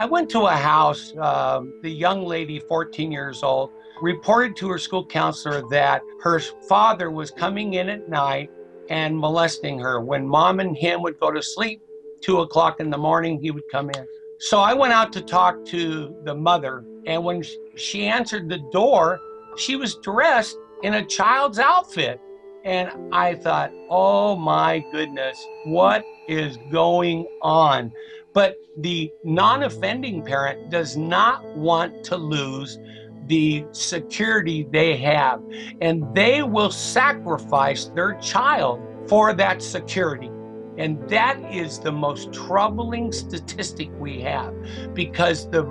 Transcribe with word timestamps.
I 0.00 0.06
went 0.06 0.30
to 0.30 0.42
a 0.42 0.52
house, 0.52 1.12
um, 1.20 1.80
the 1.82 1.90
young 1.90 2.24
lady, 2.24 2.60
14 2.60 3.10
years 3.10 3.42
old, 3.42 3.72
reported 4.00 4.54
to 4.58 4.68
her 4.68 4.78
school 4.78 5.04
counselor 5.04 5.68
that 5.70 6.02
her 6.20 6.38
father 6.68 7.10
was 7.10 7.32
coming 7.32 7.74
in 7.74 7.88
at 7.88 8.08
night 8.08 8.48
and 8.90 9.18
molesting 9.18 9.76
her. 9.80 10.00
When 10.00 10.24
mom 10.24 10.60
and 10.60 10.76
him 10.76 11.02
would 11.02 11.18
go 11.18 11.32
to 11.32 11.42
sleep, 11.42 11.82
two 12.20 12.42
o'clock 12.42 12.78
in 12.78 12.90
the 12.90 12.98
morning, 12.98 13.40
he 13.40 13.50
would 13.50 13.68
come 13.72 13.90
in. 13.90 14.06
So 14.38 14.60
I 14.60 14.72
went 14.72 14.92
out 14.92 15.12
to 15.14 15.20
talk 15.20 15.64
to 15.66 16.14
the 16.22 16.34
mother, 16.34 16.84
and 17.06 17.24
when 17.24 17.42
she 17.74 18.06
answered 18.06 18.48
the 18.48 18.60
door, 18.70 19.18
she 19.56 19.74
was 19.74 19.96
dressed 19.96 20.56
in 20.84 20.94
a 20.94 21.04
child's 21.04 21.58
outfit. 21.58 22.20
And 22.64 22.90
I 23.12 23.34
thought, 23.34 23.72
oh 23.90 24.36
my 24.36 24.84
goodness, 24.92 25.44
what 25.64 26.04
is 26.28 26.56
going 26.70 27.26
on? 27.42 27.90
But 28.38 28.54
the 28.76 29.12
non 29.24 29.64
offending 29.64 30.22
parent 30.22 30.70
does 30.70 30.96
not 30.96 31.44
want 31.56 32.04
to 32.04 32.16
lose 32.16 32.78
the 33.26 33.64
security 33.72 34.64
they 34.70 34.96
have, 34.98 35.42
and 35.80 36.04
they 36.14 36.44
will 36.44 36.70
sacrifice 36.70 37.86
their 37.96 38.14
child 38.20 38.80
for 39.08 39.32
that 39.32 39.60
security. 39.60 40.30
And 40.76 41.02
that 41.08 41.36
is 41.52 41.80
the 41.80 41.90
most 41.90 42.32
troubling 42.32 43.10
statistic 43.10 43.90
we 43.98 44.20
have. 44.20 44.54
Because 44.94 45.50
the, 45.50 45.64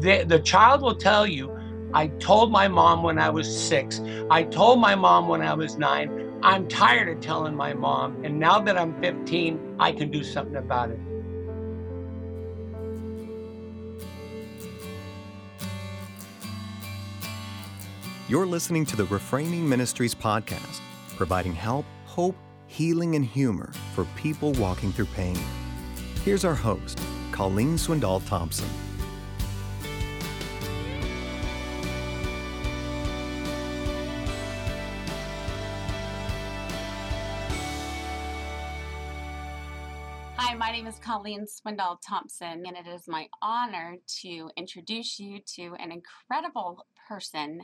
the, 0.00 0.24
the 0.24 0.40
child 0.40 0.82
will 0.82 0.96
tell 0.96 1.24
you, 1.24 1.56
I 1.94 2.08
told 2.08 2.50
my 2.50 2.66
mom 2.66 3.04
when 3.04 3.20
I 3.20 3.30
was 3.30 3.46
six, 3.46 4.00
I 4.28 4.42
told 4.42 4.80
my 4.80 4.96
mom 4.96 5.28
when 5.28 5.40
I 5.40 5.54
was 5.54 5.78
nine, 5.78 6.32
I'm 6.42 6.66
tired 6.66 7.16
of 7.16 7.20
telling 7.20 7.54
my 7.54 7.74
mom, 7.74 8.24
and 8.24 8.40
now 8.40 8.58
that 8.58 8.76
I'm 8.76 9.00
15, 9.00 9.76
I 9.78 9.92
can 9.92 10.10
do 10.10 10.24
something 10.24 10.56
about 10.56 10.90
it. 10.90 10.98
You're 18.28 18.44
listening 18.44 18.84
to 18.84 18.96
the 18.96 19.04
Reframing 19.04 19.62
Ministries 19.62 20.14
podcast, 20.14 20.80
providing 21.16 21.54
help, 21.54 21.86
hope, 22.04 22.36
healing, 22.66 23.14
and 23.14 23.24
humor 23.24 23.72
for 23.94 24.04
people 24.16 24.52
walking 24.52 24.92
through 24.92 25.06
pain. 25.06 25.38
Here's 26.26 26.44
our 26.44 26.54
host, 26.54 27.00
Colleen 27.32 27.78
Swindoll 27.78 28.20
Thompson. 28.28 28.68
Hi, 40.36 40.54
my 40.54 40.70
name 40.70 40.86
is 40.86 40.98
Colleen 40.98 41.46
Swindoll 41.46 41.96
Thompson, 42.06 42.64
and 42.66 42.76
it 42.76 42.86
is 42.86 43.08
my 43.08 43.26
honor 43.40 43.96
to 44.20 44.50
introduce 44.58 45.18
you 45.18 45.40
to 45.56 45.74
an 45.78 45.90
incredible 45.90 46.84
person. 47.08 47.62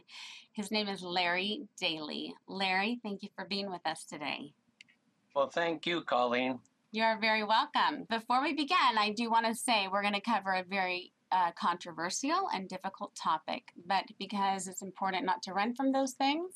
His 0.53 0.71
name 0.71 0.89
is 0.89 1.03
Larry 1.03 1.69
Daly. 1.79 2.35
Larry, 2.49 2.99
thank 3.03 3.23
you 3.23 3.29
for 3.37 3.45
being 3.45 3.71
with 3.71 3.87
us 3.87 4.05
today. 4.05 4.55
Well, 5.35 5.49
thank 5.49 5.87
you, 5.87 6.03
Colleen. 6.03 6.61
You're 6.93 7.19
very 7.21 7.45
welcome. 7.45 8.07
Before 8.09 8.41
we 8.41 8.55
begin, 8.55 8.99
I 8.99 9.13
do 9.17 9.31
want 9.31 9.47
to 9.47 9.55
say 9.55 9.89
we're 9.91 10.03
going 10.03 10.15
to 10.15 10.21
cover 10.21 10.53
a 10.53 10.63
very 10.63 11.13
uh, 11.33 11.51
controversial 11.59 12.49
and 12.55 12.69
difficult 12.69 13.15
topic, 13.17 13.65
but 13.87 14.05
because 14.19 14.69
it's 14.69 14.83
important 14.83 15.27
not 15.27 15.43
to 15.43 15.53
run 15.53 15.75
from 15.75 15.91
those 15.91 16.13
things, 16.13 16.53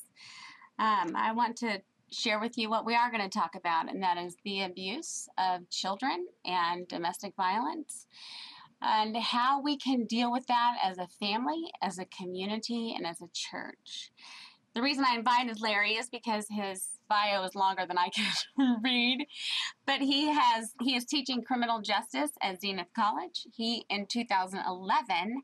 um, 0.79 1.13
I 1.15 1.33
want 1.33 1.57
to 1.57 1.81
share 2.09 2.39
with 2.39 2.57
you 2.57 2.69
what 2.69 2.85
we 2.85 2.95
are 2.95 3.11
going 3.11 3.21
to 3.21 3.39
talk 3.39 3.55
about, 3.55 3.89
and 3.89 4.01
that 4.01 4.17
is 4.17 4.37
the 4.45 4.61
abuse 4.61 5.27
of 5.37 5.69
children 5.69 6.25
and 6.45 6.87
domestic 6.87 7.35
violence 7.35 8.07
and 8.81 9.15
how 9.17 9.61
we 9.61 9.77
can 9.77 10.05
deal 10.05 10.31
with 10.31 10.47
that 10.47 10.77
as 10.83 10.97
a 10.97 11.07
family, 11.07 11.65
as 11.81 11.99
a 11.99 12.05
community, 12.05 12.93
and 12.95 13.05
as 13.05 13.21
a 13.21 13.29
church. 13.33 14.11
The 14.75 14.81
reason 14.81 15.03
I 15.05 15.15
invited 15.15 15.61
Larry 15.61 15.93
is 15.93 16.09
because 16.09 16.45
his 16.49 16.87
bio 17.09 17.43
is 17.43 17.55
longer 17.55 17.85
than 17.85 17.97
I 17.97 18.09
can 18.55 18.81
read, 18.83 19.25
but 19.85 19.99
he 20.01 20.27
has 20.27 20.73
he 20.81 20.95
is 20.95 21.05
teaching 21.05 21.43
criminal 21.43 21.81
justice 21.81 22.31
at 22.41 22.61
Zenith 22.61 22.93
College. 22.95 23.47
He 23.51 23.85
in 23.89 24.05
2011 24.05 25.41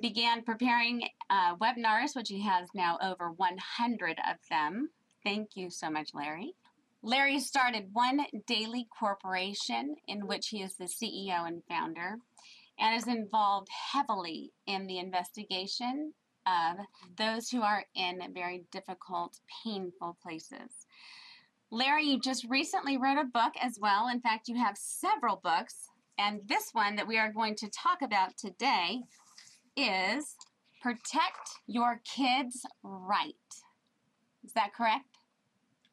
began 0.00 0.42
preparing 0.42 1.08
uh, 1.30 1.56
webinars, 1.56 2.14
which 2.14 2.28
he 2.28 2.42
has 2.42 2.68
now 2.74 2.98
over 3.02 3.30
100 3.30 4.18
of 4.30 4.36
them. 4.50 4.90
Thank 5.24 5.50
you 5.56 5.70
so 5.70 5.90
much, 5.90 6.10
Larry. 6.12 6.54
Larry 7.02 7.38
started 7.38 7.90
One 7.92 8.26
Daily 8.46 8.88
Corporation, 8.98 9.96
in 10.08 10.26
which 10.26 10.48
he 10.48 10.62
is 10.62 10.74
the 10.74 10.84
CEO 10.84 11.46
and 11.46 11.62
founder 11.68 12.18
and 12.78 12.96
is 12.96 13.08
involved 13.08 13.68
heavily 13.92 14.52
in 14.66 14.86
the 14.86 14.98
investigation 14.98 16.12
of 16.46 16.76
those 17.16 17.48
who 17.48 17.62
are 17.62 17.84
in 17.94 18.20
very 18.32 18.64
difficult, 18.70 19.38
painful 19.64 20.16
places. 20.22 20.86
Larry, 21.70 22.04
you 22.04 22.20
just 22.20 22.46
recently 22.48 22.96
wrote 22.96 23.18
a 23.18 23.24
book 23.24 23.52
as 23.60 23.78
well. 23.80 24.08
In 24.08 24.20
fact, 24.20 24.48
you 24.48 24.56
have 24.56 24.76
several 24.76 25.40
books, 25.42 25.88
and 26.18 26.40
this 26.46 26.70
one 26.72 26.94
that 26.96 27.08
we 27.08 27.18
are 27.18 27.32
going 27.32 27.56
to 27.56 27.68
talk 27.70 28.02
about 28.02 28.36
today 28.36 29.00
is 29.76 30.36
Protect 30.80 31.50
Your 31.66 32.00
Kids 32.04 32.64
Right. 32.84 33.34
Is 34.44 34.52
that 34.52 34.72
correct? 34.74 35.18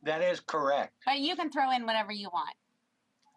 That 0.03 0.21
is 0.21 0.39
correct. 0.39 0.93
But 1.05 1.19
you 1.19 1.35
can 1.35 1.49
throw 1.49 1.71
in 1.71 1.85
whatever 1.85 2.11
you 2.11 2.29
want. 2.31 2.55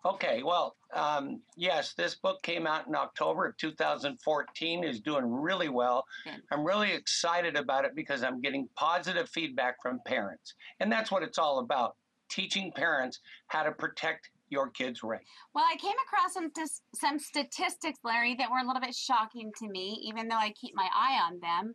Okay, 0.06 0.44
well, 0.44 0.77
um, 0.94 1.41
yes, 1.56 1.94
this 1.94 2.15
book 2.15 2.41
came 2.43 2.65
out 2.65 2.87
in 2.87 2.94
October 2.94 3.47
of 3.47 3.56
2014, 3.56 4.84
is 4.84 5.00
doing 5.00 5.25
really 5.27 5.69
well. 5.69 6.05
I'm 6.53 6.65
really 6.65 6.93
excited 6.93 7.56
about 7.56 7.84
it 7.84 7.97
because 7.97 8.22
I'm 8.22 8.41
getting 8.41 8.69
positive 8.77 9.28
feedback 9.28 9.83
from 9.83 9.99
parents. 10.06 10.55
And 10.78 10.93
that's 10.93 11.11
what 11.11 11.25
it's 11.25 11.39
all 11.39 11.59
about 11.59 11.97
teaching 12.28 12.71
parents 12.71 13.19
how 13.49 13.65
to 13.65 13.72
protect 13.72 14.31
your 14.49 14.71
kids' 14.71 15.03
rights. 15.03 15.28
Well, 15.56 15.65
I 15.69 15.75
came 15.77 15.97
across 16.06 16.34
some, 16.34 16.53
some 16.95 17.19
statistics, 17.19 17.99
Larry, 18.05 18.37
that 18.39 18.49
were 18.49 18.59
a 18.59 18.65
little 18.65 18.81
bit 18.81 18.95
shocking 18.95 19.50
to 19.59 19.69
me, 19.69 20.00
even 20.05 20.28
though 20.28 20.37
I 20.37 20.53
keep 20.53 20.72
my 20.77 20.89
eye 20.95 21.21
on 21.21 21.41
them. 21.41 21.75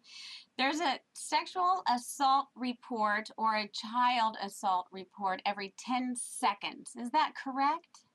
There's 0.58 0.80
a 0.80 1.00
sexual 1.14 1.84
assault 1.94 2.46
report 2.56 3.30
or 3.38 3.58
a 3.58 3.70
child 3.74 4.38
assault 4.42 4.88
report 4.94 5.42
every 5.46 5.74
10 5.78 6.16
seconds. 6.16 6.92
Is 6.98 7.10
that 7.12 7.34
correct? 7.44 8.06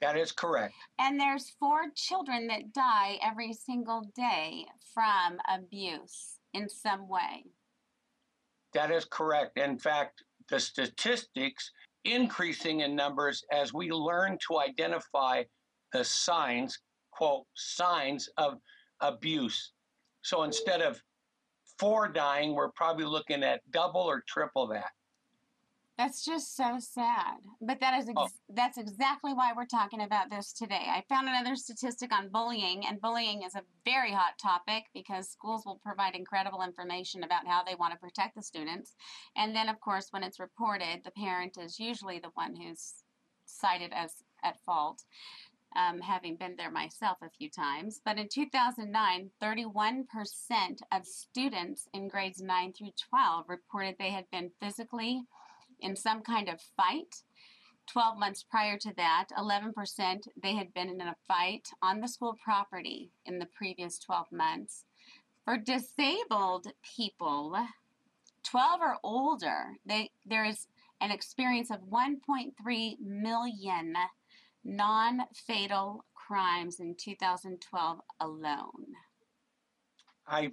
That 0.00 0.16
is 0.16 0.32
correct. 0.32 0.74
And 0.98 1.18
there's 1.18 1.54
four 1.58 1.86
children 1.94 2.46
that 2.48 2.72
die 2.72 3.18
every 3.22 3.52
single 3.52 4.02
day 4.14 4.64
from 4.94 5.38
abuse 5.52 6.38
in 6.54 6.68
some 6.68 7.08
way. 7.08 7.44
That 8.74 8.90
is 8.90 9.06
correct. 9.10 9.58
In 9.58 9.78
fact, 9.78 10.22
the 10.48 10.60
statistics 10.60 11.70
increasing 12.04 12.80
in 12.80 12.94
numbers 12.94 13.42
as 13.52 13.74
we 13.74 13.90
learn 13.90 14.38
to 14.46 14.60
identify 14.60 15.42
the 15.92 16.04
signs, 16.04 16.78
quote, 17.10 17.44
signs 17.54 18.28
of 18.36 18.58
abuse. 19.00 19.72
So 20.22 20.44
instead 20.44 20.80
of 20.80 21.02
four 21.78 22.08
dying, 22.08 22.54
we're 22.54 22.70
probably 22.72 23.04
looking 23.04 23.42
at 23.42 23.60
double 23.70 24.02
or 24.02 24.22
triple 24.28 24.66
that. 24.68 24.90
That's 25.98 26.24
just 26.24 26.56
so 26.56 26.76
sad. 26.78 27.38
But 27.60 27.80
that 27.80 27.98
is 27.98 28.08
ex- 28.08 28.16
oh. 28.16 28.28
that's 28.54 28.78
exactly 28.78 29.34
why 29.34 29.52
we're 29.54 29.66
talking 29.66 30.02
about 30.02 30.30
this 30.30 30.52
today. 30.52 30.86
I 30.88 31.02
found 31.08 31.28
another 31.28 31.56
statistic 31.56 32.14
on 32.14 32.28
bullying, 32.28 32.86
and 32.86 33.00
bullying 33.00 33.42
is 33.42 33.56
a 33.56 33.64
very 33.84 34.12
hot 34.12 34.38
topic 34.40 34.84
because 34.94 35.28
schools 35.28 35.64
will 35.66 35.80
provide 35.82 36.14
incredible 36.14 36.62
information 36.62 37.24
about 37.24 37.48
how 37.48 37.64
they 37.64 37.74
want 37.74 37.94
to 37.94 37.98
protect 37.98 38.36
the 38.36 38.42
students. 38.42 38.94
And 39.36 39.56
then, 39.56 39.68
of 39.68 39.80
course, 39.80 40.06
when 40.12 40.22
it's 40.22 40.38
reported, 40.38 41.00
the 41.04 41.10
parent 41.10 41.58
is 41.58 41.80
usually 41.80 42.20
the 42.20 42.30
one 42.34 42.54
who's 42.54 43.02
cited 43.44 43.92
as 43.92 44.12
at 44.44 44.60
fault. 44.64 45.02
Um, 45.76 46.00
having 46.00 46.36
been 46.36 46.56
there 46.56 46.70
myself 46.70 47.18
a 47.22 47.28
few 47.28 47.50
times. 47.50 48.00
But 48.02 48.16
in 48.16 48.28
2009, 48.32 49.30
31% 49.42 50.04
of 50.92 51.04
students 51.04 51.86
in 51.92 52.08
grades 52.08 52.40
9 52.40 52.72
through 52.72 52.92
12 53.10 53.44
reported 53.48 53.96
they 53.98 54.10
had 54.10 54.24
been 54.32 54.50
physically 54.62 55.20
in 55.80 55.96
some 55.96 56.22
kind 56.22 56.48
of 56.48 56.60
fight. 56.60 57.22
12 57.88 58.18
months 58.18 58.42
prior 58.42 58.76
to 58.76 58.92
that, 58.96 59.28
11% 59.38 60.28
they 60.42 60.54
had 60.54 60.74
been 60.74 60.90
in 60.90 61.00
a 61.00 61.16
fight 61.26 61.68
on 61.82 62.00
the 62.00 62.08
school 62.08 62.36
property 62.42 63.10
in 63.24 63.38
the 63.38 63.46
previous 63.46 63.98
12 63.98 64.26
months. 64.30 64.84
For 65.44 65.56
disabled 65.56 66.66
people, 66.82 67.56
12 68.44 68.80
or 68.80 68.96
older, 69.02 69.76
they, 69.86 70.10
there 70.26 70.44
is 70.44 70.66
an 71.00 71.10
experience 71.10 71.70
of 71.70 71.80
1.3 71.90 73.00
million 73.00 73.94
non 74.64 75.22
fatal 75.34 76.04
crimes 76.14 76.80
in 76.80 76.94
2012 76.94 78.00
alone. 78.20 78.66
I 80.26 80.52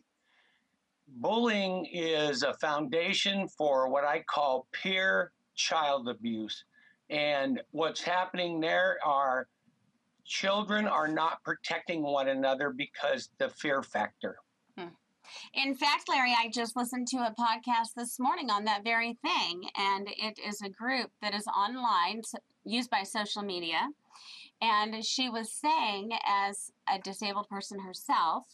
bullying 1.08 1.86
is 1.92 2.44
a 2.44 2.54
foundation 2.56 3.48
for 3.48 3.90
what 3.90 4.04
I 4.04 4.24
call 4.30 4.68
peer 4.72 5.32
child 5.56 6.10
abuse. 6.10 6.64
And 7.10 7.62
what's 7.72 8.02
happening 8.02 8.60
there 8.60 8.98
are 9.06 9.48
children 10.26 10.88
are 10.88 11.08
not 11.08 11.44
protecting 11.44 12.02
one 12.02 12.30
another 12.30 12.72
because 12.72 13.30
the 13.38 13.50
fear 13.50 13.84
factor. 13.84 14.38
Hmm. 14.78 14.88
In 15.54 15.76
fact, 15.76 16.10
Larry, 16.10 16.36
I 16.38 16.50
just 16.50 16.76
listened 16.76 17.08
to 17.10 17.18
a 17.18 17.34
podcast 17.40 17.94
this 17.96 18.20
morning 18.20 18.50
on 18.50 18.66
that 18.66 18.84
very 18.84 19.18
thing, 19.24 19.70
and 19.78 20.08
it 20.18 20.40
is 20.40 20.62
a 20.62 20.70
group 20.70 21.12
that 21.22 21.36
is 21.36 21.46
online, 21.48 22.22
used 22.64 22.90
by 22.90 23.04
social 23.04 23.44
media. 23.44 23.88
And 24.62 25.04
she 25.04 25.30
was 25.30 25.52
saying, 25.52 26.12
as 26.26 26.72
a 26.92 27.00
disabled 27.00 27.50
person 27.50 27.80
herself, 27.80 28.46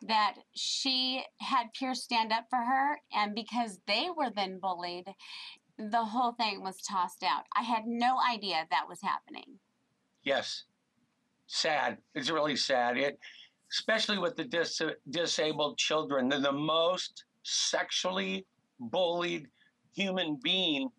that 0.00 0.34
she 0.54 1.22
had 1.40 1.72
peers 1.78 2.02
stand 2.02 2.32
up 2.32 2.46
for 2.48 2.58
her, 2.58 3.00
and 3.12 3.34
because 3.34 3.78
they 3.86 4.08
were 4.16 4.30
then 4.34 4.58
bullied, 4.58 5.06
the 5.78 6.04
whole 6.04 6.32
thing 6.32 6.62
was 6.62 6.80
tossed 6.82 7.22
out. 7.22 7.44
I 7.56 7.62
had 7.62 7.86
no 7.86 8.18
idea 8.18 8.66
that 8.70 8.88
was 8.88 9.00
happening. 9.02 9.58
Yes, 10.24 10.64
sad. 11.46 11.98
It's 12.14 12.30
really 12.30 12.56
sad. 12.56 12.96
It 12.96 13.18
especially 13.72 14.18
with 14.18 14.36
the 14.36 14.44
dis- 14.44 14.82
disabled 15.10 15.78
children. 15.78 16.28
They're 16.28 16.40
the 16.40 16.52
most 16.52 17.24
sexually 17.42 18.44
bullied 18.78 19.48
human 19.94 20.38
being 20.42 20.90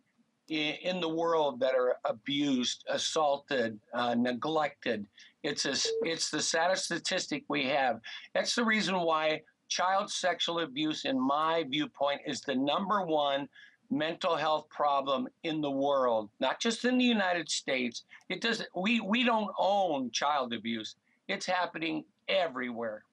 in, 0.50 1.00
the 1.00 1.10
world 1.10 1.60
that 1.60 1.76
are 1.76 1.98
abused, 2.06 2.84
assaulted, 2.90 3.80
uh, 3.94 4.16
neglected. 4.16 5.06
It's 5.44 5.66
a, 5.66 5.76
it's 6.04 6.30
the 6.30 6.42
saddest 6.42 6.86
statistic 6.86 7.44
we 7.48 7.66
have. 7.68 8.00
That's 8.34 8.56
the 8.56 8.64
reason 8.64 9.00
why 9.00 9.42
child 9.68 10.12
sexual 10.12 10.60
abuse, 10.60 11.06
in 11.06 11.20
my 11.20 11.66
viewpoint, 11.70 12.22
is 12.26 12.42
the 12.42 12.56
number 12.56 13.02
one 13.06 13.48
mental 13.90 14.36
health 14.36 14.68
problem 14.70 15.28
in 15.44 15.62
the 15.62 15.72
world, 15.72 16.30
not 16.40 16.60
just 16.60 16.86
in 16.86 16.98
the 16.98 17.06
United 17.06 17.50
States. 17.50 18.04
It 18.30 18.42
does 18.42 18.64
we 18.76 19.00
we 19.00 19.24
don't 19.24 19.52
own 19.58 20.12
child 20.12 20.54
abuse. 20.54 20.96
It's 21.28 21.46
happening 21.46 22.04
everywhere. 22.28 23.04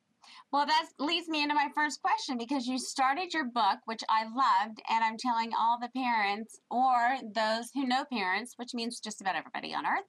Well, 0.52 0.66
that 0.66 0.88
leads 0.98 1.28
me 1.28 1.42
into 1.42 1.54
my 1.54 1.68
first 1.74 2.02
question 2.02 2.36
because 2.36 2.66
you 2.66 2.78
started 2.78 3.32
your 3.32 3.44
book, 3.44 3.78
which 3.84 4.02
I 4.08 4.24
loved, 4.24 4.82
and 4.88 5.04
I'm 5.04 5.16
telling 5.16 5.52
all 5.58 5.78
the 5.80 5.90
parents 5.96 6.60
or 6.70 7.16
those 7.34 7.70
who 7.72 7.86
know 7.86 8.04
parents, 8.12 8.54
which 8.56 8.74
means 8.74 9.00
just 9.00 9.20
about 9.20 9.36
everybody 9.36 9.74
on 9.74 9.86
earth, 9.86 10.06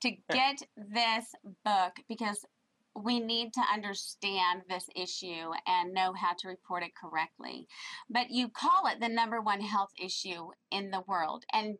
to 0.00 0.12
get 0.32 0.62
this 0.76 1.26
book 1.64 1.92
because 2.08 2.44
we 2.96 3.20
need 3.20 3.52
to 3.52 3.62
understand 3.72 4.62
this 4.68 4.88
issue 4.94 5.50
and 5.66 5.92
know 5.92 6.12
how 6.14 6.32
to 6.38 6.48
report 6.48 6.82
it 6.82 6.92
correctly. 6.94 7.66
But 8.08 8.30
you 8.30 8.48
call 8.48 8.86
it 8.86 9.00
the 9.00 9.08
number 9.08 9.40
one 9.40 9.60
health 9.60 9.90
issue 10.02 10.48
in 10.70 10.90
the 10.90 11.02
world, 11.06 11.44
and 11.52 11.76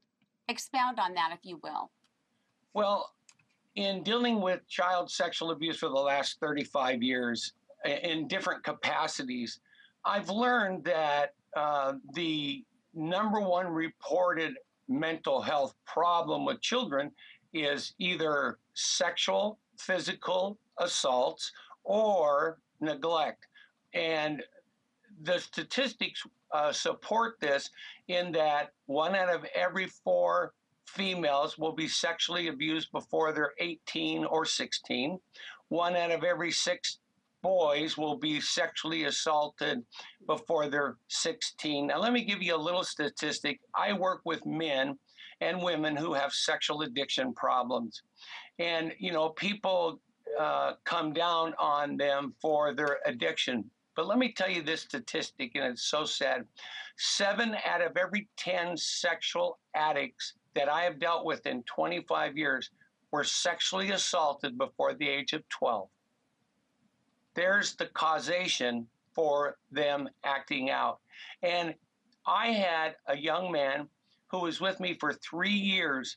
expound 0.49 0.99
on 0.99 1.15
that 1.15 1.31
if 1.33 1.41
you 1.43 1.59
will. 1.63 1.91
Well, 2.75 3.13
in 3.77 4.03
dealing 4.03 4.41
with 4.41 4.67
child 4.69 5.11
sexual 5.11 5.51
abuse 5.51 5.79
for 5.79 5.89
the 5.89 5.95
last 5.95 6.39
35 6.41 7.03
years 7.03 7.53
in 7.85 8.29
different 8.29 8.65
capacities, 8.65 9.61
I've 10.05 10.29
learned 10.29 10.85
that 10.85 11.35
uh, 11.57 11.95
the 12.15 12.65
number 12.95 13.41
one 13.41 13.67
reported 13.69 14.55
mental 14.89 15.41
health 15.41 15.75
problem 15.87 16.45
with 16.45 16.61
children 16.61 17.11
is 17.53 17.95
either 17.99 18.59
sexual, 18.75 19.59
physical 19.79 20.59
assaults, 20.79 21.53
or 21.85 22.59
neglect. 22.81 23.47
And 23.95 24.43
the 25.23 25.39
statistics 25.39 26.23
uh, 26.53 26.73
support 26.73 27.37
this 27.41 27.71
in 28.09 28.33
that 28.33 28.73
one 28.87 29.15
out 29.15 29.29
of 29.29 29.45
every 29.55 29.87
four 29.87 30.53
females 30.87 31.59
will 31.59 31.73
be 31.73 31.89
sexually 31.89 32.49
abused 32.49 32.91
before 32.93 33.33
they're 33.33 33.53
18 33.59 34.25
or 34.25 34.45
16. 34.45 35.19
One 35.69 35.97
out 35.97 36.11
of 36.11 36.25
every 36.25 36.51
six 36.51 36.99
boys 37.45 37.99
will 37.99 38.17
be 38.17 38.41
sexually 38.41 39.05
assaulted 39.05 39.85
before 40.27 40.67
they're 40.69 40.97
16. 41.09 41.89
Now, 41.89 42.01
let 42.01 42.15
me 42.15 42.25
give 42.25 42.43
you 42.43 42.57
a 42.57 42.67
little 42.69 42.83
statistic. 42.83 43.61
I 43.75 43.93
work 43.93 44.23
with 44.25 44.45
men 44.47 44.99
and 45.43 45.63
women 45.63 45.95
who 45.95 46.15
have 46.15 46.33
sexual 46.33 46.81
addiction 46.83 47.35
problems. 47.35 48.03
And, 48.59 48.95
you 48.99 49.13
know, 49.13 49.29
people 49.29 50.01
uh, 50.41 50.73
come 50.85 51.13
down 51.13 51.53
on 51.59 51.99
them 51.99 52.35
for 52.41 52.73
their 52.73 53.01
addiction. 53.05 53.71
But 53.95 54.07
let 54.07 54.19
me 54.19 54.33
tell 54.33 54.51
you 54.51 54.63
this 54.63 54.81
statistic, 54.81 55.53
and 55.55 55.65
it's 55.65 55.85
so 55.85 56.07
sad. 56.07 56.47
Seven 56.97 57.57
out 57.67 57.83
of 57.83 57.99
every 57.99 58.27
10 58.39 58.79
sexual 58.79 59.59
addicts 59.75 60.33
that 60.55 60.71
I 60.71 60.83
have 60.83 60.99
dealt 60.99 61.27
with 61.27 61.45
in 61.45 61.63
25 61.65 62.39
years 62.39 62.71
were 63.13 63.23
sexually 63.23 63.91
assaulted 63.91 64.57
before 64.57 64.95
the 64.95 65.09
age 65.09 65.35
of 65.35 65.47
12. 65.51 65.89
There's 67.35 67.75
the 67.75 67.87
causation 67.87 68.87
for 69.13 69.57
them 69.71 70.09
acting 70.25 70.71
out. 70.71 71.01
And 71.43 71.75
I 72.27 72.49
had 72.49 72.97
a 73.07 73.17
young 73.17 73.53
man 73.53 73.89
who 74.29 74.41
was 74.41 74.61
with 74.61 74.81
me 74.81 74.95
for 74.95 75.13
three 75.13 75.51
years, 75.51 76.17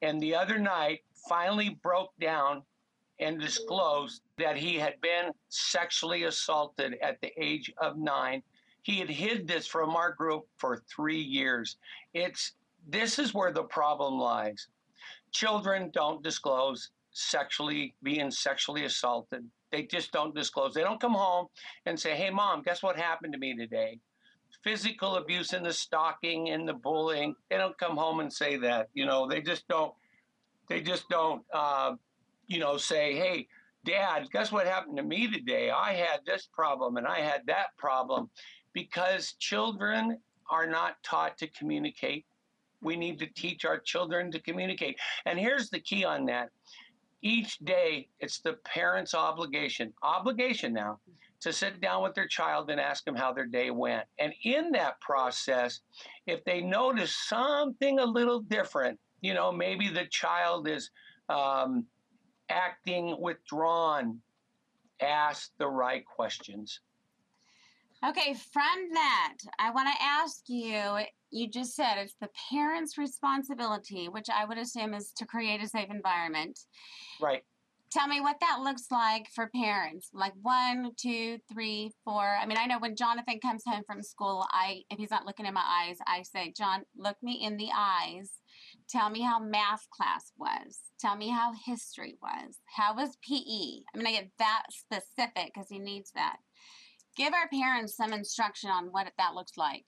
and 0.00 0.20
the 0.20 0.34
other 0.34 0.58
night 0.58 1.00
finally 1.28 1.78
broke 1.82 2.12
down 2.20 2.62
and 3.20 3.40
disclosed 3.40 4.22
that 4.38 4.56
he 4.56 4.76
had 4.76 5.00
been 5.00 5.30
sexually 5.48 6.24
assaulted 6.24 6.96
at 7.02 7.20
the 7.20 7.32
age 7.40 7.72
of 7.78 7.96
nine. 7.96 8.42
He 8.82 8.98
had 8.98 9.10
hid 9.10 9.46
this 9.46 9.66
from 9.66 9.94
our 9.94 10.12
group 10.12 10.48
for 10.56 10.82
three 10.88 11.20
years. 11.20 11.76
It's 12.14 12.52
this 12.88 13.20
is 13.20 13.32
where 13.32 13.52
the 13.52 13.62
problem 13.62 14.18
lies. 14.18 14.66
Children 15.30 15.90
don't 15.92 16.22
disclose 16.22 16.90
sexually 17.12 17.94
being 18.02 18.30
sexually 18.30 18.84
assaulted. 18.84 19.48
They 19.72 19.84
just 19.84 20.12
don't 20.12 20.34
disclose. 20.34 20.74
They 20.74 20.82
don't 20.82 21.00
come 21.00 21.14
home 21.14 21.48
and 21.86 21.98
say, 21.98 22.14
"Hey, 22.14 22.30
mom, 22.30 22.62
guess 22.62 22.82
what 22.82 22.96
happened 22.96 23.32
to 23.32 23.38
me 23.38 23.56
today?" 23.56 23.98
Physical 24.62 25.16
abuse 25.16 25.54
and 25.54 25.64
the 25.64 25.72
stalking 25.72 26.50
and 26.50 26.68
the 26.68 26.74
bullying. 26.74 27.34
They 27.50 27.56
don't 27.56 27.76
come 27.78 27.96
home 27.96 28.20
and 28.20 28.32
say 28.32 28.56
that. 28.58 28.90
You 28.92 29.06
know, 29.06 29.26
they 29.26 29.40
just 29.40 29.66
don't. 29.66 29.94
They 30.68 30.80
just 30.82 31.08
don't. 31.08 31.44
Uh, 31.52 31.96
you 32.46 32.60
know, 32.60 32.76
say, 32.76 33.14
"Hey, 33.14 33.48
Dad, 33.84 34.30
guess 34.30 34.52
what 34.52 34.66
happened 34.66 34.98
to 34.98 35.02
me 35.02 35.26
today? 35.26 35.70
I 35.70 35.94
had 35.94 36.20
this 36.26 36.46
problem 36.52 36.98
and 36.98 37.06
I 37.06 37.20
had 37.20 37.46
that 37.46 37.76
problem," 37.78 38.30
because 38.74 39.32
children 39.40 40.22
are 40.50 40.66
not 40.66 41.02
taught 41.02 41.38
to 41.38 41.48
communicate 41.48 42.26
we 42.82 42.96
need 42.96 43.18
to 43.20 43.26
teach 43.26 43.64
our 43.64 43.78
children 43.78 44.30
to 44.32 44.40
communicate. 44.40 44.98
And 45.24 45.38
here's 45.38 45.70
the 45.70 45.80
key 45.80 46.04
on 46.04 46.26
that. 46.26 46.50
Each 47.22 47.58
day, 47.58 48.08
it's 48.18 48.40
the 48.40 48.54
parent's 48.64 49.14
obligation, 49.14 49.92
obligation 50.02 50.72
now, 50.72 50.98
to 51.40 51.52
sit 51.52 51.80
down 51.80 52.02
with 52.02 52.14
their 52.14 52.26
child 52.26 52.70
and 52.70 52.80
ask 52.80 53.04
them 53.04 53.14
how 53.14 53.32
their 53.32 53.46
day 53.46 53.70
went. 53.70 54.04
And 54.18 54.32
in 54.44 54.72
that 54.72 55.00
process, 55.00 55.80
if 56.26 56.44
they 56.44 56.60
notice 56.60 57.16
something 57.28 58.00
a 58.00 58.04
little 58.04 58.40
different, 58.40 58.98
you 59.20 59.34
know, 59.34 59.52
maybe 59.52 59.88
the 59.88 60.06
child 60.06 60.68
is 60.68 60.90
um, 61.28 61.86
acting 62.48 63.16
withdrawn, 63.20 64.20
ask 65.00 65.50
the 65.58 65.68
right 65.68 66.04
questions. 66.04 66.80
Okay, 68.04 68.34
from 68.34 68.88
that, 68.94 69.38
I 69.60 69.70
want 69.70 69.88
to 69.88 70.02
ask 70.02 70.42
you 70.48 70.98
you 71.32 71.48
just 71.48 71.74
said 71.74 71.96
it's 71.96 72.14
the 72.20 72.28
parent's 72.50 72.98
responsibility, 72.98 74.08
which 74.08 74.28
I 74.30 74.44
would 74.44 74.58
assume 74.58 74.94
is 74.94 75.12
to 75.16 75.26
create 75.26 75.62
a 75.62 75.68
safe 75.68 75.90
environment. 75.90 76.60
Right. 77.20 77.42
Tell 77.90 78.06
me 78.06 78.20
what 78.20 78.40
that 78.40 78.60
looks 78.60 78.86
like 78.90 79.28
for 79.34 79.50
parents. 79.54 80.08
Like 80.14 80.32
one, 80.40 80.92
two, 80.96 81.38
three, 81.52 81.92
four. 82.04 82.36
I 82.40 82.46
mean, 82.46 82.56
I 82.56 82.66
know 82.66 82.78
when 82.78 82.96
Jonathan 82.96 83.38
comes 83.40 83.64
home 83.66 83.82
from 83.86 84.02
school, 84.02 84.46
I 84.50 84.82
if 84.90 84.98
he's 84.98 85.10
not 85.10 85.26
looking 85.26 85.44
in 85.44 85.52
my 85.52 85.64
eyes, 85.66 85.98
I 86.06 86.22
say, 86.22 86.54
John, 86.56 86.84
look 86.96 87.16
me 87.22 87.44
in 87.44 87.56
the 87.56 87.68
eyes. 87.76 88.30
Tell 88.88 89.10
me 89.10 89.20
how 89.20 89.38
math 89.38 89.88
class 89.90 90.32
was. 90.38 90.80
Tell 90.98 91.16
me 91.16 91.28
how 91.28 91.52
history 91.66 92.16
was. 92.22 92.58
How 92.64 92.94
was 92.94 93.16
PE? 93.16 93.82
I 93.94 93.98
mean, 93.98 94.06
I 94.06 94.12
get 94.12 94.30
that 94.38 94.64
specific 94.70 95.52
because 95.52 95.68
he 95.68 95.78
needs 95.78 96.12
that. 96.12 96.36
Give 97.16 97.34
our 97.34 97.48
parents 97.48 97.94
some 97.94 98.14
instruction 98.14 98.70
on 98.70 98.86
what 98.86 99.12
that 99.18 99.34
looks 99.34 99.58
like. 99.58 99.84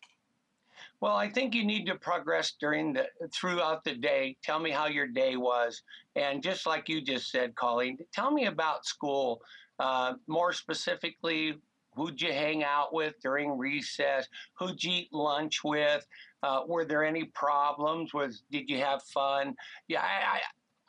Well, 1.05 1.17
I 1.17 1.29
think 1.29 1.55
you 1.55 1.67
need 1.67 1.85
to 1.89 1.97
progress 1.97 2.55
during 2.59 2.95
the 2.95 3.05
throughout 3.31 3.85
the 3.85 3.95
day. 3.95 4.39
Tell 4.43 4.59
me 4.59 4.71
how 4.71 4.87
your 4.87 5.07
day 5.07 5.37
was, 5.37 5.83
and 6.17 6.43
just 6.43 6.65
like 6.65 6.89
you 6.89 7.03
just 7.03 7.31
said, 7.31 7.55
Colleen, 7.57 7.99
tell 8.15 8.31
me 8.31 8.47
about 8.47 8.87
school. 8.87 9.43
Uh, 9.79 10.15
more 10.29 10.55
specifically, 10.55 11.59
who'd 11.95 12.23
you 12.23 12.33
hang 12.33 12.65
out 12.65 12.95
with 12.95 13.21
during 13.23 13.59
recess? 13.59 14.27
Who'd 14.55 14.83
you 14.83 14.93
eat 14.93 15.13
lunch 15.13 15.63
with? 15.63 16.07
Uh, 16.43 16.63
were 16.67 16.87
there 16.87 17.05
any 17.05 17.25
problems? 17.25 18.15
Was 18.15 18.43
did 18.51 18.71
you 18.71 18.79
have 18.79 19.03
fun? 19.03 19.57
Yeah, 19.89 20.01
I, 20.01 20.39
I 20.39 20.41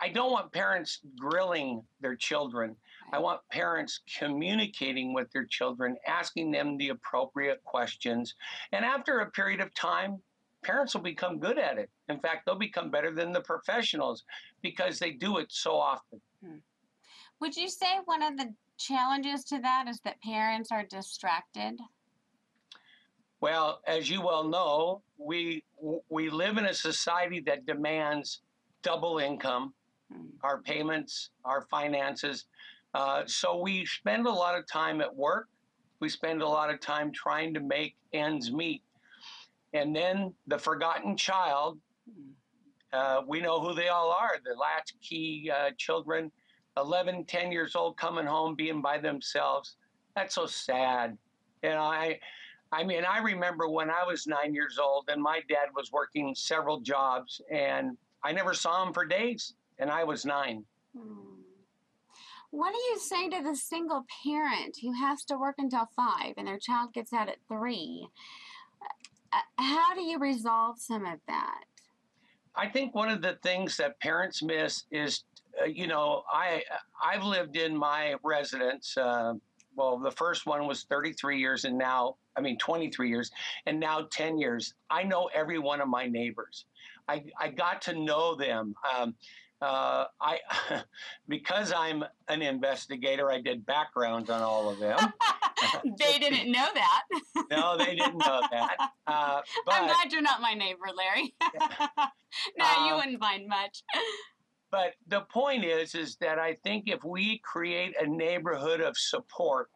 I 0.08 0.10
don't 0.14 0.32
want 0.32 0.54
parents 0.54 1.02
grilling 1.20 1.84
their 2.00 2.16
children. 2.16 2.78
I 3.12 3.20
want 3.20 3.42
parents 3.52 4.02
communicating 4.18 5.14
with 5.14 5.32
their 5.32 5.46
children, 5.46 5.96
asking 6.08 6.52
them 6.52 6.78
the 6.78 6.90
appropriate 6.90 7.64
questions. 7.64 8.36
And 8.72 8.84
after 8.84 9.20
a 9.20 9.32
period 9.32 9.62
of 9.62 9.74
time, 9.74 10.22
parents 10.64 10.96
will 10.96 11.02
become 11.02 11.40
good 11.40 11.60
at 11.60 11.78
it. 11.78 11.90
In 12.10 12.20
fact, 12.20 12.46
they'll 12.46 12.56
become 12.56 12.90
better 12.90 13.14
than 13.14 13.32
the 13.32 13.42
professionals 13.42 14.24
because 14.62 15.00
they 15.00 15.12
do 15.12 15.38
it 15.38 15.48
so 15.52 15.76
often. 15.76 16.20
Hmm. 16.44 16.58
Would 17.40 17.56
you 17.56 17.70
say 17.70 18.00
one 18.06 18.24
of 18.24 18.38
the 18.38 18.54
challenges 18.78 19.44
to 19.46 19.60
that 19.60 19.88
is 19.88 20.00
that 20.02 20.22
parents 20.22 20.72
are 20.72 20.84
distracted? 20.84 21.78
Well, 23.42 23.82
as 23.86 24.10
you 24.10 24.22
well 24.22 24.44
know, 24.44 25.02
we 25.18 25.64
we 26.10 26.30
live 26.30 26.58
in 26.58 26.66
a 26.66 26.74
society 26.74 27.42
that 27.42 27.66
demands 27.66 28.42
double 28.82 29.20
income, 29.20 29.74
mm. 30.12 30.30
our 30.42 30.62
payments, 30.62 31.30
our 31.44 31.62
finances. 31.70 32.46
Uh, 32.96 33.24
so 33.26 33.58
we 33.58 33.86
spend 33.86 34.26
a 34.26 34.32
lot 34.32 34.58
of 34.58 34.66
time 34.66 35.02
at 35.02 35.14
work. 35.14 35.50
We 36.00 36.08
spend 36.08 36.42
a 36.42 36.48
lot 36.48 36.70
of 36.70 36.80
time 36.80 37.12
trying 37.12 37.54
to 37.54 37.60
make 37.60 37.98
ends 38.14 38.54
meet. 38.54 38.84
And 39.74 39.94
then 39.94 40.34
the 40.48 40.58
forgotten 40.58 41.18
child, 41.18 41.78
uh, 42.94 43.22
we 43.28 43.42
know 43.42 43.60
who 43.60 43.74
they 43.74 43.90
all 43.90 44.12
are 44.12 44.38
the 44.46 44.56
latchkey 44.58 45.52
uh, 45.52 45.72
children, 45.78 46.32
11, 46.78 47.26
10 47.26 47.52
years 47.52 47.76
old, 47.76 47.98
coming 47.98 48.26
home, 48.26 48.56
being 48.56 48.82
by 48.82 48.98
themselves. 48.98 49.76
That's 50.16 50.34
so 50.34 50.46
sad. 50.46 51.18
You 51.64 51.72
know, 51.72 51.82
I, 51.82 52.18
I 52.72 52.86
mean, 52.86 53.04
I 53.04 53.18
remember 53.18 53.68
when 53.68 53.90
I 53.90 54.06
was 54.06 54.26
nine 54.26 54.54
years 54.54 54.80
old 54.82 55.10
and 55.10 55.22
my 55.22 55.42
dad 55.50 55.68
was 55.76 55.92
working 55.92 56.34
several 56.34 56.80
jobs 56.80 57.42
and 57.52 57.98
I 58.24 58.32
never 58.32 58.54
saw 58.54 58.88
him 58.88 58.94
for 58.94 59.04
days 59.04 59.56
and 59.80 59.92
I 59.92 60.06
was 60.06 60.24
nine. 60.24 60.64
Hmm. 60.98 61.25
What 62.56 62.72
do 62.72 62.80
you 62.90 63.00
say 63.00 63.28
to 63.28 63.44
the 63.44 63.54
single 63.54 64.06
parent 64.24 64.78
who 64.82 64.94
has 64.94 65.26
to 65.26 65.38
work 65.38 65.56
until 65.58 65.90
five 65.94 66.36
and 66.38 66.48
their 66.48 66.58
child 66.58 66.94
gets 66.94 67.12
out 67.12 67.28
at 67.28 67.36
three? 67.50 68.08
Uh, 69.34 69.40
how 69.58 69.94
do 69.94 70.02
you 70.02 70.18
resolve 70.20 70.80
some 70.80 71.06
of 71.06 71.20
that? 71.28 71.66
I 72.56 72.70
think 72.70 72.96
one 72.96 73.10
of 73.10 73.22
the 73.22 73.38
things 73.44 73.76
that 73.76 74.00
parents 74.00 74.42
miss 74.42 74.86
is, 74.90 75.26
uh, 75.62 75.66
you 75.66 75.88
know, 75.88 76.24
I 76.32 76.64
I've 77.04 77.24
lived 77.24 77.58
in 77.58 77.76
my 77.76 78.16
residence. 78.24 78.96
Uh, 78.96 79.34
well, 79.76 80.00
the 80.00 80.12
first 80.12 80.46
one 80.46 80.66
was 80.66 80.84
33 80.84 81.38
years, 81.38 81.66
and 81.66 81.78
now 81.78 82.16
I 82.38 82.42
mean, 82.42 82.58
23 82.58 83.10
years, 83.10 83.32
and 83.66 83.82
now 83.82 84.08
10 84.12 84.38
years. 84.38 84.76
I 84.90 85.04
know 85.04 85.30
every 85.34 85.60
one 85.60 85.82
of 85.82 85.90
my 85.90 86.08
neighbors. 86.08 86.64
I, 87.08 87.26
I 87.38 87.50
got 87.50 87.82
to 87.84 88.00
know 88.00 88.36
them. 88.36 88.76
Um, 88.98 89.16
uh, 89.62 90.06
I, 90.22 90.40
because 91.28 91.74
I'm 91.76 92.04
an 92.28 92.42
investigator, 92.42 93.32
I 93.32 93.42
did 93.42 93.66
backgrounds 93.66 94.30
on 94.30 94.42
all 94.42 94.70
of 94.70 94.80
them. 94.80 94.98
they 96.00 96.20
didn't 96.20 96.52
know 96.52 96.68
that. 96.74 97.04
no, 97.52 97.78
they 97.78 97.96
didn't 97.96 98.18
know 98.18 98.42
that. 98.52 98.76
Uh, 99.08 99.42
but, 99.66 99.76
I'm 99.76 99.88
glad 99.88 100.12
you're 100.12 100.22
not 100.22 100.42
my 100.42 100.54
neighbor, 100.54 100.86
Larry. 100.96 101.34
no, 102.58 102.86
you 102.86 102.94
um, 102.94 102.98
wouldn't 102.98 103.20
find 103.20 103.48
much. 103.48 103.84
But 104.72 104.94
the 105.08 105.22
point 105.22 105.64
is, 105.64 105.96
is 105.96 106.18
that 106.18 106.38
I 106.38 106.58
think 106.64 106.86
if 106.88 107.04
we 107.04 107.40
create 107.40 107.96
a 108.00 108.06
neighborhood 108.06 108.82
of 108.82 108.98
support 108.98 109.70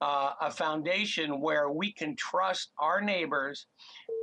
uh, 0.00 0.32
a 0.40 0.50
foundation 0.50 1.40
where 1.40 1.70
we 1.70 1.92
can 1.92 2.14
trust 2.16 2.72
our 2.78 3.00
neighbors 3.00 3.66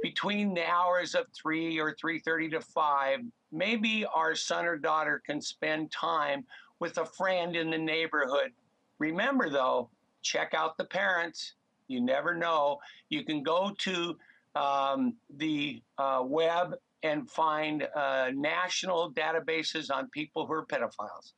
between 0.01 0.53
the 0.53 0.65
hours 0.65 1.15
of 1.15 1.25
3 1.33 1.79
or 1.79 1.95
3.30 1.95 2.51
to 2.51 2.61
5 2.61 3.19
maybe 3.51 4.05
our 4.13 4.35
son 4.35 4.65
or 4.65 4.77
daughter 4.77 5.21
can 5.25 5.41
spend 5.41 5.91
time 5.91 6.45
with 6.79 6.97
a 6.97 7.05
friend 7.05 7.55
in 7.55 7.69
the 7.69 7.77
neighborhood. 7.77 8.51
Remember 8.99 9.49
though 9.49 9.89
check 10.21 10.53
out 10.53 10.77
the 10.77 10.85
parents. 10.85 11.55
You 11.87 12.01
never 12.01 12.35
know. 12.35 12.79
You 13.09 13.23
can 13.23 13.43
go 13.43 13.73
to 13.79 14.15
um, 14.55 15.15
the 15.37 15.81
uh, 15.97 16.21
web 16.23 16.75
and 17.03 17.29
find 17.29 17.87
uh, 17.95 18.29
national 18.33 19.11
databases 19.11 19.91
on 19.91 20.07
people 20.09 20.45
who 20.45 20.53
are 20.53 20.65
pedophiles. 20.65 21.33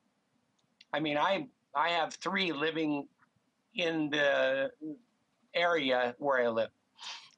I 0.92 1.00
mean 1.00 1.18
i 1.18 1.48
i 1.76 1.90
have 1.90 2.14
three 2.14 2.52
living 2.52 3.08
in 3.76 4.10
the 4.10 4.70
area 5.56 6.16
where 6.20 6.46
I 6.46 6.50
live. 6.50 6.70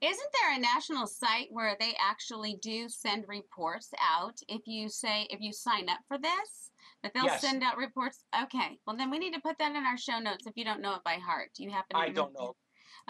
Isn't 0.05 0.29
there 0.39 0.55
a 0.55 0.59
national 0.59 1.07
site 1.07 1.47
where 1.49 1.75
they 1.79 1.93
actually 1.99 2.59
do 2.61 2.87
send 2.87 3.25
reports 3.27 3.89
out 3.99 4.39
if 4.47 4.61
you 4.67 4.87
say 4.87 5.25
if 5.31 5.41
you 5.41 5.51
sign 5.51 5.89
up 5.89 5.99
for 6.07 6.19
this? 6.19 6.69
That 7.01 7.13
they'll 7.13 7.25
yes. 7.25 7.41
send 7.41 7.63
out 7.63 7.77
reports. 7.77 8.23
Okay. 8.43 8.79
Well 8.85 8.95
then 8.95 9.09
we 9.09 9.17
need 9.17 9.33
to 9.33 9.41
put 9.41 9.57
that 9.57 9.75
in 9.75 9.83
our 9.83 9.97
show 9.97 10.19
notes 10.19 10.45
if 10.45 10.53
you 10.55 10.63
don't 10.63 10.81
know 10.81 10.93
it 10.93 11.03
by 11.03 11.15
heart. 11.15 11.49
Do 11.55 11.63
you 11.63 11.71
happen 11.71 11.95
to 11.95 12.03
I 12.03 12.09
don't 12.09 12.33
know. 12.33 12.55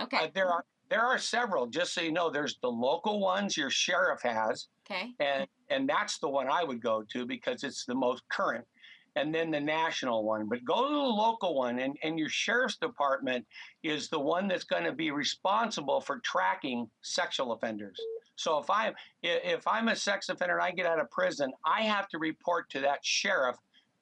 Okay. 0.02 0.18
Uh, 0.18 0.28
there 0.34 0.48
are 0.48 0.64
there 0.90 1.02
are 1.02 1.18
several, 1.18 1.66
just 1.68 1.94
so 1.94 2.02
you 2.02 2.12
know, 2.12 2.30
there's 2.30 2.58
the 2.62 2.70
local 2.70 3.20
ones 3.20 3.58
your 3.58 3.70
sheriff 3.70 4.22
has. 4.22 4.68
Okay. 4.90 5.14
And 5.20 5.48
and 5.70 5.90
that's 5.90 6.20
the 6.20 6.30
one 6.30 6.48
I 6.50 6.64
would 6.64 6.82
go 6.82 7.04
to 7.12 7.26
because 7.26 7.64
it's 7.64 7.86
the 7.86 7.96
most 7.96 8.24
current 8.30 8.66
and 9.16 9.34
then 9.34 9.52
the 9.52 9.60
national 9.60 10.24
one. 10.24 10.48
But 10.48 10.66
go 10.66 10.88
to 10.88 10.94
the 10.94 11.00
local 11.00 11.56
one, 11.56 11.80
and, 11.80 11.98
and 12.04 12.20
your 12.20 12.30
sheriff's 12.30 12.78
department 12.78 13.46
is 13.84 14.10
the 14.10 14.20
one 14.20 14.48
that's 14.48 14.64
going 14.64 14.84
to 14.84 14.92
be 14.92 15.12
responsible 15.12 16.02
for 16.02 16.20
tracking 16.20 16.90
sexual 17.02 17.54
offenders. 17.54 18.00
So 18.36 18.60
if 18.60 18.70
I'm 18.70 18.94
if 19.24 19.66
I'm 19.68 19.88
a 19.88 19.96
sex 19.96 20.30
offender 20.30 20.56
and 20.56 20.64
I 20.64 20.72
get 20.72 20.86
out 20.86 21.00
of 21.00 21.10
prison, 21.10 21.52
I 21.66 21.84
have 21.84 22.10
to 22.10 22.20
report 22.20 22.70
to 22.72 22.82
that 22.82 23.00
sheriff 23.04 23.56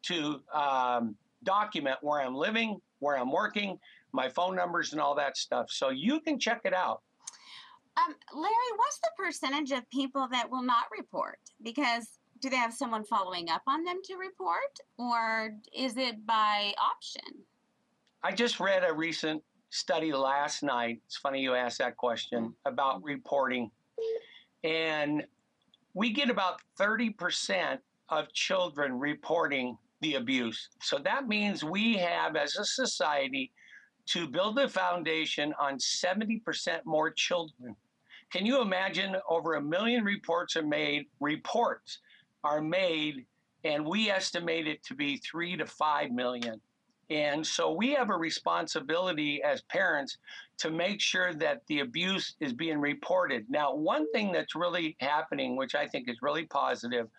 to 0.03 0.41
um, 0.53 1.15
document 1.43 1.98
where 2.01 2.22
I'm 2.22 2.36
living, 2.36 2.82
where 3.00 3.17
I'm 3.17 3.32
working, 3.32 3.79
my 4.12 4.29
phone 4.29 4.55
numbers, 4.55 4.91
and 4.91 5.01
all 5.01 5.15
that 5.15 5.38
stuff. 5.38 5.67
So 5.70 5.89
you 5.89 6.20
can 6.20 6.39
check 6.39 6.62
it 6.65 6.74
out. 6.74 7.01
Um, 7.96 8.15
Larry, 8.34 8.53
what's 8.75 9.00
the 9.00 9.12
percentage 9.17 9.72
of 9.72 9.88
people 9.91 10.27
that 10.32 10.50
will 10.50 10.63
not 10.63 10.86
report? 10.98 11.38
Because 11.62 12.20
do 12.44 12.50
they 12.50 12.58
have 12.58 12.74
someone 12.74 13.06
following 13.06 13.50
up 13.50 13.62
on 13.68 13.86
them 13.86 14.02
to 14.04 14.16
report, 14.16 14.78
or 14.98 15.56
is 15.74 15.96
it 15.96 16.26
by 16.28 16.74
option? 16.78 17.24
I 18.22 18.34
just 18.34 18.60
read 18.60 18.84
a 18.86 18.94
recent 18.94 19.42
study 19.70 20.12
last 20.12 20.62
night. 20.62 21.00
It's 21.06 21.16
funny 21.16 21.40
you 21.40 21.56
asked 21.56 21.78
that 21.78 21.96
question 21.96 22.44
mm-hmm. 22.44 22.74
about 22.74 23.02
reporting. 23.02 23.72
And 24.66 25.24
we 25.94 26.12
get 26.12 26.30
about 26.30 26.60
30% 26.78 27.78
of 28.10 28.32
children 28.34 29.00
reporting 29.00 29.78
the 30.02 30.16
abuse. 30.16 30.68
So 30.82 30.98
that 30.98 31.30
means 31.30 31.64
we 31.64 31.96
have, 31.96 32.36
as 32.36 32.58
a 32.58 32.66
society, 32.66 33.54
to 34.08 34.28
build 34.28 34.60
a 34.60 34.68
foundation 34.68 35.54
on 35.62 35.78
70% 35.78 36.42
more 36.84 37.10
children. 37.10 37.74
Can 38.34 38.46
you 38.46 38.62
imagine 38.62 39.16
over 39.30 39.54
a 39.54 39.62
million 39.62 40.04
reports 40.04 40.58
are 40.58 40.64
made, 40.64 41.06
reports 41.22 42.00
are 42.44 42.62
made, 42.62 43.26
and 43.64 43.86
we 43.86 44.10
estimate 44.10 44.68
it 44.68 44.84
to 44.84 44.96
be 44.96 45.18
three 45.18 45.56
to 45.58 45.66
five 45.66 46.12
million. 46.12 46.60
And 47.10 47.46
so 47.46 47.72
we 47.72 47.94
have 47.94 48.10
a 48.10 48.18
responsibility 48.18 49.44
as 49.44 49.62
parents 49.64 50.18
to 50.58 50.72
make 50.72 51.02
sure 51.02 51.34
that 51.34 51.62
the 51.68 51.82
abuse 51.82 52.36
is 52.40 52.54
being 52.54 52.80
reported. 52.80 53.46
Now, 53.50 53.76
one 53.76 54.10
thing 54.12 54.32
that's 54.32 54.56
really 54.56 54.96
happening, 55.00 55.56
which 55.56 55.76
I 55.76 55.86
think 55.86 56.10
is 56.10 56.22
really 56.22 56.46
positive, 56.46 57.10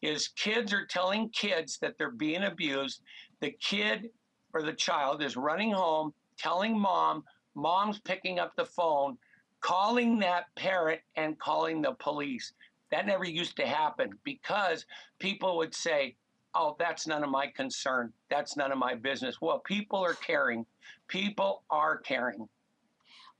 is 0.00 0.28
kids 0.28 0.72
are 0.72 0.86
telling 0.86 1.28
kids 1.30 1.78
that 1.78 1.98
they're 1.98 2.10
being 2.10 2.44
abused. 2.44 3.02
The 3.40 3.50
kid 3.60 4.10
or 4.54 4.62
the 4.62 4.72
child 4.72 5.22
is 5.22 5.36
running 5.36 5.72
home, 5.72 6.14
telling 6.38 6.78
mom, 6.78 7.24
mom's 7.54 7.98
picking 8.00 8.38
up 8.38 8.54
the 8.56 8.64
phone, 8.64 9.18
calling 9.60 10.18
that 10.20 10.54
parent, 10.56 11.00
and 11.16 11.38
calling 11.38 11.82
the 11.82 11.92
police. 11.98 12.52
That 12.92 13.06
never 13.06 13.24
used 13.24 13.56
to 13.56 13.66
happen 13.66 14.10
because 14.22 14.84
people 15.18 15.56
would 15.56 15.74
say, 15.74 16.14
oh, 16.54 16.76
that's 16.78 17.06
none 17.06 17.24
of 17.24 17.30
my 17.30 17.46
concern. 17.46 18.12
That's 18.30 18.54
none 18.56 18.70
of 18.70 18.76
my 18.76 18.94
business. 18.94 19.40
Well, 19.40 19.60
people 19.60 20.04
are 20.04 20.14
caring. 20.14 20.66
People 21.08 21.64
are 21.70 21.96
caring. 21.96 22.46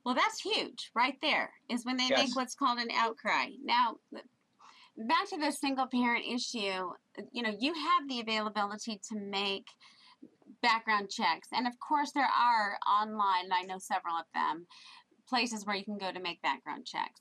Well, 0.04 0.14
that's 0.14 0.40
huge 0.40 0.90
right 0.96 1.16
there, 1.20 1.50
is 1.68 1.84
when 1.84 1.98
they 1.98 2.08
yes. 2.08 2.18
make 2.18 2.34
what's 2.34 2.54
called 2.54 2.78
an 2.78 2.88
outcry. 2.92 3.50
Now, 3.62 3.98
back 4.96 5.28
to 5.28 5.36
the 5.36 5.52
single 5.52 5.86
parent 5.86 6.24
issue, 6.26 6.90
you 7.30 7.42
know, 7.42 7.54
you 7.56 7.74
have 7.74 8.08
the 8.08 8.20
availability 8.20 9.00
to 9.10 9.20
make 9.20 9.66
background 10.62 11.10
checks. 11.10 11.48
And 11.52 11.66
of 11.66 11.78
course, 11.78 12.12
there 12.12 12.24
are 12.24 12.78
online, 12.90 13.52
I 13.52 13.62
know 13.66 13.78
several 13.78 14.16
of 14.16 14.24
them, 14.34 14.66
places 15.28 15.66
where 15.66 15.76
you 15.76 15.84
can 15.84 15.98
go 15.98 16.10
to 16.10 16.20
make 16.20 16.40
background 16.40 16.86
checks 16.86 17.20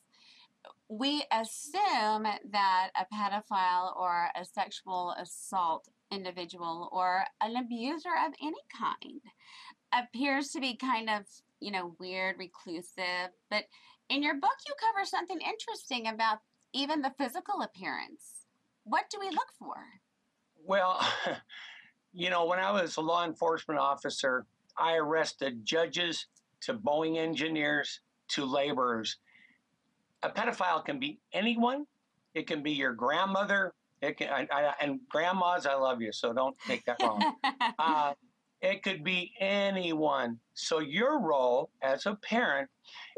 we 0.90 1.24
assume 1.32 2.24
that 2.52 2.90
a 2.96 3.06
pedophile 3.14 3.96
or 3.98 4.28
a 4.36 4.44
sexual 4.44 5.16
assault 5.18 5.88
individual 6.12 6.90
or 6.92 7.24
an 7.42 7.56
abuser 7.56 8.10
of 8.26 8.34
any 8.42 8.58
kind 8.78 9.22
appears 9.94 10.50
to 10.50 10.60
be 10.60 10.76
kind 10.76 11.10
of, 11.10 11.26
you 11.60 11.72
know, 11.72 11.96
weird, 12.00 12.38
reclusive. 12.38 13.32
But 13.50 13.64
in 14.10 14.22
your 14.22 14.36
book, 14.36 14.52
you 14.68 14.74
cover 14.80 15.06
something 15.06 15.40
interesting 15.40 16.08
about 16.08 16.40
even 16.74 17.02
the 17.02 17.14
physical 17.18 17.62
appearance. 17.62 18.46
What 18.84 19.06
do 19.10 19.20
we 19.20 19.30
look 19.30 19.52
for? 19.58 19.76
Well, 20.66 21.02
you 22.14 22.30
know, 22.30 22.46
when 22.46 22.60
I 22.60 22.72
was 22.72 22.98
a 22.98 23.02
law 23.02 23.26
enforcement 23.26 23.80
officer, 23.80 24.46
I 24.78 24.96
arrested 24.96 25.66
judges 25.66 26.28
to 26.62 26.74
Boeing 26.74 27.18
engineers 27.18 28.02
to 28.30 28.46
laborers 28.46 29.18
a 30.24 30.30
pedophile 30.30 30.84
can 30.84 31.00
be 31.00 31.20
anyone. 31.34 31.86
It 32.34 32.48
can 32.48 32.64
be 32.64 32.72
your 32.72 32.94
grandmother. 32.94 33.74
It 34.02 34.18
can, 34.18 34.30
I, 34.30 34.48
I, 34.52 34.74
and 34.82 35.00
grandmas, 35.10 35.66
I 35.66 35.76
love 35.76 36.02
you, 36.02 36.12
so 36.12 36.34
don't 36.34 36.56
take 36.66 36.86
that 36.86 36.98
wrong. 37.02 37.36
uh, 37.80 38.14
It 38.62 38.84
could 38.84 39.04
be 39.04 39.34
anyone. 39.40 40.40
So, 40.54 40.80
your 40.80 41.20
role 41.20 41.72
as 41.82 42.06
a 42.06 42.16
parent 42.16 42.70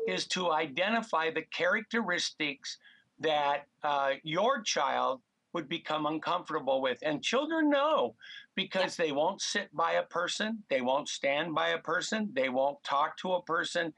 is 0.08 0.26
to 0.28 0.52
identify 0.52 1.32
the 1.32 1.42
characteristics 1.42 2.78
that 3.20 3.68
uh, 3.84 4.12
your 4.24 4.62
child 4.62 5.22
would 5.54 5.68
become 5.68 6.06
uncomfortable 6.06 6.82
with. 6.82 6.98
And 7.04 7.22
children 7.22 7.70
know 7.70 8.16
because 8.56 8.96
they 8.96 9.12
won't 9.12 9.42
sit 9.42 9.68
by 9.74 9.94
a 9.94 10.04
person, 10.04 10.64
they 10.70 10.82
won't 10.82 11.10
stand 11.10 11.54
by 11.54 11.70
a 11.70 11.78
person, 11.78 12.32
they 12.34 12.50
won't 12.50 12.82
talk 12.84 13.18
to 13.18 13.34
a 13.34 13.44
person. 13.44 13.94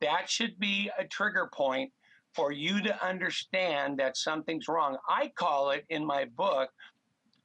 That 0.00 0.28
should 0.28 0.58
be 0.58 0.90
a 0.98 1.04
trigger 1.04 1.48
point 1.52 1.92
for 2.38 2.52
you 2.52 2.80
to 2.80 3.04
understand 3.04 3.98
that 3.98 4.16
something's 4.16 4.68
wrong. 4.68 4.96
I 5.08 5.32
call 5.34 5.70
it 5.72 5.84
in 5.90 6.06
my 6.06 6.26
book 6.36 6.70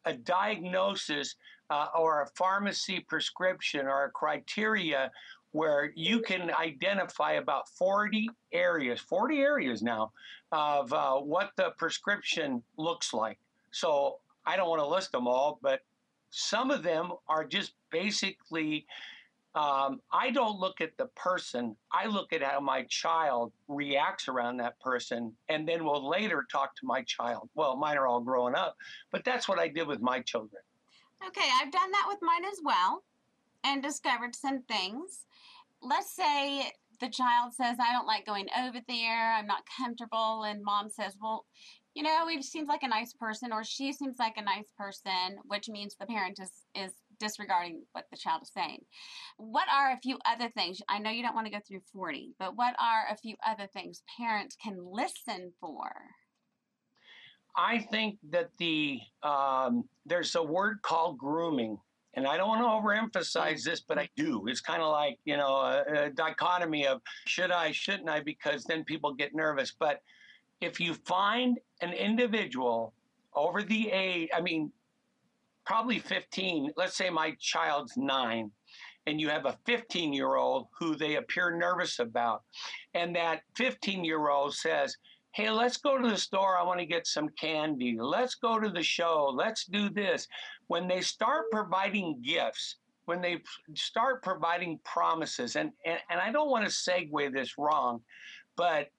a 0.05 0.13
diagnosis 0.13 1.35
uh, 1.71 1.87
or 1.97 2.21
a 2.21 2.27
pharmacy 2.37 2.99
prescription 2.99 3.87
or 3.87 4.03
a 4.03 4.11
criteria 4.11 5.11
where 5.51 5.91
you 5.95 6.19
can 6.19 6.51
identify 6.59 7.33
about 7.33 7.67
40 7.69 8.29
areas, 8.51 8.99
40 8.99 9.39
areas 9.39 9.81
now, 9.81 10.11
of 10.51 10.93
uh, 10.93 11.15
what 11.15 11.53
the 11.57 11.71
prescription 11.79 12.61
looks 12.77 13.15
like. 13.15 13.39
So 13.71 14.17
I 14.45 14.55
don't 14.55 14.69
want 14.69 14.81
to 14.81 14.87
list 14.87 15.11
them 15.11 15.27
all, 15.27 15.57
but 15.63 15.79
some 16.29 16.69
of 16.69 16.83
them 16.83 17.13
are 17.27 17.43
just 17.43 17.73
basically. 17.91 18.85
Um, 19.55 20.01
I 20.11 20.31
don't 20.31 20.59
look 20.59 20.81
at 20.81 20.97
the 20.97 21.05
person. 21.15 21.75
I 21.91 22.07
look 22.07 22.33
at 22.33 22.41
how 22.41 22.59
my 22.59 22.83
child 22.89 23.51
reacts 23.67 24.27
around 24.27 24.57
that 24.57 24.79
person, 24.79 25.33
and 25.47 25.67
then 25.67 25.83
will 25.83 26.09
later 26.09 26.45
talk 26.51 26.75
to 26.77 26.85
my 26.85 27.03
child. 27.03 27.49
Well, 27.53 27.75
mine 27.75 27.97
are 27.97 28.07
all 28.07 28.21
growing 28.21 28.55
up, 28.55 28.75
but 29.11 29.23
that's 29.23 29.47
what 29.47 29.59
I 29.59 29.67
did 29.67 29.87
with 29.87 30.01
my 30.01 30.21
children. 30.21 30.61
Okay, 31.27 31.47
I've 31.61 31.71
done 31.71 31.91
that 31.91 32.05
with 32.07 32.19
mine 32.21 32.45
as 32.45 32.59
well 32.63 33.03
and 33.63 33.81
discovered 33.81 34.35
some 34.35 34.63
things. 34.63 35.25
Let's 35.81 36.11
say 36.11 36.71
the 36.99 37.09
child 37.09 37.53
says, 37.53 37.77
I 37.79 37.91
don't 37.91 38.07
like 38.07 38.25
going 38.25 38.47
over 38.59 38.79
there, 38.87 39.33
I'm 39.33 39.47
not 39.47 39.63
comfortable, 39.77 40.43
and 40.43 40.63
mom 40.63 40.89
says, 40.89 41.15
Well, 41.21 41.45
you 41.93 42.01
know, 42.01 42.27
he 42.27 42.41
seems 42.41 42.67
like 42.67 42.83
a 42.83 42.87
nice 42.87 43.13
person, 43.13 43.51
or 43.53 43.63
she 43.63 43.93
seems 43.93 44.17
like 44.17 44.37
a 44.37 44.41
nice 44.41 44.71
person, 44.77 45.37
which 45.45 45.69
means 45.69 45.95
the 45.95 46.07
parent 46.07 46.39
is, 46.41 46.51
is 46.75 46.93
disregarding 47.19 47.83
what 47.91 48.05
the 48.11 48.17
child 48.17 48.43
is 48.43 48.51
saying. 48.53 48.79
What 49.37 49.67
are 49.73 49.91
a 49.91 49.99
few 50.01 50.17
other 50.25 50.49
things? 50.49 50.81
I 50.89 50.99
know 50.99 51.09
you 51.09 51.23
don't 51.23 51.35
want 51.35 51.47
to 51.47 51.53
go 51.53 51.59
through 51.67 51.81
40, 51.91 52.35
but 52.39 52.55
what 52.55 52.75
are 52.79 53.05
a 53.11 53.17
few 53.17 53.35
other 53.45 53.67
things 53.67 54.03
parents 54.17 54.55
can 54.61 54.77
listen 54.79 55.53
for? 55.59 55.91
I 57.55 57.79
think 57.79 58.17
that 58.31 58.49
the 58.57 58.99
um, 59.21 59.83
there's 60.05 60.33
a 60.35 60.43
word 60.43 60.81
called 60.81 61.17
grooming, 61.17 61.77
and 62.15 62.25
I 62.25 62.37
don't 62.37 62.47
want 62.47 62.61
to 62.61 63.19
overemphasize 63.19 63.63
this, 63.63 63.81
but 63.81 63.99
I 63.99 64.09
do. 64.15 64.45
It's 64.47 64.61
kind 64.61 64.81
of 64.81 64.91
like 64.91 65.19
you 65.25 65.37
know 65.37 65.55
a, 65.57 66.05
a 66.05 66.09
dichotomy 66.09 66.87
of 66.87 67.01
should 67.27 67.51
I, 67.51 67.71
shouldn't 67.71 68.09
I, 68.09 68.21
because 68.21 68.63
then 68.63 68.83
people 68.83 69.13
get 69.13 69.35
nervous. 69.35 69.71
But 69.77 70.01
if 70.61 70.79
you 70.79 70.95
find 71.05 71.59
an 71.81 71.93
individual 71.93 72.93
over 73.35 73.61
the 73.61 73.91
age, 73.91 74.29
I 74.33 74.41
mean, 74.41 74.71
probably 75.65 75.99
15, 75.99 76.71
let's 76.77 76.97
say 76.97 77.09
my 77.09 77.35
child's 77.39 77.95
nine, 77.97 78.51
and 79.05 79.19
you 79.19 79.29
have 79.29 79.45
a 79.45 79.57
15 79.65 80.13
year 80.13 80.35
old 80.35 80.67
who 80.79 80.95
they 80.95 81.15
appear 81.15 81.55
nervous 81.55 81.99
about, 81.99 82.43
and 82.93 83.15
that 83.15 83.41
15 83.55 84.03
year 84.03 84.29
old 84.29 84.53
says, 84.53 84.95
Hey, 85.33 85.49
let's 85.49 85.77
go 85.77 85.97
to 85.97 86.07
the 86.07 86.17
store. 86.17 86.57
I 86.57 86.63
want 86.63 86.79
to 86.79 86.85
get 86.85 87.07
some 87.07 87.27
candy. 87.39 87.97
Let's 87.99 88.35
go 88.35 88.59
to 88.59 88.69
the 88.69 88.83
show. 88.83 89.33
Let's 89.35 89.65
do 89.65 89.89
this. 89.89 90.27
When 90.67 90.87
they 90.87 91.01
start 91.01 91.45
providing 91.51 92.21
gifts, 92.21 92.75
when 93.05 93.19
they 93.19 93.41
start 93.73 94.21
providing 94.21 94.79
promises, 94.85 95.55
and, 95.55 95.71
and, 95.85 95.97
and 96.11 96.19
I 96.19 96.31
don't 96.31 96.51
want 96.51 96.65
to 96.65 96.71
segue 96.71 97.33
this 97.33 97.57
wrong, 97.57 98.01
but 98.55 98.89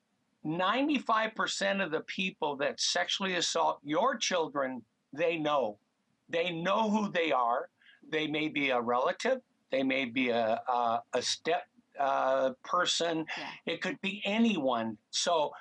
95% 0.44 1.82
of 1.82 1.90
the 1.90 2.00
people 2.00 2.56
that 2.56 2.80
sexually 2.80 3.36
assault 3.36 3.78
your 3.82 4.16
children, 4.16 4.82
they 5.12 5.36
know. 5.36 5.78
They 6.34 6.50
know 6.50 6.90
who 6.90 7.12
they 7.12 7.30
are. 7.30 7.68
They 8.10 8.26
may 8.26 8.48
be 8.48 8.70
a 8.70 8.80
relative, 8.80 9.38
they 9.70 9.84
may 9.84 10.04
be 10.04 10.30
a, 10.30 10.60
a, 10.68 11.02
a 11.12 11.22
step 11.22 11.62
uh, 11.98 12.50
person, 12.64 13.24
yeah. 13.38 13.72
it 13.72 13.80
could 13.80 14.00
be 14.00 14.20
anyone. 14.24 14.98
So 15.10 15.52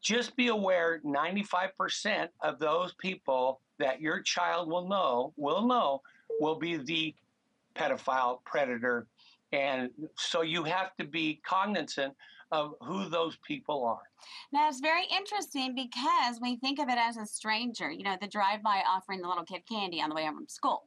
just 0.00 0.36
be 0.36 0.46
aware 0.46 1.00
95% 1.04 2.28
of 2.42 2.60
those 2.60 2.94
people 2.94 3.60
that 3.80 4.00
your 4.00 4.20
child 4.22 4.68
will 4.68 4.88
know, 4.88 5.32
will 5.36 5.66
know, 5.66 6.00
will 6.38 6.58
be 6.60 6.76
the 6.76 7.12
pedophile 7.74 8.38
predator. 8.44 9.08
And 9.52 9.90
so 10.16 10.42
you 10.42 10.62
have 10.62 10.96
to 10.98 11.04
be 11.04 11.40
cognizant 11.44 12.14
of 12.52 12.74
who 12.82 13.08
those 13.08 13.36
people 13.46 13.84
are. 13.84 14.02
Now, 14.52 14.68
it's 14.68 14.80
very 14.80 15.04
interesting 15.16 15.74
because 15.74 16.40
we 16.40 16.56
think 16.56 16.78
of 16.78 16.88
it 16.88 16.98
as 16.98 17.16
a 17.16 17.26
stranger, 17.26 17.90
you 17.90 18.02
know, 18.02 18.16
the 18.20 18.28
drive 18.28 18.62
by 18.62 18.82
offering 18.88 19.20
the 19.20 19.28
little 19.28 19.44
kid 19.44 19.62
candy 19.68 20.00
on 20.00 20.08
the 20.08 20.14
way 20.14 20.24
home 20.24 20.36
from 20.36 20.48
school. 20.48 20.84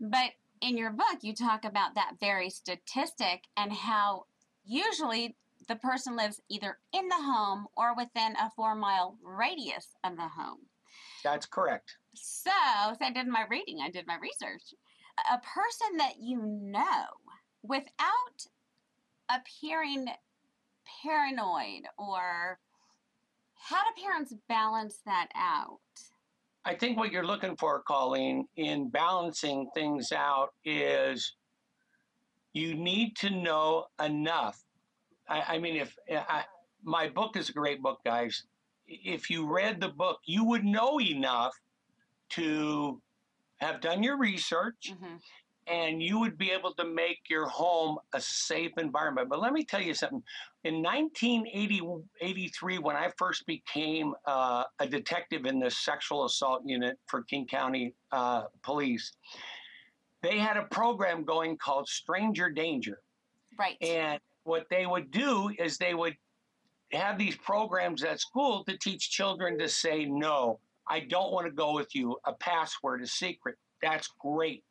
But 0.00 0.32
in 0.60 0.76
your 0.76 0.90
book, 0.90 1.18
you 1.22 1.34
talk 1.34 1.64
about 1.64 1.94
that 1.94 2.14
very 2.20 2.50
statistic 2.50 3.44
and 3.56 3.72
how 3.72 4.26
usually 4.64 5.36
the 5.68 5.76
person 5.76 6.16
lives 6.16 6.40
either 6.48 6.78
in 6.92 7.08
the 7.08 7.14
home 7.14 7.66
or 7.76 7.94
within 7.96 8.34
a 8.36 8.50
four 8.54 8.74
mile 8.74 9.16
radius 9.22 9.88
of 10.04 10.16
the 10.16 10.28
home. 10.28 10.58
That's 11.24 11.46
correct. 11.46 11.96
So, 12.14 12.50
so 12.50 12.96
I 13.00 13.12
did 13.12 13.26
my 13.26 13.44
reading, 13.48 13.78
I 13.82 13.90
did 13.90 14.06
my 14.06 14.16
research. 14.20 14.62
A 15.32 15.38
person 15.38 15.98
that 15.98 16.14
you 16.20 16.40
know 16.42 17.04
without 17.62 18.46
appearing 19.30 20.08
paranoid 21.02 21.82
or 21.98 22.58
how 23.54 23.82
do 23.84 24.02
parents 24.02 24.34
balance 24.48 25.00
that 25.06 25.28
out? 25.34 25.78
I 26.64 26.74
think 26.74 26.96
what 26.96 27.10
you're 27.10 27.26
looking 27.26 27.56
for, 27.56 27.82
Colleen, 27.82 28.46
in 28.56 28.88
balancing 28.88 29.68
things 29.74 30.12
out 30.12 30.50
is 30.64 31.34
you 32.52 32.74
need 32.74 33.16
to 33.16 33.30
know 33.30 33.86
enough. 34.02 34.62
I, 35.28 35.54
I 35.54 35.58
mean, 35.58 35.76
if 35.76 35.96
I, 36.10 36.44
my 36.84 37.08
book 37.08 37.36
is 37.36 37.48
a 37.48 37.52
great 37.52 37.82
book, 37.82 38.00
guys. 38.04 38.44
If 38.86 39.30
you 39.30 39.52
read 39.52 39.80
the 39.80 39.88
book, 39.88 40.20
you 40.24 40.44
would 40.44 40.64
know 40.64 41.00
enough 41.00 41.54
to 42.30 43.00
have 43.56 43.80
done 43.80 44.02
your 44.02 44.18
research 44.18 44.92
mm-hmm 44.92 45.16
and 45.66 46.02
you 46.02 46.18
would 46.18 46.36
be 46.36 46.50
able 46.50 46.74
to 46.74 46.84
make 46.84 47.20
your 47.28 47.46
home 47.46 47.98
a 48.12 48.20
safe 48.20 48.72
environment. 48.78 49.28
But 49.28 49.40
let 49.40 49.52
me 49.52 49.64
tell 49.64 49.80
you 49.80 49.94
something. 49.94 50.22
In 50.64 50.80
1983, 50.80 52.78
when 52.78 52.94
I 52.94 53.10
first 53.16 53.44
became 53.46 54.14
uh, 54.26 54.62
a 54.78 54.86
detective 54.86 55.44
in 55.44 55.58
the 55.58 55.68
sexual 55.70 56.24
assault 56.24 56.62
unit 56.64 56.98
for 57.06 57.22
King 57.22 57.46
County 57.46 57.94
uh, 58.12 58.44
Police, 58.62 59.12
they 60.22 60.38
had 60.38 60.56
a 60.56 60.62
program 60.62 61.24
going 61.24 61.56
called 61.56 61.88
Stranger 61.88 62.48
Danger. 62.48 63.00
Right. 63.58 63.76
And 63.80 64.20
what 64.44 64.66
they 64.70 64.86
would 64.86 65.10
do 65.10 65.50
is 65.58 65.78
they 65.78 65.94
would 65.94 66.16
have 66.92 67.18
these 67.18 67.36
programs 67.36 68.04
at 68.04 68.20
school 68.20 68.62
to 68.64 68.78
teach 68.78 69.10
children 69.10 69.58
to 69.58 69.68
say 69.68 70.04
no. 70.04 70.60
I 70.86 71.00
don't 71.00 71.32
want 71.32 71.46
to 71.46 71.52
go 71.52 71.74
with 71.74 71.92
you. 71.92 72.16
A 72.24 72.34
password, 72.34 73.02
a 73.02 73.06
secret. 73.06 73.56
That's 73.82 74.08
great 74.20 74.62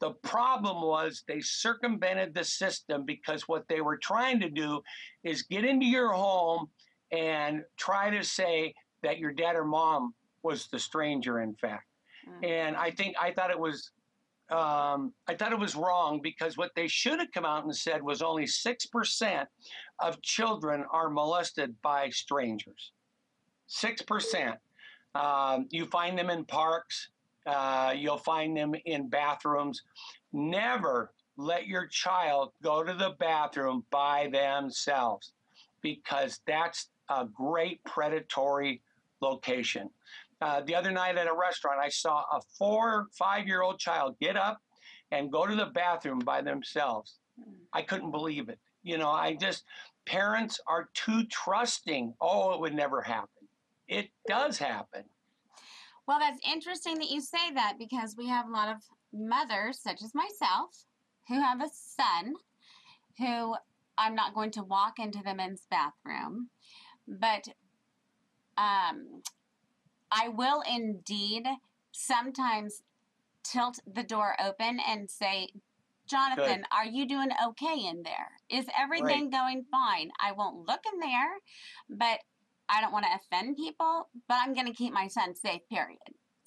the 0.00 0.12
problem 0.22 0.82
was 0.82 1.24
they 1.26 1.40
circumvented 1.40 2.34
the 2.34 2.44
system 2.44 3.04
because 3.04 3.48
what 3.48 3.66
they 3.68 3.80
were 3.80 3.96
trying 3.96 4.40
to 4.40 4.48
do 4.48 4.80
is 5.24 5.42
get 5.42 5.64
into 5.64 5.86
your 5.86 6.12
home 6.12 6.68
and 7.10 7.62
try 7.76 8.10
to 8.10 8.22
say 8.22 8.74
that 9.02 9.18
your 9.18 9.32
dad 9.32 9.56
or 9.56 9.64
mom 9.64 10.14
was 10.42 10.68
the 10.68 10.78
stranger, 10.78 11.40
in 11.40 11.54
fact. 11.54 11.86
Mm. 12.28 12.48
And 12.48 12.76
I 12.76 12.90
think 12.90 13.16
I 13.20 13.32
thought 13.32 13.50
it 13.50 13.58
was 13.58 13.90
um, 14.50 15.12
I 15.26 15.34
thought 15.34 15.52
it 15.52 15.58
was 15.58 15.76
wrong 15.76 16.20
because 16.22 16.56
what 16.56 16.70
they 16.74 16.88
should 16.88 17.18
have 17.18 17.30
come 17.34 17.44
out 17.44 17.64
and 17.64 17.76
said 17.76 18.02
was 18.02 18.22
only 18.22 18.46
six 18.46 18.86
percent 18.86 19.48
of 20.00 20.20
children 20.22 20.84
are 20.90 21.10
molested 21.10 21.74
by 21.82 22.08
strangers. 22.10 22.92
Six 23.66 24.00
percent. 24.00 24.56
Um, 25.14 25.66
you 25.70 25.86
find 25.86 26.18
them 26.18 26.30
in 26.30 26.44
parks. 26.44 27.10
Uh, 27.48 27.94
you'll 27.96 28.18
find 28.18 28.54
them 28.54 28.74
in 28.84 29.08
bathrooms. 29.08 29.82
Never 30.34 31.12
let 31.38 31.66
your 31.66 31.86
child 31.86 32.52
go 32.62 32.84
to 32.84 32.92
the 32.92 33.14
bathroom 33.18 33.84
by 33.90 34.28
themselves 34.30 35.32
because 35.80 36.40
that's 36.46 36.90
a 37.08 37.24
great 37.24 37.82
predatory 37.84 38.82
location. 39.22 39.88
Uh, 40.42 40.60
the 40.66 40.74
other 40.74 40.90
night 40.90 41.16
at 41.16 41.26
a 41.26 41.34
restaurant, 41.34 41.80
I 41.80 41.88
saw 41.88 42.22
a 42.30 42.40
four, 42.58 43.06
five 43.12 43.46
year 43.46 43.62
old 43.62 43.78
child 43.78 44.16
get 44.20 44.36
up 44.36 44.60
and 45.10 45.32
go 45.32 45.46
to 45.46 45.56
the 45.56 45.66
bathroom 45.66 46.18
by 46.18 46.42
themselves. 46.42 47.18
I 47.72 47.80
couldn't 47.80 48.10
believe 48.10 48.50
it. 48.50 48.58
You 48.82 48.98
know, 48.98 49.10
I 49.10 49.34
just, 49.34 49.64
parents 50.04 50.60
are 50.66 50.90
too 50.92 51.24
trusting. 51.24 52.12
Oh, 52.20 52.52
it 52.52 52.60
would 52.60 52.74
never 52.74 53.00
happen. 53.00 53.48
It 53.88 54.10
does 54.26 54.58
happen. 54.58 55.04
Well, 56.08 56.18
that's 56.18 56.40
interesting 56.50 56.94
that 57.00 57.10
you 57.10 57.20
say 57.20 57.52
that 57.52 57.74
because 57.78 58.16
we 58.16 58.28
have 58.28 58.48
a 58.48 58.50
lot 58.50 58.74
of 58.74 58.78
mothers, 59.12 59.78
such 59.78 60.02
as 60.02 60.14
myself, 60.14 60.70
who 61.28 61.38
have 61.38 61.60
a 61.60 61.68
son 61.70 62.32
who 63.18 63.54
I'm 63.98 64.14
not 64.14 64.34
going 64.34 64.50
to 64.52 64.62
walk 64.62 64.98
into 64.98 65.20
the 65.22 65.34
men's 65.34 65.66
bathroom, 65.70 66.48
but 67.06 67.48
um, 68.56 69.20
I 70.10 70.28
will 70.28 70.62
indeed 70.62 71.44
sometimes 71.92 72.82
tilt 73.44 73.78
the 73.86 74.02
door 74.02 74.34
open 74.42 74.80
and 74.88 75.10
say, 75.10 75.48
Jonathan, 76.08 76.60
Good. 76.60 76.66
are 76.72 76.86
you 76.86 77.06
doing 77.06 77.28
okay 77.48 77.84
in 77.86 78.02
there? 78.02 78.30
Is 78.48 78.64
everything 78.80 79.28
going 79.28 79.66
fine? 79.70 80.10
I 80.18 80.32
won't 80.32 80.66
look 80.66 80.80
in 80.90 81.00
there, 81.00 81.34
but 81.90 82.20
I 82.68 82.80
don't 82.80 82.92
want 82.92 83.06
to 83.06 83.10
offend 83.14 83.56
people, 83.56 84.08
but 84.28 84.38
I'm 84.40 84.54
going 84.54 84.66
to 84.66 84.72
keep 84.72 84.92
my 84.92 85.08
son 85.08 85.34
safe, 85.34 85.62
period. 85.70 85.98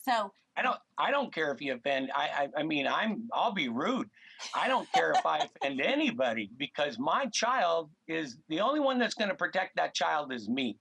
So, 0.03 0.31
I 0.57 0.61
don't. 0.61 0.77
I 0.97 1.11
don't 1.11 1.33
care 1.33 1.51
if 1.53 1.61
you 1.61 1.73
offend. 1.73 2.11
I, 2.13 2.49
I. 2.55 2.61
I 2.61 2.63
mean, 2.63 2.87
I'm. 2.87 3.29
I'll 3.33 3.53
be 3.53 3.69
rude. 3.69 4.09
I 4.55 4.67
don't 4.67 4.91
care 4.91 5.11
if 5.11 5.25
I 5.25 5.37
offend 5.39 5.79
anybody 5.79 6.49
because 6.57 6.99
my 6.99 7.27
child 7.27 7.89
is 8.07 8.37
the 8.49 8.59
only 8.59 8.79
one 8.79 8.99
that's 8.99 9.13
going 9.13 9.29
to 9.29 9.35
protect 9.35 9.75
that 9.77 9.93
child 9.93 10.33
is 10.33 10.49
me, 10.49 10.77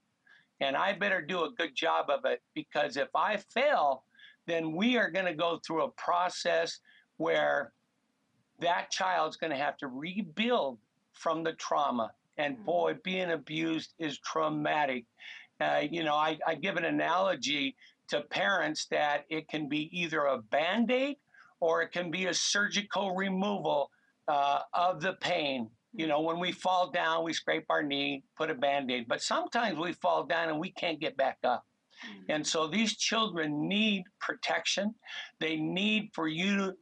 and 0.59 0.75
I 0.75 0.93
better 0.93 1.21
do 1.21 1.43
a 1.43 1.51
good 1.51 1.75
job 1.75 2.09
of 2.09 2.25
it 2.25 2.41
because 2.53 2.97
if 2.97 3.09
I 3.15 3.37
fail, 3.37 4.03
then 4.47 4.75
we 4.75 4.97
are 4.97 5.09
going 5.09 5.25
to 5.25 5.33
go 5.33 5.59
through 5.65 5.83
a 5.83 5.91
process 5.91 6.79
where 7.17 7.71
that 8.59 8.91
child's 8.91 9.37
going 9.37 9.51
to 9.51 9.57
have 9.57 9.77
to 9.77 9.87
rebuild 9.87 10.79
from 11.13 11.43
the 11.43 11.53
trauma. 11.53 12.11
And 12.37 12.57
Mhm. 12.57 12.65
boy, 12.65 12.93
being 13.03 13.31
abused 13.31 13.93
is 13.99 14.19
traumatic. 14.19 15.05
Uh, 15.59 15.83
you 15.89 16.03
know, 16.03 16.15
I, 16.15 16.39
I 16.45 16.55
give 16.55 16.77
an 16.77 16.85
analogy 16.85 17.75
to 18.09 18.21
parents 18.21 18.87
that 18.87 19.25
it 19.29 19.47
can 19.47 19.69
be 19.69 19.89
either 19.97 20.25
a 20.25 20.41
band 20.41 20.91
aid 20.91 21.17
or 21.59 21.81
it 21.81 21.91
can 21.91 22.09
be 22.11 22.25
a 22.25 22.33
surgical 22.33 23.15
removal 23.15 23.91
uh, 24.27 24.61
of 24.73 25.01
the 25.01 25.13
pain. 25.13 25.69
You 25.93 26.07
know, 26.07 26.21
when 26.21 26.39
we 26.39 26.51
fall 26.51 26.89
down, 26.89 27.23
we 27.23 27.33
scrape 27.33 27.65
our 27.69 27.83
knee, 27.83 28.23
put 28.37 28.49
a 28.49 28.55
band 28.55 28.89
aid, 28.89 29.07
but 29.07 29.21
sometimes 29.21 29.77
we 29.77 29.93
fall 29.93 30.25
down 30.25 30.49
and 30.49 30.59
we 30.59 30.71
can't 30.71 30.99
get 30.99 31.17
back 31.17 31.37
up. 31.43 31.65
And 32.29 32.45
so 32.45 32.67
these 32.67 32.97
children 32.97 33.67
need 33.67 34.03
protection. 34.19 34.95
They 35.39 35.57
need 35.57 36.09
for 36.13 36.27
you 36.27 36.57
to, 36.57 36.73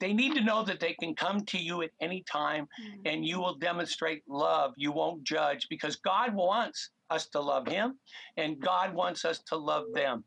they 0.00 0.12
need 0.12 0.34
to 0.34 0.40
know 0.40 0.62
that 0.62 0.80
they 0.80 0.94
can 0.94 1.14
come 1.14 1.44
to 1.46 1.58
you 1.58 1.82
at 1.82 1.90
any 2.00 2.22
time 2.30 2.68
Mhm. 2.80 3.02
and 3.06 3.24
you 3.26 3.38
will 3.40 3.54
demonstrate 3.56 4.22
love. 4.28 4.74
You 4.76 4.92
won't 4.92 5.24
judge 5.24 5.66
because 5.68 5.96
God 5.96 6.34
wants 6.34 6.90
us 7.10 7.28
to 7.30 7.40
love 7.40 7.66
Him 7.66 7.98
and 8.36 8.60
God 8.60 8.94
wants 8.94 9.24
us 9.24 9.40
to 9.44 9.56
love 9.56 9.84
them. 9.94 10.24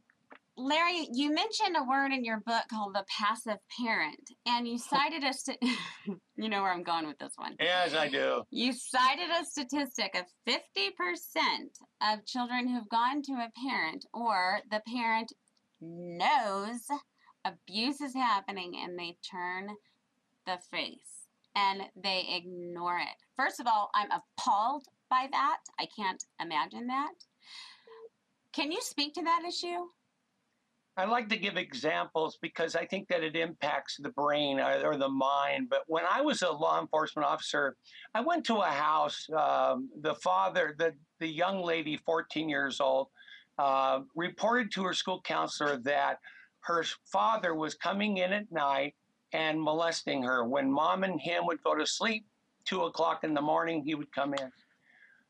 Larry, 0.58 1.08
you 1.14 1.34
mentioned 1.34 1.78
a 1.78 1.84
word 1.84 2.12
in 2.12 2.26
your 2.26 2.42
book 2.42 2.64
called 2.70 2.94
the 2.94 3.06
passive 3.18 3.58
parent, 3.80 4.20
and 4.46 4.68
you 4.68 4.78
cited 4.78 5.24
a, 5.24 5.34
st- 5.34 5.58
you 6.36 6.50
know 6.50 6.62
where 6.62 6.72
I'm 6.74 6.84
going 6.84 7.08
with 7.08 7.18
this 7.20 7.32
one. 7.38 7.56
Yes, 7.60 7.96
I 7.96 8.10
do. 8.10 8.44
You 8.52 8.74
cited 8.74 9.30
a 9.30 9.46
statistic 9.46 10.14
of 10.14 10.26
50% 10.46 10.92
of 12.04 12.26
children 12.26 12.68
who've 12.68 12.90
gone 12.90 13.22
to 13.24 13.32
a 13.34 13.50
parent 13.66 14.06
or 14.14 14.60
the 14.70 14.82
parent 14.94 15.32
knows 15.80 16.82
abuse 17.46 18.02
is 18.02 18.14
happening 18.14 18.74
and 18.84 18.98
they 18.98 19.18
turn 19.30 19.70
the 20.46 20.58
face 20.70 21.28
and 21.56 21.82
they 22.02 22.26
ignore 22.30 22.98
it. 22.98 23.24
First 23.36 23.60
of 23.60 23.68
all, 23.68 23.90
I'm 23.94 24.10
appalled 24.12 24.86
by 25.10 25.28
that. 25.32 25.60
I 25.80 25.88
can't 25.96 26.24
imagine 26.42 26.88
that. 26.88 27.12
Can 28.54 28.72
you 28.72 28.82
speak 28.82 29.14
to 29.16 29.24
that 29.24 29.44
issue? 29.48 29.88
I 30.98 31.06
like 31.06 31.30
to 31.30 31.38
give 31.38 31.56
examples 31.56 32.38
because 32.42 32.76
I 32.76 32.86
think 32.86 33.08
that 33.08 33.24
it 33.24 33.36
impacts 33.36 33.98
the 33.98 34.10
brain 34.10 34.60
or, 34.60 34.92
or 34.92 34.98
the 34.98 35.08
mind. 35.08 35.68
But 35.70 35.84
when 35.88 36.04
I 36.10 36.22
was 36.22 36.42
a 36.42 36.52
law 36.52 36.82
enforcement 36.82 37.26
officer, 37.28 37.78
I 38.14 38.20
went 38.22 38.46
to 38.48 38.58
a 38.58 38.66
house. 38.66 39.26
Um, 39.36 39.90
the 40.02 40.16
father, 40.16 40.76
the 40.78 40.94
the 41.20 41.28
young 41.28 41.64
lady, 41.64 41.98
14 42.06 42.50
years 42.50 42.82
old, 42.82 43.08
uh, 43.58 44.02
reported 44.16 44.72
to 44.74 44.84
her 44.84 44.94
school 44.94 45.22
counselor 45.22 45.78
that 45.84 46.18
her 46.62 46.84
father 47.06 47.54
was 47.56 47.74
coming 47.74 48.18
in 48.18 48.34
at 48.34 48.52
night 48.52 48.96
and 49.34 49.62
molesting 49.62 50.24
her. 50.24 50.44
When 50.44 50.72
mom 50.72 51.04
and 51.04 51.20
him 51.20 51.46
would 51.46 51.64
go 51.64 51.76
to 51.76 51.86
sleep, 51.86 52.26
two 52.66 52.84
o'clock 52.84 53.24
in 53.24 53.34
the 53.34 53.42
morning, 53.42 53.84
he 53.84 53.96
would 53.96 54.12
come 54.14 54.34
in. 54.34 54.52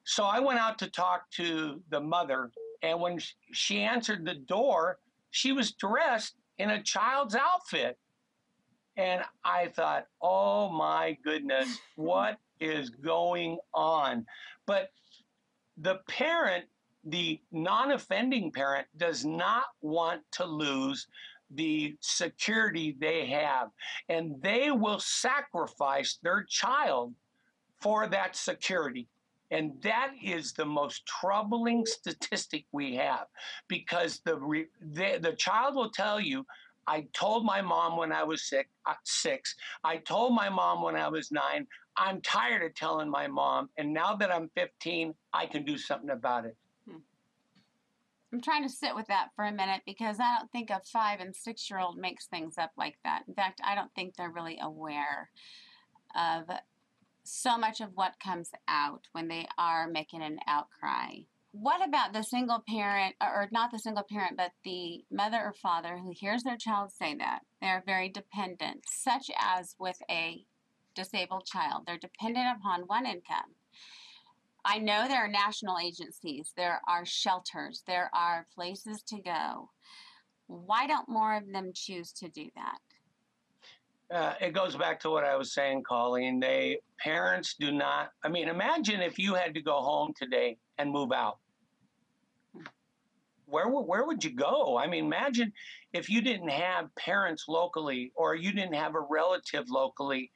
So 0.04 0.24
I 0.24 0.40
went 0.40 0.60
out 0.60 0.78
to 0.80 0.88
talk 0.88 1.30
to 1.32 1.82
the 1.90 2.00
mother, 2.00 2.52
and 2.82 3.00
when 3.00 3.20
she 3.52 3.82
answered 3.82 4.26
the 4.26 4.36
door, 4.36 5.00
she 5.30 5.52
was 5.52 5.72
dressed 5.72 6.36
in 6.58 6.72
a 6.72 6.84
child's 6.84 7.36
outfit. 7.36 7.98
And 8.98 9.22
I 9.46 9.68
thought, 9.68 10.08
oh 10.22 10.70
my 10.70 11.18
goodness, 11.24 11.80
what 11.96 12.38
is 12.60 12.90
going 12.90 13.58
on? 13.74 14.26
But 14.66 14.92
the 15.78 16.00
parent, 16.08 16.66
the 17.04 17.40
non 17.52 17.92
offending 17.92 18.52
parent, 18.52 18.88
does 18.98 19.26
not 19.26 19.66
want 19.82 20.22
to 20.34 20.46
lose 20.46 21.08
the 21.56 21.96
security 22.00 22.96
they 23.00 23.26
have. 23.28 23.70
And 24.10 24.42
they 24.42 24.72
will 24.72 25.00
sacrifice 25.00 26.20
their 26.24 26.44
child 26.44 27.14
for 27.80 28.08
that 28.08 28.36
security. 28.36 29.08
And 29.50 29.74
that 29.82 30.12
is 30.24 30.54
the 30.54 30.66
most 30.66 31.06
troubling 31.06 31.86
statistic 31.86 32.66
we 32.72 32.96
have 32.96 33.26
because 33.68 34.22
the, 34.24 34.38
re, 34.38 34.68
the, 34.94 35.20
the 35.22 35.34
child 35.34 35.76
will 35.76 35.90
tell 35.90 36.22
you, 36.22 36.46
I 36.88 37.08
told 37.14 37.46
my 37.46 37.62
mom 37.62 37.98
when 37.98 38.12
I 38.12 38.24
was 38.24 38.44
sick, 38.44 38.70
uh, 38.86 38.94
six. 39.04 39.56
I 39.84 39.98
told 39.98 40.34
my 40.34 40.50
mom 40.50 40.82
when 40.82 40.96
I 40.96 41.10
was 41.10 41.32
nine. 41.32 41.68
I'm 41.98 42.22
tired 42.22 42.64
of 42.64 42.74
telling 42.76 43.10
my 43.10 43.28
mom. 43.28 43.70
And 43.78 43.94
now 43.94 44.16
that 44.16 44.32
I'm 44.32 44.50
15, 44.56 45.14
I 45.34 45.46
can 45.46 45.64
do 45.64 45.78
something 45.78 46.10
about 46.10 46.46
it. 46.46 46.56
I'm 48.34 48.42
trying 48.42 48.64
to 48.64 48.70
sit 48.70 48.96
with 48.96 49.08
that 49.08 49.30
for 49.36 49.46
a 49.46 49.52
minute 49.52 49.82
because 49.86 50.20
I 50.20 50.38
don't 50.38 50.52
think 50.52 50.70
a 50.70 50.82
five 50.92 51.20
and 51.20 51.36
six 51.36 51.70
year 51.70 51.80
old 51.80 51.98
makes 51.98 52.28
things 52.28 52.58
up 52.58 52.72
like 52.78 52.98
that. 53.04 53.24
In 53.28 53.34
fact, 53.34 53.60
I 53.64 53.76
don't 53.76 53.94
think 53.94 54.16
they're 54.16 54.32
really 54.32 54.58
aware 54.62 55.30
of 56.16 56.50
so 57.24 57.58
much 57.58 57.82
of 57.82 57.92
what 57.96 58.20
comes 58.24 58.52
out 58.68 59.08
when 59.12 59.28
they 59.28 59.48
are 59.58 59.88
making 59.88 60.22
an 60.22 60.40
outcry. 60.48 61.18
What 61.54 61.86
about 61.86 62.14
the 62.14 62.24
single 62.24 62.64
parent, 62.66 63.16
or 63.20 63.50
not 63.52 63.72
the 63.72 63.80
single 63.80 64.06
parent, 64.10 64.38
but 64.38 64.52
the 64.64 65.04
mother 65.12 65.42
or 65.44 65.54
father 65.54 65.98
who 65.98 66.14
hears 66.16 66.44
their 66.44 66.56
child 66.56 66.92
say 66.92 67.14
that? 67.16 67.42
They're 67.62 67.84
very 67.86 68.08
dependent, 68.08 68.86
such 68.88 69.30
as 69.38 69.76
with 69.78 69.98
a 70.10 70.46
disabled 70.96 71.46
child. 71.46 71.84
They're 71.86 71.98
dependent 71.98 72.58
upon 72.58 72.84
one 72.84 73.06
income. 73.06 73.56
I 74.64 74.78
know 74.78 75.08
there 75.08 75.26
are 75.26 75.28
national 75.28 75.80
agencies, 75.80 76.54
there 76.56 76.82
are 76.88 77.06
shelters, 77.06 77.84
there 77.88 78.12
are 78.14 78.46
places 78.54 79.02
to 79.08 79.20
go. 79.22 79.70
Why 80.48 80.86
don't 80.86 81.10
more 81.10 81.36
of 81.36 81.52
them 81.52 81.72
choose 81.74 82.12
to 82.14 82.30
do 82.30 82.48
that? 82.56 82.78
Uh, 84.16 84.34
it 84.42 84.54
goes 84.54 84.76
back 84.76 85.00
to 85.00 85.10
what 85.10 85.24
I 85.24 85.38
was 85.38 85.54
saying, 85.54 85.84
Colleen. 85.88 86.40
They 86.40 86.80
parents 87.00 87.56
do 87.58 87.72
not. 87.72 88.10
I 88.24 88.28
mean, 88.28 88.50
imagine 88.50 89.00
if 89.00 89.18
you 89.18 89.34
had 89.36 89.54
to 89.54 89.62
go 89.62 89.80
home 89.80 90.14
today 90.16 90.58
and 90.78 90.92
move 90.92 91.14
out. 91.14 91.38
Where 93.46 93.70
where 93.70 94.06
would 94.06 94.24
you 94.24 94.36
go? 94.36 94.78
I 94.78 94.88
mean, 94.88 95.06
imagine 95.06 95.54
if 95.94 96.10
you 96.10 96.22
didn't 96.22 96.50
have 96.50 96.94
parents 96.96 97.46
locally 97.48 98.12
or 98.16 98.36
you 98.36 98.52
didn't 98.52 98.76
have 98.76 98.96
a 98.96 99.06
relative 99.10 99.70
locally. 99.70 100.32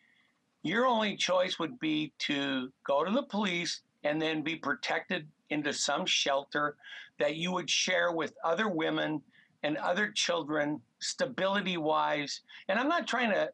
Your 0.63 0.85
only 0.88 1.15
choice 1.15 1.59
would 1.59 1.77
be 1.79 2.13
to 2.19 2.69
go 2.88 3.03
to 3.03 3.11
the 3.11 3.23
police 3.23 3.81
and 4.06 4.22
then 4.22 4.44
be 4.44 4.56
protected 4.56 5.28
into 5.50 5.74
some 5.74 6.06
shelter 6.06 6.78
that 7.20 7.36
you 7.36 7.52
would 7.52 7.70
share 7.70 8.12
with 8.12 8.34
other 8.44 8.70
women 8.70 9.22
and 9.63 9.78
other 9.78 10.12
children, 10.12 10.80
stability 11.00 11.78
wise. 11.78 12.41
And 12.70 12.80
I'm 12.80 12.88
not 12.88 13.08
trying 13.08 13.32
to 13.32 13.50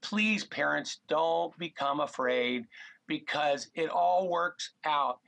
please 0.00 0.44
parents 0.44 1.00
don't 1.08 1.56
become 1.58 2.00
afraid 2.00 2.64
because 3.08 3.68
it 3.74 3.90
all 3.90 4.28
works 4.28 4.70
out. 4.84 5.18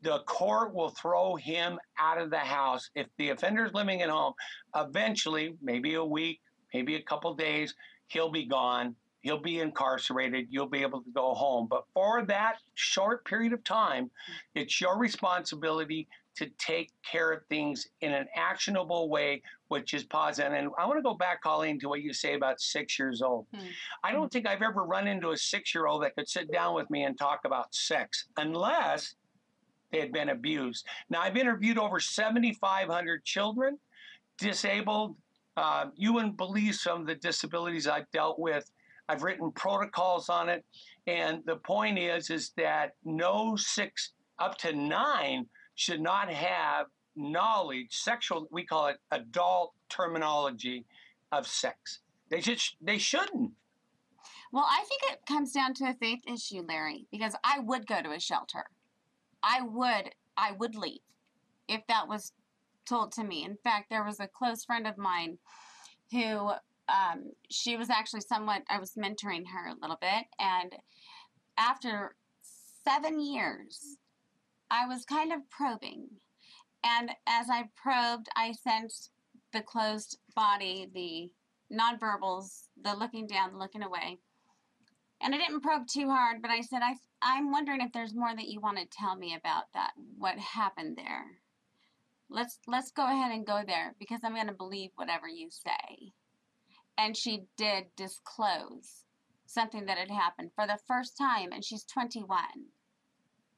The 0.00 0.20
court 0.20 0.74
will 0.74 0.90
throw 0.90 1.36
him 1.36 1.78
out 1.98 2.18
of 2.18 2.30
the 2.30 2.38
house. 2.38 2.90
If 2.94 3.06
the 3.18 3.30
offender's 3.30 3.74
living 3.74 4.02
at 4.02 4.08
home 4.08 4.32
eventually 4.74 5.54
maybe 5.60 5.94
a 5.94 6.04
week 6.04 6.40
maybe 6.72 6.96
a 6.96 7.02
couple 7.02 7.34
days 7.34 7.74
he'll 8.08 8.30
be 8.30 8.46
gone 8.46 8.96
he'll 9.22 9.40
be 9.40 9.60
incarcerated 9.60 10.46
you'll 10.50 10.68
be 10.68 10.82
able 10.82 11.00
to 11.00 11.10
go 11.10 11.32
home 11.34 11.66
but 11.70 11.84
for 11.94 12.24
that 12.26 12.56
short 12.74 13.24
period 13.24 13.52
of 13.52 13.64
time 13.64 14.10
it's 14.54 14.80
your 14.80 14.98
responsibility 14.98 16.06
to 16.34 16.46
take 16.58 16.90
care 17.08 17.30
of 17.30 17.44
things 17.48 17.88
in 18.00 18.12
an 18.12 18.26
actionable 18.34 19.08
way 19.10 19.42
which 19.68 19.94
is 19.94 20.02
positive. 20.04 20.52
and 20.52 20.68
i 20.78 20.86
want 20.86 20.98
to 20.98 21.02
go 21.02 21.14
back 21.14 21.42
colleen 21.42 21.78
to 21.78 21.88
what 21.88 22.02
you 22.02 22.12
say 22.12 22.34
about 22.34 22.60
six 22.60 22.98
years 22.98 23.22
old 23.22 23.46
Hmm. 23.54 23.66
i 24.02 24.12
don't 24.12 24.30
think 24.32 24.46
i've 24.46 24.62
ever 24.62 24.84
run 24.84 25.06
into 25.06 25.30
a 25.30 25.36
six 25.36 25.74
year 25.74 25.86
old 25.86 26.02
that 26.02 26.14
could 26.14 26.28
sit 26.28 26.50
down 26.52 26.74
with 26.74 26.90
me 26.90 27.04
and 27.04 27.18
talk 27.18 27.40
about 27.44 27.74
sex 27.74 28.26
unless 28.36 29.14
they 29.90 30.00
had 30.00 30.12
been 30.12 30.30
abused 30.30 30.86
now 31.10 31.20
i've 31.20 31.36
interviewed 31.36 31.78
over 31.78 32.00
7500 32.00 33.24
children 33.24 33.78
disabled 34.38 35.16
uh, 35.58 35.84
you 35.94 36.14
wouldn't 36.14 36.38
believe 36.38 36.74
some 36.74 37.02
of 37.02 37.06
the 37.06 37.14
disabilities 37.14 37.86
i've 37.86 38.10
dealt 38.10 38.38
with 38.38 38.70
i've 39.12 39.22
written 39.22 39.52
protocols 39.52 40.28
on 40.28 40.48
it 40.48 40.64
And 41.06 41.42
the 41.44 41.56
point 41.56 41.98
is, 41.98 42.30
is 42.30 42.52
that 42.56 42.92
no 43.04 43.56
six 43.56 44.12
up 44.38 44.56
to 44.58 44.72
nine 44.72 45.46
should 45.74 46.00
not 46.00 46.30
have 46.30 46.86
knowledge, 47.16 47.88
sexual, 47.90 48.46
we 48.50 48.64
call 48.64 48.86
it 48.88 48.96
adult 49.10 49.72
terminology 49.88 50.86
of 51.32 51.46
sex. 51.46 52.00
They 52.30 52.40
just 52.40 52.76
they 52.80 52.98
shouldn't. 52.98 53.52
Well, 54.52 54.66
I 54.68 54.84
think 54.88 55.02
it 55.10 55.26
comes 55.26 55.52
down 55.52 55.74
to 55.74 55.84
a 55.84 55.94
faith 55.94 56.20
issue, 56.26 56.62
Larry, 56.66 57.06
because 57.10 57.34
I 57.42 57.58
would 57.58 57.86
go 57.86 58.02
to 58.02 58.12
a 58.12 58.20
shelter. 58.20 58.64
I 59.42 59.62
would 59.62 60.10
I 60.36 60.52
would 60.52 60.74
leave 60.74 61.00
if 61.68 61.82
that 61.88 62.08
was 62.08 62.32
told 62.86 63.12
to 63.12 63.24
me. 63.24 63.44
In 63.44 63.56
fact, 63.56 63.90
there 63.90 64.04
was 64.04 64.20
a 64.20 64.28
close 64.28 64.64
friend 64.64 64.86
of 64.86 64.96
mine 64.98 65.38
who 66.10 66.52
um, 66.92 67.32
she 67.50 67.76
was 67.76 67.90
actually 67.90 68.20
somewhat 68.20 68.62
I 68.68 68.78
was 68.78 68.92
mentoring 68.92 69.44
her 69.52 69.68
a 69.68 69.80
little 69.80 69.98
bit 70.00 70.26
and 70.38 70.74
after 71.56 72.14
7 72.84 73.20
years 73.20 73.96
I 74.72 74.86
was 74.86 75.04
kind 75.04 75.32
of 75.32 75.50
probing. 75.50 76.08
And 76.82 77.10
as 77.28 77.48
I 77.50 77.64
probed, 77.76 78.28
I 78.34 78.52
sensed 78.52 79.10
the 79.52 79.60
closed 79.60 80.18
body, 80.34 80.88
the 80.94 81.30
nonverbals, 81.72 82.68
the 82.82 82.94
looking 82.96 83.26
down, 83.26 83.52
the 83.52 83.58
looking 83.58 83.82
away. 83.82 84.18
And 85.20 85.34
I 85.34 85.38
didn't 85.38 85.60
probe 85.60 85.86
too 85.86 86.08
hard, 86.08 86.40
but 86.40 86.50
I 86.50 86.62
said, 86.62 86.80
I, 86.82 86.94
I'm 87.20 87.52
wondering 87.52 87.82
if 87.82 87.92
there's 87.92 88.14
more 88.14 88.34
that 88.34 88.48
you 88.48 88.60
want 88.60 88.78
to 88.78 88.86
tell 88.86 89.14
me 89.14 89.36
about 89.38 89.64
that, 89.74 89.92
what 90.16 90.38
happened 90.38 90.96
there. 90.96 91.26
Let's 92.30 92.58
let's 92.66 92.90
go 92.90 93.04
ahead 93.04 93.30
and 93.30 93.46
go 93.46 93.60
there 93.64 93.94
because 93.98 94.20
I'm 94.24 94.34
going 94.34 94.46
to 94.46 94.54
believe 94.54 94.90
whatever 94.94 95.28
you 95.28 95.50
say. 95.50 96.12
And 96.98 97.16
she 97.16 97.44
did 97.56 97.86
disclose 97.96 99.04
something 99.46 99.86
that 99.86 99.98
had 99.98 100.10
happened 100.10 100.50
for 100.54 100.66
the 100.66 100.78
first 100.86 101.16
time, 101.16 101.50
and 101.52 101.64
she's 101.64 101.84
21. 101.84 102.38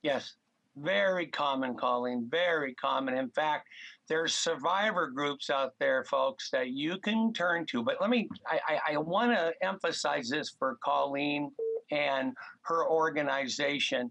Yes. 0.02 0.34
Very 0.76 1.28
common, 1.28 1.76
Colleen. 1.76 2.26
Very 2.28 2.74
common. 2.74 3.16
In 3.16 3.30
fact, 3.30 3.68
there's 4.08 4.34
survivor 4.34 5.06
groups 5.06 5.48
out 5.48 5.74
there, 5.78 6.04
folks, 6.04 6.50
that 6.50 6.70
you 6.70 6.98
can 6.98 7.32
turn 7.32 7.64
to. 7.66 7.82
But 7.84 7.98
let 8.00 8.10
me, 8.10 8.28
I, 8.46 8.60
I, 8.68 8.94
I 8.94 8.96
want 8.98 9.30
to 9.32 9.52
emphasize 9.62 10.28
this 10.28 10.50
for 10.58 10.76
Colleen 10.82 11.52
and 11.92 12.34
her 12.62 12.88
organization. 12.88 14.10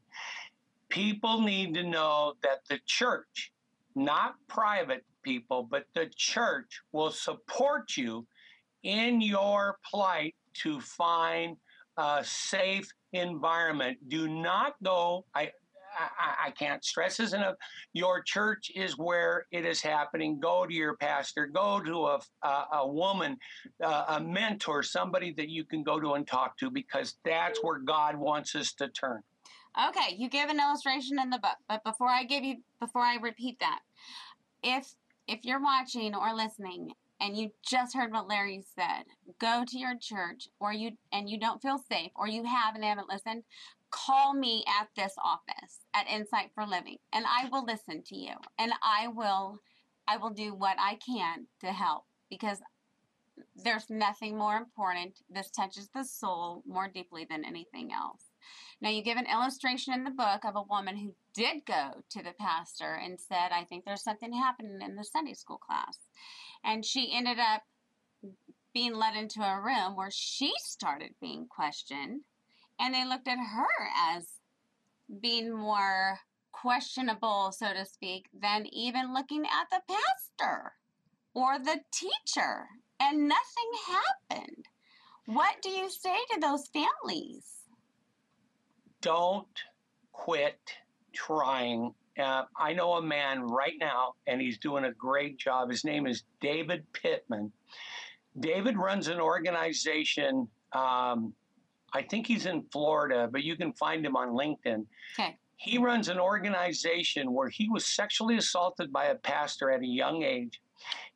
People 0.87 1.41
need 1.41 1.73
to 1.73 1.83
know 1.83 2.35
that 2.43 2.61
the 2.69 2.79
church, 2.85 3.51
not 3.95 4.35
private 4.47 5.03
people, 5.21 5.67
but 5.69 5.85
the 5.93 6.09
church 6.15 6.81
will 6.93 7.11
support 7.11 7.97
you 7.97 8.25
in 8.83 9.21
your 9.21 9.77
plight 9.89 10.35
to 10.61 10.79
find 10.81 11.57
a 11.97 12.23
safe 12.23 12.87
environment. 13.13 13.97
Do 14.07 14.27
not 14.27 14.73
go. 14.83 15.25
I 15.33 15.51
I, 15.95 16.47
I, 16.47 16.51
can't 16.51 16.83
stress 16.83 17.17
this 17.17 17.33
enough. 17.33 17.55
Your 17.93 18.21
church 18.21 18.71
is 18.75 18.97
where 18.97 19.45
it 19.51 19.65
is 19.65 19.81
happening. 19.81 20.39
Go 20.39 20.65
to 20.65 20.73
your 20.73 20.95
pastor. 20.95 21.45
Go 21.45 21.79
to 21.79 22.05
a, 22.07 22.19
a, 22.41 22.65
a 22.77 22.87
woman, 22.87 23.37
a 23.79 24.19
mentor, 24.19 24.83
somebody 24.83 25.33
that 25.33 25.49
you 25.49 25.63
can 25.63 25.83
go 25.83 25.99
to 25.99 26.13
and 26.13 26.25
talk 26.25 26.57
to 26.57 26.71
because 26.71 27.15
that's 27.23 27.59
where 27.63 27.79
God 27.79 28.15
wants 28.15 28.55
us 28.55 28.73
to 28.73 28.87
turn. 28.87 29.21
Okay, 29.89 30.15
you 30.17 30.29
give 30.29 30.49
an 30.49 30.59
illustration 30.59 31.19
in 31.19 31.29
the 31.29 31.39
book, 31.39 31.57
but 31.67 31.83
before 31.83 32.09
I 32.09 32.23
give 32.23 32.43
you, 32.43 32.57
before 32.79 33.01
I 33.01 33.15
repeat 33.15 33.59
that, 33.59 33.79
if 34.61 34.95
if 35.27 35.45
you're 35.45 35.61
watching 35.61 36.13
or 36.13 36.33
listening 36.35 36.91
and 37.23 37.37
you 37.37 37.51
just 37.65 37.95
heard 37.95 38.11
what 38.11 38.27
Larry 38.27 38.61
said, 38.75 39.05
go 39.39 39.63
to 39.65 39.79
your 39.79 39.95
church 39.97 40.49
or 40.59 40.73
you 40.73 40.91
and 41.13 41.29
you 41.29 41.39
don't 41.39 41.61
feel 41.61 41.79
safe 41.89 42.11
or 42.15 42.27
you 42.27 42.43
have 42.43 42.75
and 42.75 42.83
haven't 42.83 43.09
listened, 43.09 43.43
call 43.91 44.33
me 44.33 44.63
at 44.79 44.89
this 44.97 45.13
office 45.23 45.79
at 45.93 46.09
Insight 46.09 46.51
for 46.53 46.65
Living 46.65 46.97
and 47.13 47.25
I 47.25 47.47
will 47.49 47.63
listen 47.63 48.03
to 48.03 48.15
you 48.15 48.33
and 48.59 48.73
I 48.83 49.07
will 49.07 49.59
I 50.05 50.17
will 50.17 50.31
do 50.31 50.53
what 50.53 50.75
I 50.77 50.95
can 50.95 51.47
to 51.61 51.67
help 51.67 52.03
because 52.29 52.59
there's 53.55 53.89
nothing 53.89 54.37
more 54.37 54.57
important. 54.57 55.19
This 55.29 55.49
touches 55.49 55.87
the 55.95 56.03
soul 56.03 56.61
more 56.67 56.89
deeply 56.93 57.25
than 57.29 57.45
anything 57.45 57.93
else. 57.93 58.32
Now, 58.81 58.89
you 58.89 59.03
give 59.03 59.17
an 59.17 59.27
illustration 59.31 59.93
in 59.93 60.03
the 60.03 60.11
book 60.11 60.43
of 60.43 60.55
a 60.55 60.63
woman 60.63 60.97
who 60.97 61.15
did 61.33 61.65
go 61.65 62.03
to 62.09 62.23
the 62.23 62.33
pastor 62.39 62.93
and 62.93 63.19
said, 63.19 63.51
I 63.51 63.63
think 63.63 63.85
there's 63.85 64.03
something 64.03 64.33
happening 64.33 64.79
in 64.81 64.95
the 64.95 65.03
Sunday 65.03 65.33
school 65.33 65.57
class. 65.57 65.97
And 66.63 66.85
she 66.85 67.11
ended 67.13 67.39
up 67.39 67.63
being 68.73 68.95
led 68.95 69.15
into 69.15 69.41
a 69.41 69.61
room 69.61 69.95
where 69.95 70.11
she 70.11 70.51
started 70.57 71.13
being 71.21 71.47
questioned 71.47 72.21
and 72.79 72.93
they 72.93 73.05
looked 73.05 73.27
at 73.27 73.37
her 73.37 73.67
as 74.15 74.27
being 75.21 75.55
more 75.55 76.19
questionable, 76.51 77.51
so 77.51 77.73
to 77.73 77.85
speak, 77.85 78.27
than 78.33 78.65
even 78.71 79.13
looking 79.13 79.43
at 79.45 79.69
the 79.69 79.81
pastor 79.87 80.73
or 81.33 81.59
the 81.59 81.79
teacher, 81.91 82.67
and 82.99 83.27
nothing 83.27 83.71
happened. 83.87 84.65
What 85.25 85.61
do 85.61 85.69
you 85.69 85.89
say 85.89 86.15
to 86.33 86.39
those 86.39 86.67
families? 86.67 87.62
Don't 89.03 89.45
quit 90.11 90.57
trying. 91.13 91.93
Uh, 92.19 92.43
I 92.57 92.73
know 92.73 92.93
a 92.93 93.01
man 93.01 93.43
right 93.43 93.75
now, 93.79 94.13
and 94.25 94.41
he's 94.41 94.57
doing 94.57 94.85
a 94.85 94.91
great 94.93 95.37
job. 95.37 95.69
His 95.69 95.83
name 95.83 96.07
is 96.07 96.23
David 96.41 96.83
Pittman. 96.93 97.51
David 98.39 98.77
runs 98.77 99.09
an 99.09 99.19
organization 99.19 100.47
um, 100.73 101.33
I 101.93 102.01
think 102.01 102.27
he's 102.27 102.45
in 102.45 102.63
Florida, 102.71 103.29
but 103.31 103.43
you 103.43 103.55
can 103.55 103.71
find 103.73 104.05
him 104.05 104.15
on 104.15 104.29
LinkedIn. 104.29 104.85
Okay. 105.19 105.37
He 105.57 105.77
runs 105.77 106.09
an 106.09 106.19
organization 106.19 107.31
where 107.31 107.49
he 107.49 107.69
was 107.69 107.85
sexually 107.85 108.37
assaulted 108.37 108.91
by 108.91 109.05
a 109.05 109.15
pastor 109.15 109.71
at 109.71 109.81
a 109.81 109.87
young 109.87 110.23
age. 110.23 110.59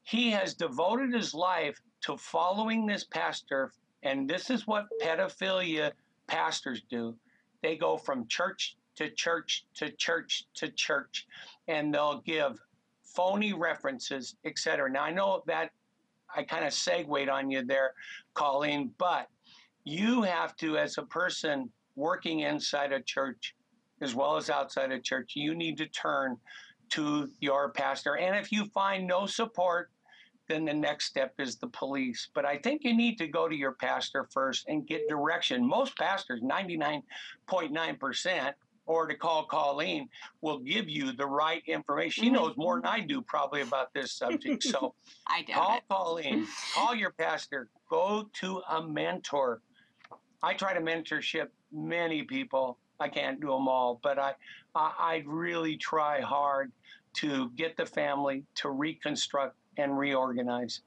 He 0.03 0.31
has 0.31 0.53
devoted 0.53 1.13
his 1.13 1.33
life 1.33 1.77
to 2.01 2.15
following 2.15 2.85
this 2.85 3.03
pastor, 3.03 3.73
and 4.03 4.29
this 4.29 4.49
is 4.49 4.67
what 4.67 4.85
pedophilia 5.01 5.91
pastors 6.27 6.83
do. 6.89 7.15
They 7.67 7.75
go 7.75 7.97
from 7.97 8.29
church 8.29 8.77
to 8.95 9.09
church 9.09 9.65
to 9.75 9.91
church 9.91 10.45
to 10.53 10.69
church, 10.69 11.27
and 11.67 11.93
they'll 11.93 12.21
give 12.21 12.61
phony 13.03 13.51
references, 13.51 14.37
etc. 14.45 14.89
Now 14.89 15.03
I 15.03 15.11
know 15.11 15.43
that 15.47 15.71
I 16.33 16.43
kind 16.43 16.63
of 16.63 16.71
segued 16.71 17.27
on 17.27 17.51
you 17.51 17.65
there, 17.65 17.91
Colleen, 18.35 18.93
but 18.97 19.27
you 19.83 20.21
have 20.21 20.55
to, 20.57 20.77
as 20.77 20.97
a 20.97 21.03
person 21.03 21.69
working 21.97 22.39
inside 22.39 22.93
a 22.93 23.01
church 23.01 23.53
as 23.99 24.15
well 24.15 24.37
as 24.37 24.49
outside 24.49 24.93
a 24.93 24.99
church, 25.01 25.33
you 25.35 25.53
need 25.53 25.77
to 25.79 25.87
turn 25.87 26.37
to 26.91 27.29
your 27.41 27.71
pastor. 27.73 28.15
And 28.15 28.33
if 28.37 28.49
you 28.49 28.63
find 28.67 29.05
no 29.05 29.25
support, 29.25 29.91
then 30.47 30.65
the 30.65 30.73
next 30.73 31.05
step 31.05 31.33
is 31.39 31.57
the 31.57 31.67
police. 31.67 32.29
But 32.33 32.45
I 32.45 32.57
think 32.57 32.83
you 32.83 32.95
need 32.95 33.17
to 33.17 33.27
go 33.27 33.47
to 33.47 33.55
your 33.55 33.73
pastor 33.73 34.27
first 34.31 34.67
and 34.67 34.87
get 34.87 35.09
direction. 35.09 35.67
Most 35.67 35.97
pastors, 35.97 36.41
99.9%, 36.41 38.53
or 38.85 39.07
to 39.07 39.15
call 39.15 39.45
Colleen, 39.45 40.07
will 40.41 40.59
give 40.59 40.87
you 40.87 41.11
the 41.11 41.25
right 41.25 41.63
information. 41.67 42.23
She 42.23 42.29
knows 42.29 42.55
more 42.55 42.77
than 42.77 42.85
I 42.85 43.01
do 43.01 43.21
probably 43.21 43.61
about 43.61 43.93
this 43.93 44.13
subject. 44.13 44.63
So 44.63 44.93
I 45.27 45.43
call 45.43 45.81
Colleen, 45.89 46.47
call 46.73 46.95
your 46.95 47.11
pastor, 47.11 47.67
go 47.89 48.29
to 48.33 48.61
a 48.69 48.81
mentor. 48.81 49.61
I 50.41 50.53
try 50.53 50.73
to 50.73 50.79
mentorship 50.79 51.47
many 51.71 52.23
people. 52.23 52.77
I 52.99 53.09
can't 53.09 53.39
do 53.39 53.47
them 53.47 53.67
all, 53.67 53.99
but 54.01 54.17
I, 54.17 54.33
I, 54.73 54.93
I 54.97 55.23
really 55.27 55.77
try 55.77 56.21
hard 56.21 56.71
to 57.15 57.51
get 57.55 57.77
the 57.77 57.85
family 57.85 58.43
to 58.55 58.69
reconstruct 58.69 59.55
and 59.77 59.97
reorganize. 59.97 60.81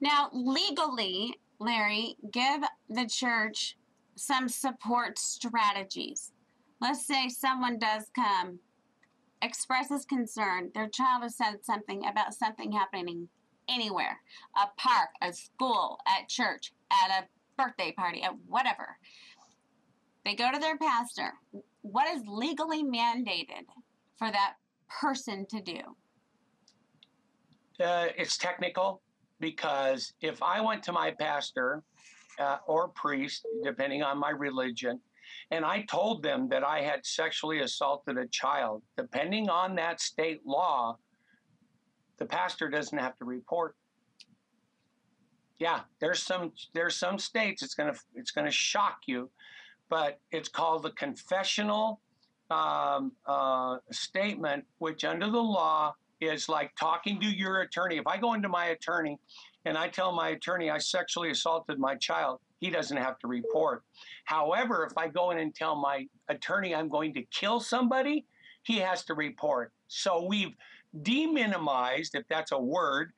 Now, 0.00 0.30
legally, 0.32 1.34
Larry, 1.58 2.16
give 2.32 2.62
the 2.88 3.06
church 3.06 3.76
some 4.16 4.48
support 4.48 5.18
strategies. 5.18 6.32
Let's 6.80 7.06
say 7.06 7.28
someone 7.28 7.78
does 7.78 8.10
come, 8.14 8.58
expresses 9.42 10.04
concern, 10.04 10.70
their 10.74 10.88
child 10.88 11.22
has 11.22 11.36
said 11.36 11.64
something 11.64 12.06
about 12.06 12.34
something 12.34 12.72
happening 12.72 13.28
anywhere 13.68 14.20
a 14.56 14.66
park, 14.76 15.10
a 15.22 15.32
school, 15.32 15.98
at 16.06 16.28
church, 16.28 16.72
at 16.90 17.22
a 17.22 17.62
birthday 17.62 17.92
party, 17.92 18.22
at 18.22 18.34
whatever. 18.48 18.98
They 20.24 20.34
go 20.34 20.50
to 20.52 20.58
their 20.58 20.76
pastor. 20.76 21.32
What 21.82 22.08
is 22.14 22.22
legally 22.26 22.82
mandated 22.82 23.64
for 24.18 24.30
that 24.30 24.54
person 24.88 25.46
to 25.50 25.60
do? 25.62 25.78
Uh, 27.80 28.08
it's 28.16 28.36
technical 28.36 29.00
because 29.38 30.12
if 30.20 30.42
I 30.42 30.60
went 30.60 30.82
to 30.84 30.92
my 30.92 31.12
pastor 31.12 31.82
uh, 32.38 32.58
or 32.66 32.88
priest, 32.88 33.46
depending 33.64 34.02
on 34.02 34.18
my 34.18 34.30
religion, 34.30 35.00
and 35.50 35.64
I 35.64 35.82
told 35.82 36.22
them 36.22 36.48
that 36.50 36.62
I 36.62 36.80
had 36.82 37.06
sexually 37.06 37.60
assaulted 37.60 38.18
a 38.18 38.26
child, 38.26 38.82
depending 38.96 39.48
on 39.48 39.74
that 39.76 40.00
state 40.00 40.40
law, 40.44 40.98
the 42.18 42.26
pastor 42.26 42.68
doesn't 42.68 42.98
have 42.98 43.16
to 43.16 43.24
report. 43.24 43.76
Yeah, 45.58 45.80
there's 46.00 46.22
some 46.22 46.52
there's 46.74 46.96
some 46.96 47.18
states 47.18 47.62
it's 47.62 47.74
gonna 47.74 47.94
it's 48.14 48.30
gonna 48.30 48.50
shock 48.50 49.00
you, 49.06 49.30
but 49.88 50.20
it's 50.30 50.48
called 50.48 50.82
the 50.82 50.90
confessional 50.92 52.00
um, 52.50 53.12
uh, 53.26 53.76
statement, 53.90 54.64
which 54.78 55.04
under 55.04 55.30
the 55.30 55.42
law 55.42 55.94
is 56.20 56.48
like 56.48 56.74
talking 56.76 57.20
to 57.20 57.26
your 57.26 57.62
attorney. 57.62 57.96
If 57.96 58.06
I 58.06 58.16
go 58.18 58.34
into 58.34 58.48
my 58.48 58.66
attorney 58.66 59.18
and 59.64 59.76
I 59.76 59.88
tell 59.88 60.12
my 60.12 60.30
attorney 60.30 60.70
I 60.70 60.78
sexually 60.78 61.30
assaulted 61.30 61.78
my 61.78 61.94
child, 61.96 62.40
he 62.60 62.70
doesn't 62.70 62.96
have 62.96 63.18
to 63.20 63.26
report. 63.26 63.82
However, 64.24 64.84
if 64.84 64.96
I 64.96 65.08
go 65.08 65.30
in 65.30 65.38
and 65.38 65.54
tell 65.54 65.76
my 65.76 66.06
attorney 66.28 66.74
I'm 66.74 66.88
going 66.88 67.14
to 67.14 67.22
kill 67.30 67.60
somebody, 67.60 68.26
he 68.62 68.76
has 68.78 69.04
to 69.04 69.14
report. 69.14 69.72
So 69.88 70.24
we've 70.24 70.54
deminimized, 71.02 72.14
if 72.14 72.26
that's 72.28 72.52
a 72.52 72.58
word, 72.58 73.12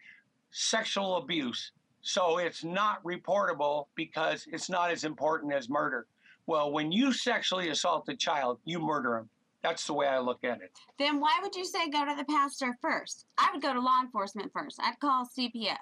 sexual 0.52 1.16
abuse. 1.16 1.72
So 2.02 2.38
it's 2.38 2.64
not 2.64 3.02
reportable 3.04 3.86
because 3.94 4.46
it's 4.52 4.68
not 4.68 4.90
as 4.90 5.04
important 5.04 5.52
as 5.52 5.68
murder. 5.68 6.06
Well, 6.46 6.72
when 6.72 6.90
you 6.90 7.12
sexually 7.12 7.68
assault 7.68 8.08
a 8.08 8.16
child, 8.16 8.58
you 8.64 8.80
murder 8.80 9.16
him. 9.18 9.28
That's 9.62 9.86
the 9.86 9.94
way 9.94 10.06
I 10.06 10.18
look 10.18 10.44
at 10.44 10.60
it. 10.60 10.72
Then 10.98 11.20
why 11.20 11.38
would 11.40 11.54
you 11.54 11.64
say 11.64 11.88
go 11.88 12.04
to 12.04 12.14
the 12.16 12.24
pastor 12.24 12.76
first? 12.80 13.26
I 13.38 13.50
would 13.52 13.62
go 13.62 13.72
to 13.72 13.80
law 13.80 14.00
enforcement 14.02 14.50
first. 14.52 14.80
I'd 14.82 14.98
call 15.00 15.24
CPS. 15.26 15.76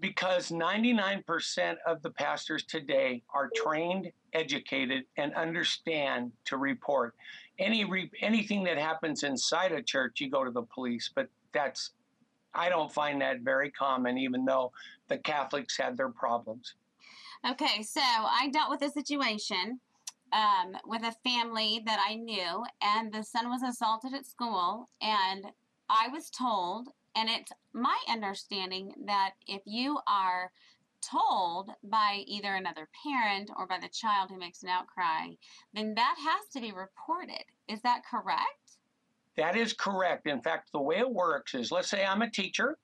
Because 0.00 0.50
99% 0.50 1.76
of 1.86 2.02
the 2.02 2.10
pastors 2.10 2.62
today 2.64 3.22
are 3.34 3.50
trained, 3.54 4.10
educated, 4.32 5.04
and 5.16 5.34
understand 5.34 6.32
to 6.46 6.56
report. 6.56 7.14
Any 7.58 7.84
re- 7.84 8.10
anything 8.22 8.62
that 8.64 8.78
happens 8.78 9.24
inside 9.24 9.72
a 9.72 9.82
church, 9.82 10.20
you 10.20 10.30
go 10.30 10.44
to 10.44 10.52
the 10.52 10.62
police. 10.62 11.10
But 11.12 11.28
that's 11.52 11.90
I 12.54 12.68
don't 12.68 12.92
find 12.92 13.20
that 13.20 13.40
very 13.40 13.70
common, 13.70 14.16
even 14.18 14.44
though 14.44 14.72
the 15.08 15.18
Catholics 15.18 15.76
had 15.76 15.96
their 15.96 16.08
problems. 16.08 16.74
Okay, 17.48 17.82
so 17.82 18.00
I 18.02 18.50
dealt 18.52 18.70
with 18.70 18.82
a 18.82 18.90
situation 18.90 19.80
um, 20.32 20.76
with 20.86 21.02
a 21.02 21.14
family 21.28 21.82
that 21.86 22.00
I 22.06 22.14
knew, 22.14 22.64
and 22.82 23.12
the 23.12 23.22
son 23.22 23.48
was 23.48 23.62
assaulted 23.62 24.14
at 24.14 24.26
school, 24.26 24.88
and 25.00 25.46
I 25.88 26.08
was 26.08 26.30
told, 26.30 26.88
and 27.16 27.28
it's 27.28 27.52
my 27.72 27.98
understanding 28.08 28.92
that 29.06 29.32
if 29.46 29.62
you 29.64 29.98
are 30.06 30.50
told 31.00 31.70
by 31.84 32.24
either 32.26 32.54
another 32.54 32.88
parent 33.04 33.50
or 33.56 33.66
by 33.66 33.78
the 33.78 33.88
child 33.88 34.30
who 34.30 34.38
makes 34.38 34.62
an 34.62 34.68
outcry, 34.68 35.28
then 35.72 35.94
that 35.94 36.16
has 36.18 36.48
to 36.52 36.60
be 36.60 36.72
reported. 36.72 37.44
Is 37.68 37.80
that 37.82 38.02
correct? 38.08 38.78
That 39.36 39.56
is 39.56 39.72
correct. 39.72 40.26
In 40.26 40.42
fact, 40.42 40.70
the 40.72 40.80
way 40.80 40.98
it 40.98 41.10
works 41.10 41.54
is 41.54 41.70
let's 41.70 41.88
say 41.88 42.04
I'm 42.04 42.22
a 42.22 42.30
teacher 42.30 42.76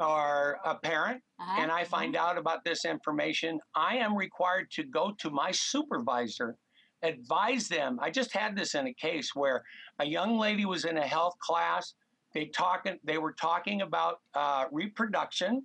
or 0.00 0.58
a 0.64 0.74
parent 0.74 1.22
uh-huh. 1.38 1.62
and 1.62 1.70
I 1.70 1.84
find 1.84 2.14
mm-hmm. 2.14 2.24
out 2.24 2.38
about 2.38 2.64
this 2.64 2.84
information, 2.84 3.60
I 3.74 3.96
am 3.96 4.16
required 4.16 4.70
to 4.72 4.84
go 4.84 5.12
to 5.18 5.30
my 5.30 5.50
supervisor, 5.52 6.56
advise 7.04 7.68
them. 7.68 7.98
I 8.00 8.10
just 8.10 8.32
had 8.32 8.56
this 8.56 8.74
in 8.74 8.86
a 8.86 8.94
case 8.94 9.34
where 9.34 9.62
a 9.98 10.04
young 10.04 10.38
lady 10.38 10.64
was 10.64 10.84
in 10.84 10.96
a 10.96 11.06
health 11.06 11.38
class. 11.38 11.94
They 12.32 12.46
talking 12.46 12.98
they 13.04 13.18
were 13.18 13.32
talking 13.32 13.82
about 13.82 14.20
uh, 14.34 14.64
reproduction. 14.72 15.64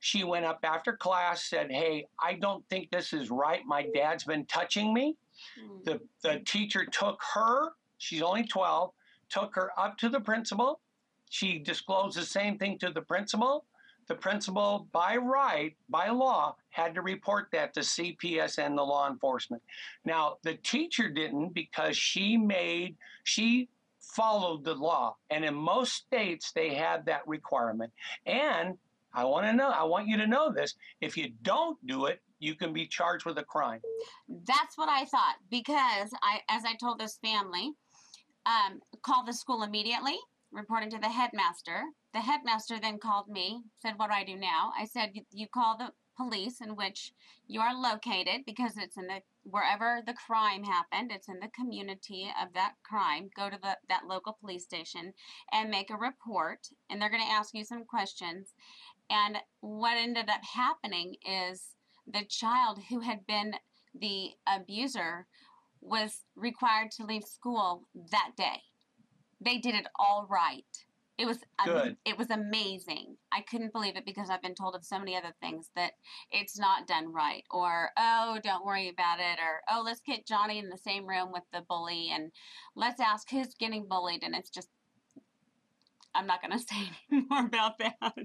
She 0.00 0.24
went 0.24 0.44
up 0.44 0.60
after 0.62 0.94
class, 0.94 1.44
said, 1.44 1.70
"Hey, 1.70 2.06
I 2.22 2.34
don't 2.34 2.66
think 2.68 2.90
this 2.90 3.12
is 3.12 3.30
right. 3.30 3.60
My 3.66 3.86
dad's 3.94 4.24
been 4.24 4.44
touching 4.46 4.92
me." 4.92 5.16
Mm-hmm. 5.58 5.84
The 5.84 6.00
the 6.22 6.40
teacher 6.40 6.84
took 6.84 7.20
her. 7.34 7.72
She's 7.98 8.22
only 8.22 8.44
twelve 8.44 8.92
took 9.30 9.54
her 9.54 9.70
up 9.78 9.96
to 9.98 10.08
the 10.08 10.20
principal. 10.20 10.80
She 11.30 11.58
disclosed 11.58 12.18
the 12.18 12.24
same 12.26 12.58
thing 12.58 12.78
to 12.80 12.90
the 12.90 13.02
principal. 13.02 13.64
The 14.10 14.16
principal, 14.16 14.88
by 14.90 15.18
right, 15.18 15.76
by 15.88 16.08
law, 16.08 16.56
had 16.70 16.96
to 16.96 17.00
report 17.00 17.46
that 17.52 17.72
to 17.74 17.80
CPS 17.80 18.58
and 18.58 18.76
the 18.76 18.82
law 18.82 19.08
enforcement. 19.08 19.62
Now, 20.04 20.38
the 20.42 20.54
teacher 20.54 21.08
didn't 21.08 21.54
because 21.54 21.96
she 21.96 22.36
made, 22.36 22.96
she 23.22 23.68
followed 24.00 24.64
the 24.64 24.74
law. 24.74 25.14
And 25.30 25.44
in 25.44 25.54
most 25.54 25.92
states, 25.92 26.50
they 26.50 26.74
have 26.74 27.04
that 27.04 27.22
requirement. 27.28 27.92
And 28.26 28.76
I 29.14 29.22
want 29.22 29.46
to 29.46 29.52
know, 29.52 29.68
I 29.68 29.84
want 29.84 30.08
you 30.08 30.16
to 30.16 30.26
know 30.26 30.50
this. 30.50 30.74
If 31.00 31.16
you 31.16 31.30
don't 31.42 31.78
do 31.86 32.06
it, 32.06 32.20
you 32.40 32.56
can 32.56 32.72
be 32.72 32.88
charged 32.88 33.26
with 33.26 33.38
a 33.38 33.44
crime. 33.44 33.80
That's 34.28 34.76
what 34.76 34.88
I 34.88 35.04
thought 35.04 35.36
because 35.52 36.10
I, 36.20 36.40
as 36.48 36.64
I 36.64 36.74
told 36.74 36.98
this 36.98 37.16
family, 37.22 37.74
um, 38.44 38.80
called 39.02 39.28
the 39.28 39.34
school 39.34 39.62
immediately, 39.62 40.18
reporting 40.50 40.90
to 40.90 40.98
the 40.98 41.08
headmaster. 41.08 41.84
The 42.12 42.20
headmaster 42.20 42.78
then 42.80 42.98
called 42.98 43.28
me, 43.28 43.62
said, 43.78 43.94
What 43.96 44.10
do 44.10 44.16
I 44.16 44.24
do 44.24 44.36
now? 44.36 44.72
I 44.78 44.84
said, 44.84 45.12
You 45.30 45.46
call 45.48 45.76
the 45.76 45.92
police 46.16 46.60
in 46.60 46.76
which 46.76 47.12
you 47.46 47.60
are 47.60 47.74
located 47.74 48.42
because 48.44 48.76
it's 48.76 48.96
in 48.98 49.06
the 49.06 49.20
wherever 49.44 50.02
the 50.06 50.12
crime 50.12 50.62
happened 50.62 51.10
it's 51.10 51.30
in 51.30 51.40
the 51.40 51.48
community 51.48 52.30
of 52.42 52.52
that 52.52 52.74
crime 52.84 53.30
go 53.34 53.48
to 53.48 53.56
the 53.62 53.74
that 53.88 54.02
local 54.06 54.36
police 54.38 54.64
station 54.64 55.14
and 55.50 55.70
make 55.70 55.88
a 55.88 55.96
report 55.96 56.68
and 56.90 57.00
they're 57.00 57.08
going 57.08 57.22
to 57.22 57.32
ask 57.32 57.54
you 57.54 57.64
some 57.64 57.86
questions 57.86 58.52
and 59.10 59.38
what 59.60 59.96
ended 59.96 60.30
up 60.30 60.40
happening 60.54 61.16
is 61.28 61.74
the 62.06 62.24
child 62.28 62.78
who 62.88 63.00
had 63.00 63.26
been 63.26 63.54
the 63.98 64.30
abuser 64.46 65.26
was 65.80 66.24
required 66.36 66.90
to 66.92 67.04
leave 67.04 67.24
school 67.24 67.86
that 68.10 68.32
day. 68.36 68.62
They 69.40 69.58
did 69.58 69.74
it 69.74 69.86
all 69.98 70.26
right. 70.30 70.64
It 71.20 71.26
was 71.26 71.38
Good. 71.66 71.98
it 72.06 72.16
was 72.16 72.30
amazing. 72.30 73.14
I 73.30 73.42
couldn't 73.42 73.74
believe 73.74 73.94
it 73.94 74.06
because 74.06 74.30
I've 74.30 74.40
been 74.40 74.54
told 74.54 74.74
of 74.74 74.82
so 74.82 74.98
many 74.98 75.14
other 75.14 75.34
things 75.42 75.68
that 75.76 75.92
it's 76.32 76.58
not 76.58 76.86
done 76.86 77.12
right 77.12 77.44
or 77.50 77.90
oh, 77.98 78.38
don't 78.42 78.64
worry 78.64 78.88
about 78.88 79.20
it 79.20 79.38
or 79.38 79.60
oh, 79.70 79.82
let's 79.84 80.00
get 80.00 80.26
Johnny 80.26 80.58
in 80.58 80.70
the 80.70 80.78
same 80.78 81.06
room 81.06 81.30
with 81.30 81.42
the 81.52 81.60
bully 81.68 82.08
and 82.10 82.32
let's 82.74 83.00
ask 83.00 83.28
who's 83.28 83.54
getting 83.54 83.86
bullied 83.86 84.22
and 84.22 84.34
it's 84.34 84.48
just 84.48 84.70
I'm 86.14 86.26
not 86.26 86.40
going 86.40 86.52
to 86.58 86.64
say 86.64 86.90
any 87.12 87.26
more 87.28 87.44
about 87.44 87.76
that. 87.78 88.16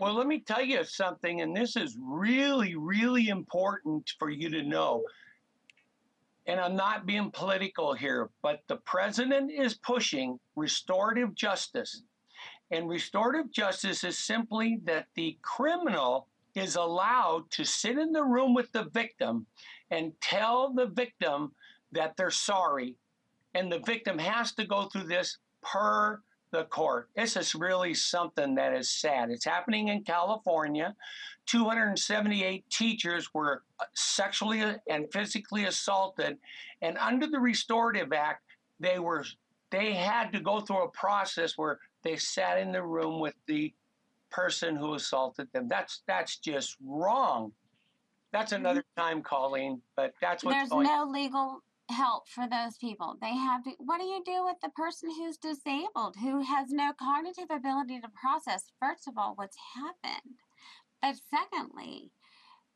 Well, 0.00 0.14
let 0.14 0.28
me 0.28 0.40
tell 0.46 0.62
you 0.62 0.84
something, 0.84 1.40
and 1.40 1.54
this 1.54 1.76
is 1.76 1.98
really, 2.00 2.76
really 2.76 3.28
important 3.28 4.12
for 4.18 4.30
you 4.30 4.48
to 4.48 4.62
know 4.62 5.02
and 6.46 6.58
I'm 6.60 6.74
not 6.74 7.06
being 7.06 7.30
political 7.30 7.94
here, 7.94 8.30
but 8.42 8.60
the 8.66 8.76
president 8.76 9.52
is 9.52 9.74
pushing 9.74 10.38
restorative 10.56 11.34
justice. 11.34 12.02
And 12.72 12.88
restorative 12.88 13.52
justice 13.52 14.02
is 14.02 14.18
simply 14.18 14.80
that 14.84 15.06
the 15.14 15.36
criminal 15.42 16.28
is 16.54 16.76
allowed 16.76 17.50
to 17.50 17.64
sit 17.64 17.98
in 17.98 18.12
the 18.12 18.24
room 18.24 18.54
with 18.54 18.72
the 18.72 18.84
victim 18.92 19.46
and 19.90 20.12
tell 20.20 20.72
the 20.72 20.86
victim 20.86 21.52
that 21.92 22.16
they're 22.16 22.30
sorry. 22.30 22.96
And 23.54 23.70
the 23.70 23.80
victim 23.80 24.18
has 24.18 24.52
to 24.54 24.64
go 24.64 24.84
through 24.84 25.04
this 25.04 25.36
per 25.62 26.22
the 26.50 26.64
court. 26.64 27.08
This 27.14 27.36
is 27.36 27.54
really 27.54 27.92
something 27.94 28.54
that 28.54 28.74
is 28.74 28.88
sad. 28.88 29.30
It's 29.30 29.44
happening 29.44 29.88
in 29.88 30.02
California. 30.02 30.94
278 31.46 32.68
teachers 32.70 33.28
were 33.34 33.62
uh, 33.80 33.84
sexually 33.94 34.62
and 34.88 35.12
physically 35.12 35.64
assaulted, 35.64 36.38
and 36.82 36.96
under 36.98 37.26
the 37.26 37.40
Restorative 37.40 38.12
Act, 38.12 38.42
they 38.78 38.98
were 38.98 39.24
they 39.70 39.94
had 39.94 40.30
to 40.32 40.40
go 40.40 40.60
through 40.60 40.84
a 40.84 40.90
process 40.90 41.56
where 41.56 41.78
they 42.02 42.16
sat 42.16 42.58
in 42.58 42.72
the 42.72 42.82
room 42.82 43.20
with 43.20 43.34
the 43.46 43.72
person 44.30 44.76
who 44.76 44.94
assaulted 44.94 45.48
them. 45.52 45.68
That's 45.68 46.02
that's 46.06 46.38
just 46.38 46.76
wrong. 46.84 47.52
That's 48.32 48.52
mm-hmm. 48.52 48.64
another 48.64 48.84
time, 48.96 49.22
Colleen, 49.22 49.82
but 49.96 50.14
that's 50.20 50.42
what's 50.42 50.56
There's 50.56 50.68
going. 50.70 50.86
no 50.86 51.04
legal 51.04 51.62
help 51.90 52.28
for 52.28 52.48
those 52.48 52.76
people. 52.78 53.16
They 53.20 53.34
have 53.34 53.62
to, 53.64 53.72
what 53.78 54.00
do 54.00 54.06
you 54.06 54.22
do 54.24 54.44
with 54.44 54.56
the 54.62 54.70
person 54.70 55.10
who's 55.10 55.36
disabled, 55.36 56.16
who 56.20 56.40
has 56.42 56.70
no 56.70 56.92
cognitive 56.98 57.50
ability 57.50 58.00
to 58.00 58.08
process, 58.08 58.72
first 58.80 59.06
of 59.06 59.18
all, 59.18 59.34
what's 59.34 59.58
happened? 59.74 60.34
But 61.02 61.16
secondly, 61.30 62.10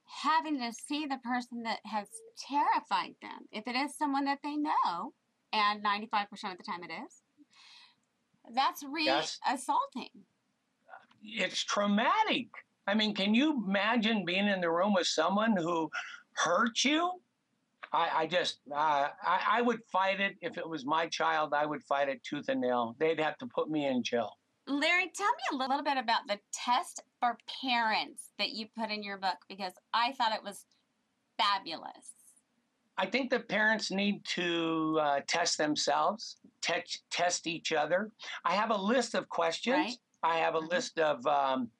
having 0.04 0.58
to 0.60 0.72
see 0.72 1.06
the 1.06 1.18
person 1.18 1.62
that 1.62 1.80
has 1.84 2.08
terrified 2.38 3.14
them, 3.22 3.46
if 3.50 3.66
it 3.66 3.76
is 3.76 3.96
someone 3.96 4.24
that 4.26 4.40
they 4.42 4.56
know, 4.56 5.14
and 5.52 5.82
95% 5.82 6.24
of 6.52 6.58
the 6.58 6.64
time 6.64 6.82
it 6.82 6.92
is, 6.92 7.22
that's 8.54 8.82
really 8.82 9.06
yes. 9.06 9.38
assaulting. 9.48 10.10
It's 11.22 11.62
traumatic. 11.64 12.48
I 12.86 12.94
mean, 12.94 13.14
can 13.14 13.34
you 13.34 13.62
imagine 13.66 14.24
being 14.24 14.46
in 14.46 14.60
the 14.60 14.70
room 14.70 14.94
with 14.94 15.06
someone 15.06 15.56
who 15.56 15.90
hurt 16.32 16.84
you? 16.84 17.10
I, 17.92 18.10
I 18.14 18.26
just, 18.26 18.60
uh, 18.70 19.08
I, 19.22 19.40
I 19.48 19.62
would 19.62 19.80
fight 19.90 20.20
it 20.20 20.36
if 20.40 20.58
it 20.58 20.68
was 20.68 20.84
my 20.84 21.06
child. 21.06 21.52
I 21.54 21.66
would 21.66 21.82
fight 21.84 22.08
it 22.08 22.22
tooth 22.22 22.48
and 22.48 22.60
nail. 22.60 22.94
They'd 22.98 23.20
have 23.20 23.38
to 23.38 23.46
put 23.46 23.70
me 23.70 23.86
in 23.86 24.02
jail. 24.02 24.30
Larry, 24.68 25.10
tell 25.14 25.26
me 25.26 25.42
a 25.52 25.56
little 25.56 25.82
bit 25.82 25.96
about 25.96 26.26
the 26.26 26.38
test 26.52 27.02
for 27.20 27.38
parents 27.62 28.32
that 28.38 28.50
you 28.50 28.66
put 28.76 28.90
in 28.90 29.02
your 29.02 29.16
book 29.16 29.36
because 29.48 29.72
I 29.94 30.12
thought 30.12 30.34
it 30.34 30.42
was 30.42 30.64
fabulous. 31.38 32.15
I 32.98 33.06
think 33.06 33.30
the 33.30 33.40
parents 33.40 33.90
need 33.90 34.24
to 34.36 34.98
uh, 35.00 35.20
test 35.26 35.58
themselves, 35.58 36.36
te- 36.62 37.00
test 37.10 37.46
each 37.46 37.72
other. 37.72 38.10
I 38.44 38.54
have 38.54 38.70
a 38.70 38.76
list 38.76 39.14
of 39.14 39.28
questions. 39.28 39.76
Right. 39.76 39.96
I 40.22 40.38
have 40.38 40.54
a 40.54 40.58
mm-hmm. 40.58 40.68
list 40.68 40.98
of 40.98 41.26
um, 41.26 41.70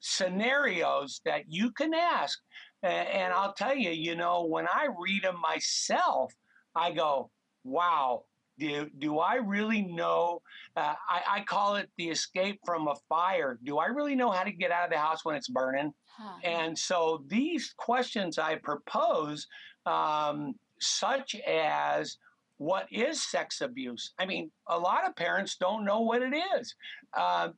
scenarios 0.00 1.20
that 1.24 1.44
you 1.48 1.70
can 1.70 1.94
ask 1.94 2.38
And 2.82 3.32
I'll 3.32 3.54
tell 3.54 3.74
you, 3.74 3.90
you 3.90 4.14
know, 4.14 4.44
when 4.44 4.66
I 4.66 4.88
read 4.98 5.22
them 5.22 5.40
myself, 5.40 6.34
I 6.74 6.92
go, 6.92 7.30
wow, 7.64 8.24
do, 8.58 8.90
do 8.98 9.18
I 9.18 9.36
really 9.36 9.82
know? 9.82 10.42
Uh, 10.76 10.94
I, 11.08 11.22
I, 11.28 11.40
call 11.44 11.76
it 11.76 11.88
the 11.96 12.10
escape 12.10 12.60
from 12.64 12.88
a 12.88 12.94
fire. 13.08 13.58
Do 13.64 13.78
I 13.78 13.86
really 13.86 14.14
know 14.14 14.30
how 14.30 14.44
to 14.44 14.52
get 14.52 14.70
out 14.70 14.84
of 14.84 14.90
the 14.90 14.98
house 14.98 15.24
when 15.24 15.34
it's 15.34 15.48
burning? 15.48 15.92
Huh. 16.18 16.34
And 16.44 16.78
so 16.78 17.24
these 17.26 17.74
questions 17.76 18.38
I 18.38 18.56
propose, 18.56 19.46
um, 19.86 20.54
such 20.80 21.34
as 21.46 22.18
what 22.58 22.86
is 22.90 23.22
sex 23.22 23.60
abuse? 23.60 24.12
I 24.18 24.26
mean, 24.26 24.50
a 24.68 24.78
lot 24.78 25.06
of 25.06 25.16
parents 25.16 25.56
don't 25.56 25.84
know 25.84 26.00
what 26.00 26.22
it 26.22 26.34
is. 26.56 26.74
Uh, 27.12 27.48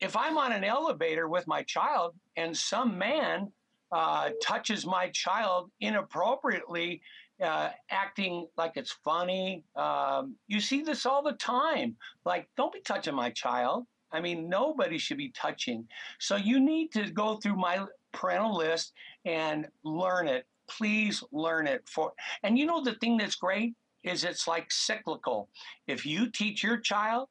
if 0.00 0.16
I'm 0.16 0.36
on 0.36 0.52
an 0.52 0.64
elevator 0.64 1.28
with 1.28 1.46
my 1.46 1.62
child 1.62 2.14
and 2.36 2.56
some 2.56 2.98
man 2.98 3.50
uh, 3.92 4.30
touches 4.42 4.84
my 4.84 5.08
child 5.10 5.70
inappropriately, 5.80 7.00
uh, 7.42 7.70
acting 7.90 8.46
like 8.56 8.72
it's 8.76 8.92
funny. 9.04 9.64
Um, 9.74 10.36
you 10.48 10.60
see 10.60 10.82
this 10.82 11.06
all 11.06 11.22
the 11.22 11.32
time. 11.32 11.96
Like, 12.24 12.48
don't 12.56 12.72
be 12.72 12.80
touching 12.80 13.14
my 13.14 13.30
child. 13.30 13.86
I 14.12 14.20
mean, 14.20 14.48
nobody 14.48 14.98
should 14.98 15.18
be 15.18 15.30
touching. 15.30 15.86
So 16.18 16.36
you 16.36 16.60
need 16.60 16.92
to 16.92 17.10
go 17.10 17.36
through 17.36 17.56
my 17.56 17.84
parental 18.12 18.56
list 18.56 18.92
and 19.24 19.66
learn 19.84 20.28
it. 20.28 20.46
Please 20.68 21.22
learn 21.32 21.66
it 21.66 21.88
for. 21.88 22.12
And 22.42 22.58
you 22.58 22.66
know 22.66 22.82
the 22.82 22.94
thing 22.94 23.16
that's 23.16 23.36
great 23.36 23.74
is 24.02 24.24
it's 24.24 24.46
like 24.46 24.70
cyclical. 24.70 25.48
If 25.86 26.06
you 26.06 26.30
teach 26.30 26.62
your 26.62 26.78
child, 26.78 27.28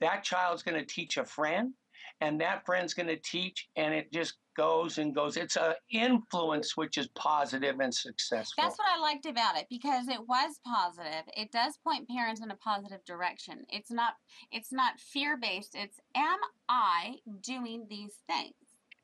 that 0.00 0.22
child's 0.22 0.62
going 0.62 0.78
to 0.78 0.86
teach 0.86 1.16
a 1.16 1.24
friend, 1.24 1.72
and 2.20 2.40
that 2.40 2.64
friend's 2.66 2.94
going 2.94 3.08
to 3.08 3.16
teach, 3.16 3.68
and 3.76 3.94
it 3.94 4.12
just 4.12 4.34
goes 4.56 4.98
and 4.98 5.14
goes. 5.14 5.36
It's 5.36 5.56
an 5.56 5.74
influence 5.90 6.76
which 6.76 6.98
is 6.98 7.08
positive 7.14 7.80
and 7.80 7.94
successful. 7.94 8.62
That's 8.62 8.78
what 8.78 8.88
I 8.88 9.00
liked 9.00 9.26
about 9.26 9.56
it 9.56 9.66
because 9.70 10.08
it 10.08 10.20
was 10.28 10.58
positive. 10.66 11.24
It 11.36 11.52
does 11.52 11.78
point 11.78 12.08
parents 12.08 12.42
in 12.42 12.50
a 12.50 12.56
positive 12.56 13.04
direction. 13.04 13.64
It's 13.68 13.90
not 13.90 14.14
it's 14.50 14.72
not 14.72 14.98
fear 14.98 15.36
based. 15.36 15.74
It's 15.74 15.98
am 16.14 16.38
I 16.68 17.16
doing 17.42 17.86
these 17.88 18.16
things? 18.26 18.54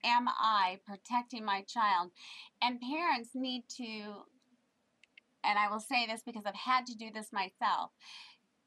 Am 0.04 0.28
I 0.28 0.78
protecting 0.86 1.44
my 1.44 1.62
child? 1.62 2.10
And 2.62 2.80
parents 2.80 3.30
need 3.34 3.64
to 3.76 4.24
and 5.46 5.58
I 5.58 5.68
will 5.68 5.80
say 5.80 6.06
this 6.06 6.22
because 6.24 6.44
I've 6.46 6.54
had 6.54 6.86
to 6.86 6.94
do 6.94 7.10
this 7.12 7.30
myself 7.32 7.90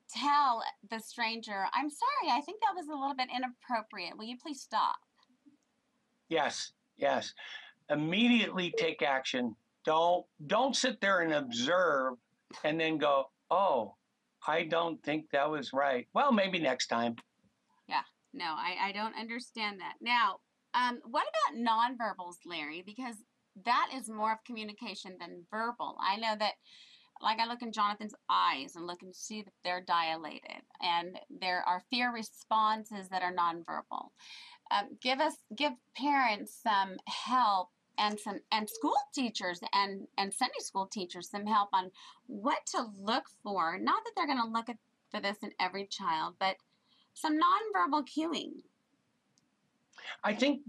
tell 0.09 0.63
the 0.89 0.99
stranger, 0.99 1.65
I'm 1.73 1.89
sorry, 1.89 2.31
I 2.31 2.41
think 2.41 2.61
that 2.61 2.75
was 2.75 2.87
a 2.87 2.95
little 2.95 3.15
bit 3.15 3.29
inappropriate. 3.35 4.17
Will 4.17 4.25
you 4.25 4.37
please 4.37 4.61
stop? 4.61 4.95
Yes, 6.29 6.71
yes. 6.97 7.33
Immediately 7.89 8.73
take 8.77 9.01
action. 9.01 9.55
Don't 9.85 10.25
don't 10.47 10.75
sit 10.75 10.99
there 10.99 11.21
and 11.21 11.33
observe 11.33 12.15
and 12.65 12.77
then 12.77 12.97
go, 12.97 13.31
"Oh, 13.49 13.95
I 14.45 14.63
don't 14.63 15.01
think 15.03 15.29
that 15.31 15.49
was 15.49 15.71
right." 15.71 16.05
Well, 16.13 16.33
maybe 16.33 16.59
next 16.59 16.87
time. 16.87 17.15
Yeah. 17.87 18.03
No, 18.33 18.45
I 18.45 18.75
I 18.89 18.91
don't 18.91 19.15
understand 19.15 19.79
that. 19.79 19.93
Now, 20.01 20.39
um, 20.77 20.99
what 21.09 21.25
about 21.27 21.59
nonverbals, 21.59 22.37
Larry? 22.45 22.83
Because 22.85 23.15
that 23.65 23.89
is 23.95 24.09
more 24.09 24.33
of 24.33 24.43
communication 24.43 25.17
than 25.19 25.45
verbal. 25.49 25.97
I 25.99 26.17
know 26.17 26.35
that 26.37 26.53
like 27.19 27.39
I 27.39 27.47
look 27.47 27.63
in 27.63 27.71
Jonathan's 27.71 28.13
eyes 28.29 28.75
and 28.75 28.85
look 28.85 29.01
and 29.01 29.15
see 29.15 29.41
that 29.41 29.53
they're 29.63 29.81
dilated, 29.81 30.61
and 30.81 31.17
there 31.29 31.63
are 31.67 31.83
fear 31.89 32.13
responses 32.13 33.09
that 33.09 33.23
are 33.23 33.33
nonverbal. 33.33 34.09
Um, 34.69 34.97
give 35.01 35.19
us, 35.19 35.33
give 35.55 35.73
parents 35.95 36.55
some 36.61 36.97
help 37.07 37.69
and 37.97 38.19
some 38.19 38.39
and 38.51 38.69
school 38.69 38.93
teachers 39.15 39.59
and 39.73 40.07
and 40.17 40.31
Sunday 40.33 40.59
school 40.59 40.85
teachers 40.85 41.29
some 41.29 41.47
help 41.47 41.69
on 41.73 41.89
what 42.27 42.59
to 42.67 42.85
look 42.99 43.23
for. 43.41 43.79
Not 43.79 44.03
that 44.03 44.11
they're 44.15 44.27
going 44.27 44.41
to 44.41 44.51
look 44.51 44.69
at 44.69 44.77
for 45.09 45.19
this 45.19 45.37
in 45.41 45.51
every 45.59 45.87
child, 45.87 46.35
but 46.39 46.57
some 47.13 47.39
nonverbal 47.39 48.05
cueing. 48.07 48.61
I 50.23 50.33
think 50.33 50.61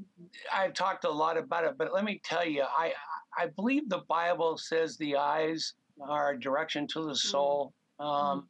I've 0.52 0.74
talked 0.74 1.04
a 1.04 1.10
lot 1.10 1.36
about 1.36 1.64
it, 1.64 1.78
but 1.78 1.92
let 1.92 2.04
me 2.04 2.20
tell 2.24 2.46
you, 2.46 2.62
I 2.62 2.92
I 3.36 3.46
believe 3.46 3.88
the 3.88 4.02
Bible 4.08 4.58
says 4.58 4.96
the 4.96 5.16
eyes 5.16 5.74
are 6.00 6.32
a 6.32 6.40
direction 6.40 6.86
to 6.88 7.00
the 7.00 7.06
mm-hmm. 7.08 7.14
soul. 7.14 7.72
Um, 8.00 8.08
mm-hmm. 8.08 8.40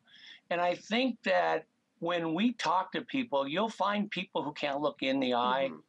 And 0.50 0.60
I 0.60 0.74
think 0.74 1.18
that 1.24 1.66
when 2.00 2.34
we 2.34 2.52
talk 2.54 2.92
to 2.92 3.02
people, 3.02 3.46
you'll 3.46 3.68
find 3.68 4.10
people 4.10 4.42
who 4.42 4.52
can't 4.52 4.80
look 4.80 5.02
in 5.02 5.20
the 5.20 5.34
eye. 5.34 5.68
Mm-hmm. 5.70 5.80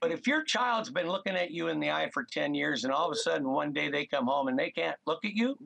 But 0.00 0.12
if 0.12 0.26
your 0.26 0.42
child's 0.44 0.90
been 0.90 1.08
looking 1.08 1.34
at 1.34 1.50
you 1.50 1.68
in 1.68 1.80
the 1.80 1.90
eye 1.90 2.10
for 2.12 2.24
10 2.24 2.54
years 2.54 2.84
and 2.84 2.92
all 2.92 3.06
of 3.06 3.12
a 3.12 3.16
sudden 3.16 3.48
one 3.48 3.72
day 3.72 3.88
they 3.88 4.04
come 4.04 4.26
home 4.26 4.48
and 4.48 4.58
they 4.58 4.70
can't 4.70 4.96
look 5.06 5.24
at 5.24 5.32
you, 5.32 5.56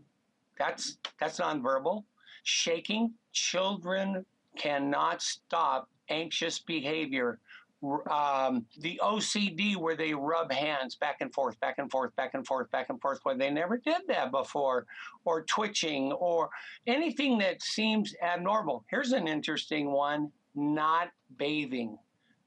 that's 0.58 0.98
that's 1.18 1.40
nonverbal. 1.40 2.04
Shaking, 2.44 3.12
children 3.32 4.24
cannot 4.56 5.22
stop 5.22 5.88
anxious 6.10 6.58
behavior 6.58 7.40
um, 7.82 8.66
the 8.78 9.00
OCD 9.02 9.76
where 9.76 9.96
they 9.96 10.12
rub 10.12 10.52
hands 10.52 10.94
back 10.96 11.18
and 11.20 11.32
forth, 11.32 11.58
back 11.60 11.78
and 11.78 11.90
forth, 11.90 12.14
back 12.16 12.34
and 12.34 12.46
forth, 12.46 12.70
back 12.70 12.90
and 12.90 13.00
forth, 13.00 13.20
where 13.22 13.36
they 13.36 13.50
never 13.50 13.78
did 13.78 14.02
that 14.08 14.30
before, 14.30 14.86
or 15.24 15.42
twitching, 15.42 16.12
or 16.12 16.50
anything 16.86 17.38
that 17.38 17.62
seems 17.62 18.14
abnormal. 18.22 18.84
Here's 18.90 19.12
an 19.12 19.26
interesting 19.26 19.90
one 19.90 20.30
not 20.54 21.10
bathing. 21.38 21.96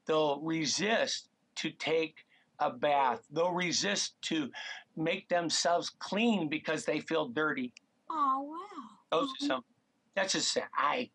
They'll 0.06 0.40
resist 0.40 1.28
to 1.56 1.70
take 1.70 2.16
a 2.60 2.70
bath, 2.70 3.26
they'll 3.32 3.52
resist 3.52 4.14
to 4.22 4.50
make 4.96 5.28
themselves 5.28 5.90
clean 5.98 6.48
because 6.48 6.84
they 6.84 7.00
feel 7.00 7.28
dirty. 7.28 7.72
Oh, 8.08 8.42
wow. 8.42 9.18
Those 9.18 9.28
are 9.30 9.46
some, 9.46 9.64
that's 10.14 10.34
just, 10.34 10.56
I 10.76 11.10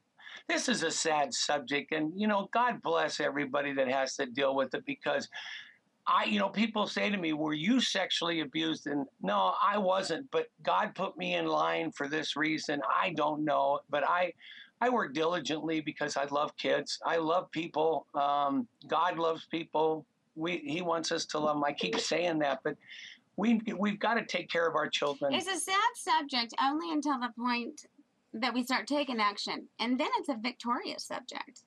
this 0.49 0.67
is 0.67 0.83
a 0.83 0.91
sad 0.91 1.33
subject, 1.33 1.93
and 1.93 2.11
you 2.19 2.27
know, 2.27 2.49
God 2.51 2.81
bless 2.81 3.19
everybody 3.19 3.71
that 3.73 3.87
has 3.87 4.15
to 4.15 4.25
deal 4.25 4.55
with 4.55 4.73
it 4.73 4.83
because 4.85 5.29
I, 6.07 6.25
you 6.25 6.39
know, 6.39 6.49
people 6.49 6.87
say 6.87 7.09
to 7.09 7.17
me, 7.17 7.33
"Were 7.33 7.53
you 7.53 7.79
sexually 7.79 8.41
abused?" 8.41 8.87
And 8.87 9.05
no, 9.21 9.53
I 9.63 9.77
wasn't, 9.77 10.29
but 10.31 10.47
God 10.63 10.95
put 10.95 11.15
me 11.17 11.35
in 11.35 11.45
line 11.45 11.91
for 11.91 12.07
this 12.07 12.35
reason. 12.35 12.81
I 13.01 13.11
don't 13.11 13.45
know, 13.45 13.79
but 13.91 14.03
I, 14.09 14.33
I 14.81 14.89
work 14.89 15.13
diligently 15.13 15.81
because 15.81 16.17
I 16.17 16.25
love 16.25 16.57
kids. 16.57 16.99
I 17.05 17.17
love 17.17 17.51
people. 17.51 18.07
Um, 18.15 18.67
God 18.87 19.19
loves 19.19 19.45
people. 19.45 20.05
We, 20.35 20.57
He 20.65 20.81
wants 20.81 21.11
us 21.11 21.25
to 21.27 21.39
love 21.39 21.57
them. 21.57 21.63
I 21.63 21.73
keep 21.73 21.99
saying 21.99 22.39
that, 22.39 22.61
but 22.63 22.75
we 23.37 23.61
we've 23.77 23.99
got 23.99 24.15
to 24.15 24.25
take 24.25 24.49
care 24.49 24.67
of 24.67 24.75
our 24.75 24.89
children. 24.89 25.31
It's 25.33 25.47
a 25.47 25.59
sad 25.59 25.91
subject 25.95 26.55
only 26.61 26.91
until 26.91 27.19
the 27.19 27.29
point 27.37 27.85
that 28.33 28.53
we 28.53 28.63
start 28.63 28.87
taking 28.87 29.19
action. 29.19 29.67
And 29.79 29.99
then 29.99 30.09
it's 30.17 30.29
a 30.29 30.35
victorious 30.35 31.03
subject. 31.03 31.63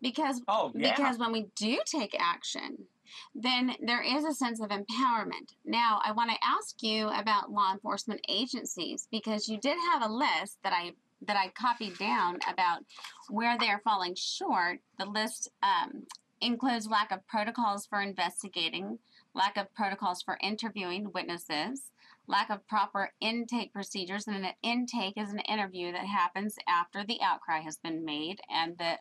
Because 0.00 0.42
oh, 0.48 0.72
yeah. 0.74 0.94
because 0.94 1.18
when 1.18 1.32
we 1.32 1.46
do 1.56 1.78
take 1.86 2.16
action 2.18 2.86
then 3.34 3.74
there 3.80 4.02
is 4.02 4.24
a 4.24 4.34
sense 4.34 4.60
of 4.60 4.70
empowerment. 4.70 5.54
Now 5.64 6.00
i 6.04 6.12
want 6.12 6.30
to 6.30 6.36
ask 6.44 6.82
you 6.82 7.08
about 7.08 7.50
law 7.50 7.72
enforcement 7.72 8.20
agencies 8.28 9.08
because 9.10 9.48
you 9.48 9.58
did 9.58 9.76
have 9.92 10.02
a 10.02 10.12
list 10.12 10.58
that 10.62 10.72
i 10.72 10.92
that 11.26 11.36
i 11.36 11.48
copied 11.48 11.96
down 11.98 12.38
about 12.50 12.84
where 13.28 13.56
they're 13.58 13.80
falling 13.84 14.14
short. 14.14 14.80
The 14.98 15.06
list 15.06 15.50
um, 15.62 16.04
includes 16.40 16.86
lack 16.86 17.12
of 17.12 17.26
protocols 17.26 17.86
for 17.86 18.00
investigating 18.00 18.98
lack 19.34 19.56
of 19.56 19.72
protocols 19.74 20.22
for 20.22 20.38
interviewing 20.40 21.10
witnesses 21.12 21.90
lack 22.26 22.50
of 22.50 22.66
proper 22.66 23.10
intake 23.20 23.72
procedures. 23.72 24.26
And 24.26 24.44
an 24.44 24.52
intake 24.62 25.14
is 25.16 25.32
an 25.32 25.40
interview 25.40 25.92
that 25.92 26.06
happens 26.06 26.56
after 26.68 27.04
the 27.04 27.20
outcry 27.22 27.60
has 27.60 27.76
been 27.76 28.04
made 28.04 28.40
and 28.50 28.78
that 28.78 29.00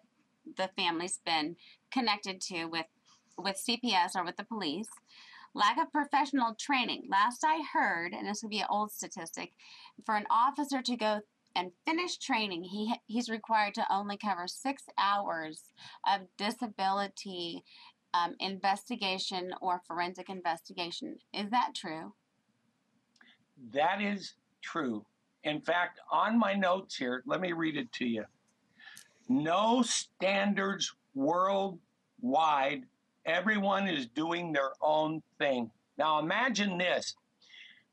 the 0.57 0.69
family's 0.75 1.19
been 1.25 1.55
connected 1.91 2.41
to 2.41 2.65
with 2.65 2.87
with 3.37 3.57
CPS 3.57 4.15
or 4.15 4.23
with 4.23 4.37
the 4.37 4.43
police. 4.43 4.89
Lack 5.55 5.77
of 5.77 5.91
professional 5.91 6.55
training. 6.55 7.07
Last 7.09 7.43
I 7.43 7.61
heard, 7.73 8.13
and 8.13 8.27
this 8.27 8.41
would 8.41 8.49
be 8.49 8.59
an 8.59 8.67
old 8.69 8.91
statistic, 8.91 9.53
for 10.05 10.15
an 10.15 10.25
officer 10.29 10.81
to 10.81 10.95
go 10.95 11.21
and 11.55 11.71
finish 11.85 12.17
training, 12.17 12.63
he 12.63 12.93
he's 13.05 13.29
required 13.29 13.75
to 13.75 13.93
only 13.93 14.17
cover 14.17 14.47
six 14.47 14.83
hours 14.97 15.71
of 16.07 16.21
disability 16.37 17.63
um, 18.13 18.35
investigation 18.39 19.53
or 19.61 19.81
forensic 19.87 20.29
investigation. 20.29 21.17
Is 21.33 21.49
that 21.51 21.71
true? 21.75 22.13
That 23.71 24.01
is 24.01 24.33
true. 24.61 25.05
In 25.43 25.61
fact, 25.61 25.99
on 26.11 26.37
my 26.37 26.53
notes 26.53 26.95
here, 26.95 27.23
let 27.25 27.41
me 27.41 27.53
read 27.53 27.77
it 27.77 27.91
to 27.93 28.05
you. 28.05 28.25
No 29.29 29.81
standards 29.81 30.93
worldwide. 31.15 32.83
Everyone 33.25 33.87
is 33.87 34.07
doing 34.07 34.51
their 34.51 34.71
own 34.81 35.21
thing. 35.37 35.71
Now 35.97 36.19
imagine 36.19 36.77
this. 36.77 37.15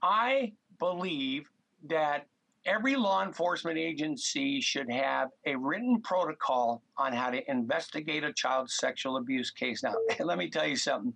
I 0.03 0.53
believe 0.79 1.49
that 1.89 2.27
every 2.65 2.97
law 2.97 3.25
enforcement 3.25 3.79
agency 3.79 4.61
should 4.61 4.91
have 4.91 5.29
a 5.47 5.57
written 5.57 6.01
protocol 6.03 6.83
on 6.97 7.13
how 7.13 7.31
to 7.31 7.51
investigate 7.51 8.25
a 8.25 8.33
child 8.33 8.71
sexual 8.71 9.17
abuse 9.17 9.51
case. 9.51 9.83
Now, 9.83 9.95
let 10.21 10.39
me 10.39 10.49
tell 10.49 10.67
you 10.67 10.77
something. 10.77 11.15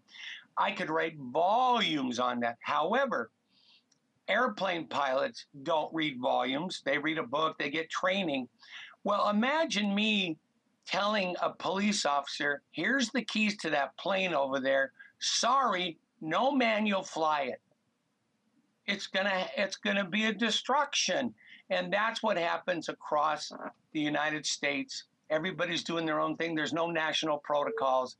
I 0.56 0.70
could 0.70 0.90
write 0.90 1.16
volumes 1.18 2.18
on 2.18 2.40
that. 2.40 2.56
However, 2.60 3.30
airplane 4.28 4.86
pilots 4.86 5.46
don't 5.62 5.92
read 5.94 6.20
volumes, 6.20 6.82
they 6.84 6.98
read 6.98 7.18
a 7.18 7.22
book, 7.22 7.56
they 7.58 7.70
get 7.70 7.90
training. 7.90 8.48
Well, 9.04 9.28
imagine 9.28 9.94
me 9.94 10.38
telling 10.86 11.34
a 11.40 11.50
police 11.50 12.06
officer, 12.06 12.62
here's 12.72 13.10
the 13.10 13.24
keys 13.24 13.56
to 13.58 13.70
that 13.70 13.96
plane 13.96 14.34
over 14.34 14.60
there. 14.60 14.92
Sorry, 15.18 15.98
no 16.20 16.52
manual 16.52 17.02
fly 17.02 17.42
it. 17.42 17.60
It's 18.86 19.06
gonna 19.06 19.46
it's 19.56 19.76
gonna 19.76 20.04
be 20.04 20.26
a 20.26 20.32
destruction. 20.32 21.34
And 21.70 21.92
that's 21.92 22.22
what 22.22 22.36
happens 22.36 22.88
across 22.90 23.50
the 23.92 24.00
United 24.00 24.44
States. 24.44 25.04
Everybody's 25.30 25.82
doing 25.82 26.04
their 26.04 26.20
own 26.20 26.36
thing. 26.36 26.54
There's 26.54 26.74
no 26.74 26.90
national 26.90 27.38
protocols. 27.38 28.16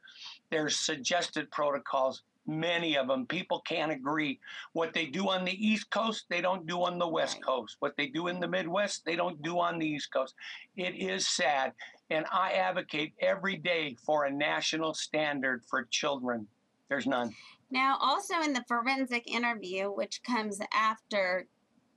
There's 0.51 0.77
suggested 0.77 1.51
protocols 1.51 2.23
many 2.47 2.97
of 2.97 3.09
them. 3.09 3.27
People 3.27 3.61
can't 3.61 3.93
agree. 3.93 4.41
What 4.73 4.93
they 4.93 5.07
do 5.07 5.29
on 5.29 5.45
the 5.45 5.67
East 5.67 5.91
Coast, 5.91 6.27
they 6.29 6.41
don't 6.41 6.67
do 6.67 6.83
on 6.83 6.99
the 6.99 7.09
West 7.09 7.43
Coast. 7.43 7.77
What 7.81 7.97
they 7.97 8.07
do 8.07 8.29
in 8.29 8.41
the 8.41 8.49
Midwest, 8.49 9.05
they 9.05 9.17
don't 9.17 9.41
do 9.43 9.59
on 9.59 9.79
the 9.79 9.87
East 9.87 10.13
Coast. 10.13 10.35
It 10.77 10.95
is 10.95 11.27
sad. 11.27 11.73
And 12.11 12.27
I 12.31 12.53
advocate 12.53 13.15
every 13.21 13.57
day 13.57 13.97
for 14.05 14.25
a 14.25 14.31
national 14.31 14.95
standard 14.95 15.65
for 15.65 15.85
children. 15.85 16.47
There's 16.89 17.07
none. 17.07 17.35
Now, 17.71 17.97
also 18.01 18.41
in 18.41 18.53
the 18.53 18.65
forensic 18.69 19.29
interview, 19.31 19.87
which 19.91 20.23
comes 20.23 20.61
after 20.73 21.47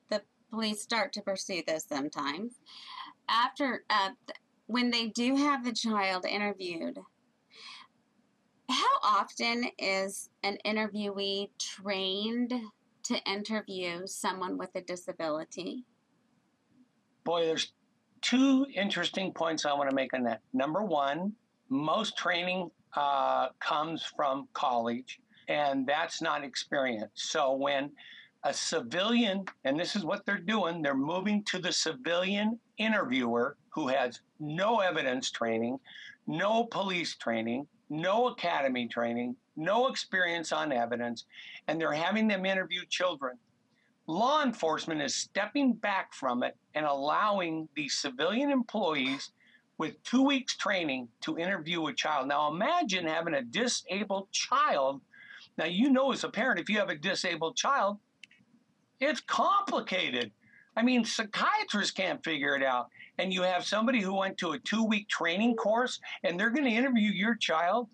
the 0.10 0.22
police 0.50 0.82
start 0.82 1.14
to 1.14 1.22
pursue 1.22 1.62
this 1.68 1.86
sometimes, 1.88 2.54
after 3.30 3.84
uh, 3.89 4.12
when 4.68 4.91
they 4.91 5.08
do 5.08 5.36
have 5.36 5.64
the 5.64 5.74
child 5.74 6.26
interviewed, 6.26 7.00
how 8.70 8.99
often 9.03 9.65
is 9.78 10.30
an 10.43 10.57
interviewee 10.65 11.49
trained 11.57 12.53
to 13.03 13.18
interview 13.30 14.05
someone 14.05 14.57
with 14.57 14.70
a 14.76 14.82
disability? 14.82 15.86
Boy, 17.24 17.45
there's 17.45 17.72
two 18.22 18.65
interesting 18.76 19.32
points 19.34 19.65
I 19.65 19.74
want 19.74 19.89
to 19.89 19.95
make 19.95 20.13
on 20.13 20.24
that. 20.24 20.41
Number 20.53 20.84
one, 20.84 21.34
most 21.70 22.18
training 22.18 22.70
uh, 22.95 23.49
comes 23.59 24.03
from 24.15 24.47
college, 24.53 25.20
and 25.47 25.88
that's 25.88 26.22
not 26.22 26.43
experience. 26.43 27.11
So 27.15 27.53
when 27.53 27.91
a 28.43 28.53
civilian, 28.53 29.45
and 29.63 29.80
this 29.80 29.95
is 29.95 30.03
what 30.03 30.26
they're 30.26 30.38
doing, 30.38 30.82
they're 30.82 30.93
moving 30.93 31.43
to 31.45 31.59
the 31.59 31.72
civilian 31.72 32.59
interviewer 32.78 33.57
who 33.70 33.88
has 33.88 34.22
no 34.39 34.80
evidence 34.80 35.32
training, 35.32 35.80
no 36.28 36.65
police 36.65 37.15
training, 37.15 37.68
no 37.90 38.28
academy 38.28 38.88
training, 38.88 39.36
no 39.56 39.88
experience 39.88 40.52
on 40.52 40.72
evidence, 40.72 41.26
and 41.68 41.80
they're 41.80 41.92
having 41.92 42.28
them 42.28 42.46
interview 42.46 42.82
children. 42.90 43.38
Law 44.08 44.44
enforcement 44.44 45.02
is 45.02 45.16
stepping 45.16 45.74
back 45.74 46.14
from 46.14 46.44
it 46.44 46.56
and 46.76 46.86
allowing 46.86 47.68
these 47.76 47.94
civilian 47.94 48.52
employees 48.52 49.32
with 49.78 50.02
two 50.04 50.24
weeks 50.24 50.56
training 50.56 51.08
to 51.22 51.38
interview 51.38 51.86
a 51.88 51.94
child. 51.94 52.28
Now 52.28 52.52
imagine 52.52 53.06
having 53.06 53.34
a 53.34 53.42
disabled 53.42 54.32
child. 54.32 55.02
Now, 55.58 55.66
you 55.66 55.90
know, 55.92 56.12
as 56.12 56.24
a 56.24 56.30
parent, 56.30 56.60
if 56.60 56.70
you 56.70 56.80
have 56.80 56.90
a 56.90 56.96
disabled 56.96 57.58
child, 57.58 57.98
it's 59.00 59.22
complicated. 59.22 60.32
I 60.76 60.84
mean, 60.84 61.04
psychiatrists 61.04 61.92
can't 61.92 62.24
figure 62.24 62.56
it 62.56 62.64
out. 62.64 62.88
And 63.18 63.34
you 63.34 63.41
have 63.41 63.65
somebody 63.65 64.01
who 64.01 64.13
went 64.13 64.38
to 64.39 64.51
a 64.51 64.59
two 64.59 64.84
week 64.84 65.07
training 65.07 65.55
course 65.55 65.99
and 66.24 66.39
they're 66.39 66.49
going 66.49 66.65
to 66.65 66.72
interview 66.72 67.11
your 67.11 67.36
child. 67.36 67.88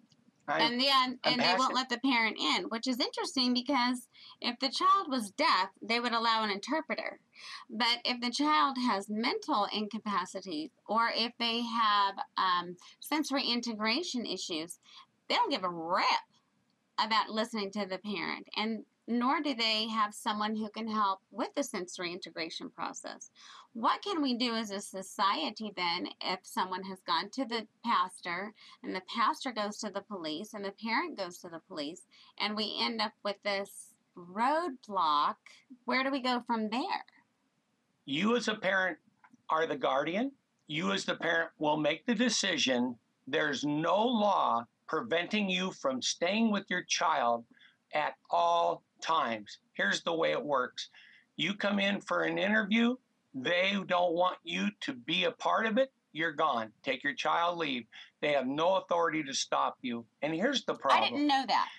I, 0.46 0.60
and 0.60 0.80
then 0.80 1.20
and 1.24 1.40
they 1.40 1.56
won't 1.58 1.74
let 1.74 1.88
the 1.88 2.00
parent 2.00 2.38
in, 2.38 2.66
which 2.66 2.86
is 2.86 3.00
interesting 3.00 3.54
because 3.54 4.10
if 4.42 4.60
the 4.60 4.70
child 4.70 5.08
was 5.10 5.32
deaf, 5.32 5.70
they 5.82 6.02
would 6.02 6.12
allow 6.12 6.44
an 6.44 6.50
interpreter. 6.50 7.20
But 7.70 8.00
if 8.04 8.20
the 8.20 8.30
child 8.30 8.76
has 8.78 9.10
mental 9.10 9.68
incapacities 9.74 10.72
or 10.86 11.10
if 11.16 11.32
they 11.40 11.62
have 11.62 12.16
um, 12.36 12.76
sensory 13.00 13.46
integration 13.46 14.26
issues, 14.26 14.80
they 15.30 15.36
don't 15.36 15.52
give 15.52 15.64
a 15.64 15.70
rip 15.70 16.04
about 17.00 17.30
listening 17.30 17.72
to 17.72 17.86
the 17.86 18.00
parent. 18.00 18.48
And 18.58 18.84
nor 19.08 19.42
do 19.42 19.54
they 19.54 19.88
have 19.88 20.14
someone 20.14 20.56
who 20.56 20.70
can 20.70 20.88
help 20.88 21.20
with 21.32 21.50
the 21.56 21.64
sensory 21.64 22.12
integration 22.12 22.70
process. 22.70 23.32
What 23.74 24.02
can 24.02 24.22
we 24.22 24.38
do 24.38 24.56
as 24.56 24.72
a 24.72 24.80
society 24.80 25.74
then 25.76 26.08
if 26.22 26.40
someone 26.44 26.84
has 26.84 27.02
gone 27.02 27.30
to 27.32 27.46
the 27.46 27.68
pastor 27.84 28.54
and 28.84 28.96
the 28.96 29.02
pastor 29.14 29.52
goes 29.52 29.78
to 29.80 29.90
the 29.90 30.02
police 30.02 30.54
and 30.54 30.64
the 30.64 30.74
parent 30.84 31.18
goes 31.18 31.40
to 31.40 31.50
the 31.50 31.62
police 31.68 32.04
and 32.40 32.56
we 32.56 32.78
end 32.80 33.02
up 33.02 33.14
with 33.24 33.38
this 33.44 33.94
roadblock? 34.16 35.36
Where 35.86 36.04
do 36.04 36.12
we 36.12 36.22
go 36.22 36.44
from 36.46 36.70
there? 36.70 37.06
You, 38.06 38.36
as 38.36 38.48
a 38.48 38.56
parent, 38.56 38.98
are 39.50 39.66
the 39.66 39.76
guardian. 39.76 40.32
You, 40.68 40.92
as 40.92 41.06
the 41.06 41.16
parent, 41.16 41.50
will 41.58 41.78
make 41.78 42.06
the 42.06 42.16
decision. 42.16 42.96
There's 43.28 43.64
no 43.64 43.98
law 44.06 44.66
preventing 44.88 45.50
you 45.50 45.72
from 45.72 46.02
staying 46.02 46.52
with 46.52 46.66
your 46.70 46.84
child 46.84 47.46
at 47.94 48.16
all 48.30 48.84
times. 49.04 49.60
Here's 49.74 50.02
the 50.02 50.14
way 50.14 50.32
it 50.32 50.44
works 50.44 50.90
you 51.36 51.54
come 51.54 51.80
in 51.80 52.00
for 52.02 52.24
an 52.24 52.38
interview, 52.38 52.96
they 53.34 53.76
don't 53.88 54.14
want 54.14 54.38
you 54.44 54.68
to 54.82 54.94
be 54.94 55.26
a 55.26 55.32
part 55.32 55.66
of 55.66 55.78
it, 55.78 55.92
you're 56.12 56.32
gone. 56.32 56.72
Take 56.84 57.04
your 57.04 57.16
child 57.16 57.58
leave. 57.58 57.86
They 58.22 58.34
have 58.34 58.46
no 58.46 58.76
authority 58.76 59.24
to 59.24 59.34
stop 59.34 59.78
you. 59.82 60.06
And 60.22 60.34
here's 60.34 60.64
the 60.66 60.76
problem. 60.76 61.04
I 61.04 61.10
didn't 61.10 61.28
know 61.28 61.44
that. 61.48 61.70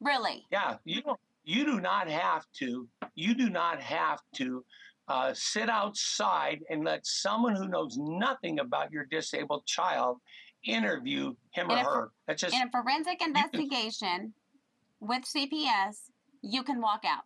really? 0.00 0.44
Yeah, 0.50 0.76
you 0.84 1.02
don't 1.02 1.20
you 1.44 1.64
do 1.64 1.80
not 1.80 2.08
have 2.08 2.44
to 2.54 2.88
you 3.14 3.34
do 3.34 3.48
not 3.48 3.80
have 3.80 4.20
to 4.34 4.64
uh, 5.08 5.32
sit 5.34 5.70
outside 5.70 6.64
and 6.68 6.84
let 6.84 7.06
someone 7.06 7.54
who 7.54 7.68
knows 7.68 7.96
nothing 7.96 8.58
about 8.58 8.90
your 8.90 9.04
disabled 9.04 9.64
child 9.64 10.18
interview 10.64 11.32
him 11.52 11.70
in 11.70 11.78
or 11.78 11.84
her. 11.84 12.10
That's 12.26 12.42
just 12.42 12.54
in 12.54 12.62
a 12.62 12.70
forensic 12.70 13.22
investigation 13.22 14.34
with 14.98 15.22
CPS 15.22 16.10
you 16.46 16.62
can 16.62 16.80
walk 16.80 17.04
out. 17.04 17.24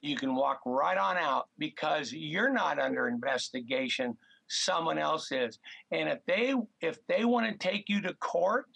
You 0.00 0.16
can 0.16 0.34
walk 0.34 0.60
right 0.64 0.98
on 0.98 1.16
out 1.16 1.48
because 1.58 2.12
you're 2.12 2.52
not 2.52 2.78
under 2.78 3.08
investigation. 3.08 4.16
Someone 4.48 4.98
else 4.98 5.32
is. 5.32 5.58
And 5.90 6.08
if 6.08 6.18
they 6.26 6.54
if 6.80 7.04
they 7.06 7.24
want 7.24 7.50
to 7.50 7.56
take 7.58 7.88
you 7.88 8.00
to 8.02 8.14
court, 8.14 8.66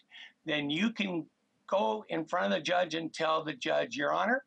then 0.45 0.71
you 0.71 0.91
can 0.91 1.27
go 1.67 2.05
in 2.09 2.25
front 2.25 2.47
of 2.47 2.53
the 2.53 2.61
judge 2.61 2.95
and 2.95 3.13
tell 3.13 3.45
the 3.45 3.55
judge, 3.55 3.97
Your 3.97 4.13
Honor, 4.13 4.45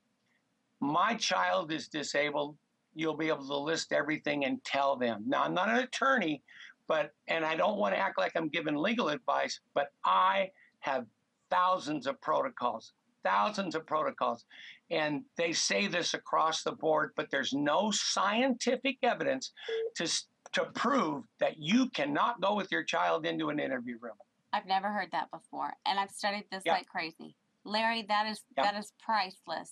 my 0.79 1.15
child 1.15 1.71
is 1.71 1.87
disabled. 1.87 2.55
You'll 2.93 3.17
be 3.17 3.29
able 3.29 3.47
to 3.47 3.57
list 3.57 3.91
everything 3.91 4.45
and 4.45 4.63
tell 4.63 4.95
them. 4.95 5.23
Now, 5.27 5.43
I'm 5.43 5.53
not 5.53 5.69
an 5.69 5.77
attorney, 5.77 6.43
but, 6.87 7.13
and 7.27 7.43
I 7.43 7.55
don't 7.55 7.77
want 7.77 7.95
to 7.95 7.99
act 7.99 8.17
like 8.17 8.33
I'm 8.35 8.47
giving 8.47 8.75
legal 8.75 9.09
advice, 9.09 9.59
but 9.73 9.91
I 10.05 10.51
have 10.79 11.05
thousands 11.49 12.05
of 12.05 12.21
protocols 12.21 12.93
thousands 13.25 13.75
of 13.75 13.85
protocols. 13.85 14.45
And 14.91 15.23
they 15.35 15.51
say 15.51 15.87
this 15.87 16.13
across 16.13 16.63
the 16.63 16.71
board, 16.71 17.11
but 17.15 17.31
there's 17.31 17.53
no 17.53 17.91
scientific 17.91 18.97
evidence 19.03 19.51
to, 19.95 20.07
to 20.53 20.65
prove 20.75 21.23
that 21.39 21.57
you 21.57 21.89
cannot 21.89 22.39
go 22.39 22.55
with 22.55 22.71
your 22.71 22.83
child 22.83 23.25
into 23.25 23.49
an 23.49 23.59
interview 23.59 23.97
room. 23.99 24.13
I've 24.53 24.67
never 24.67 24.89
heard 24.89 25.09
that 25.11 25.31
before. 25.31 25.73
And 25.85 25.99
I've 25.99 26.11
studied 26.11 26.45
this 26.51 26.63
yep. 26.65 26.75
like 26.75 26.87
crazy. 26.87 27.35
Larry, 27.65 28.05
that 28.07 28.27
is 28.27 28.41
yep. 28.55 28.67
that 28.67 28.79
is 28.79 28.93
priceless. 29.03 29.71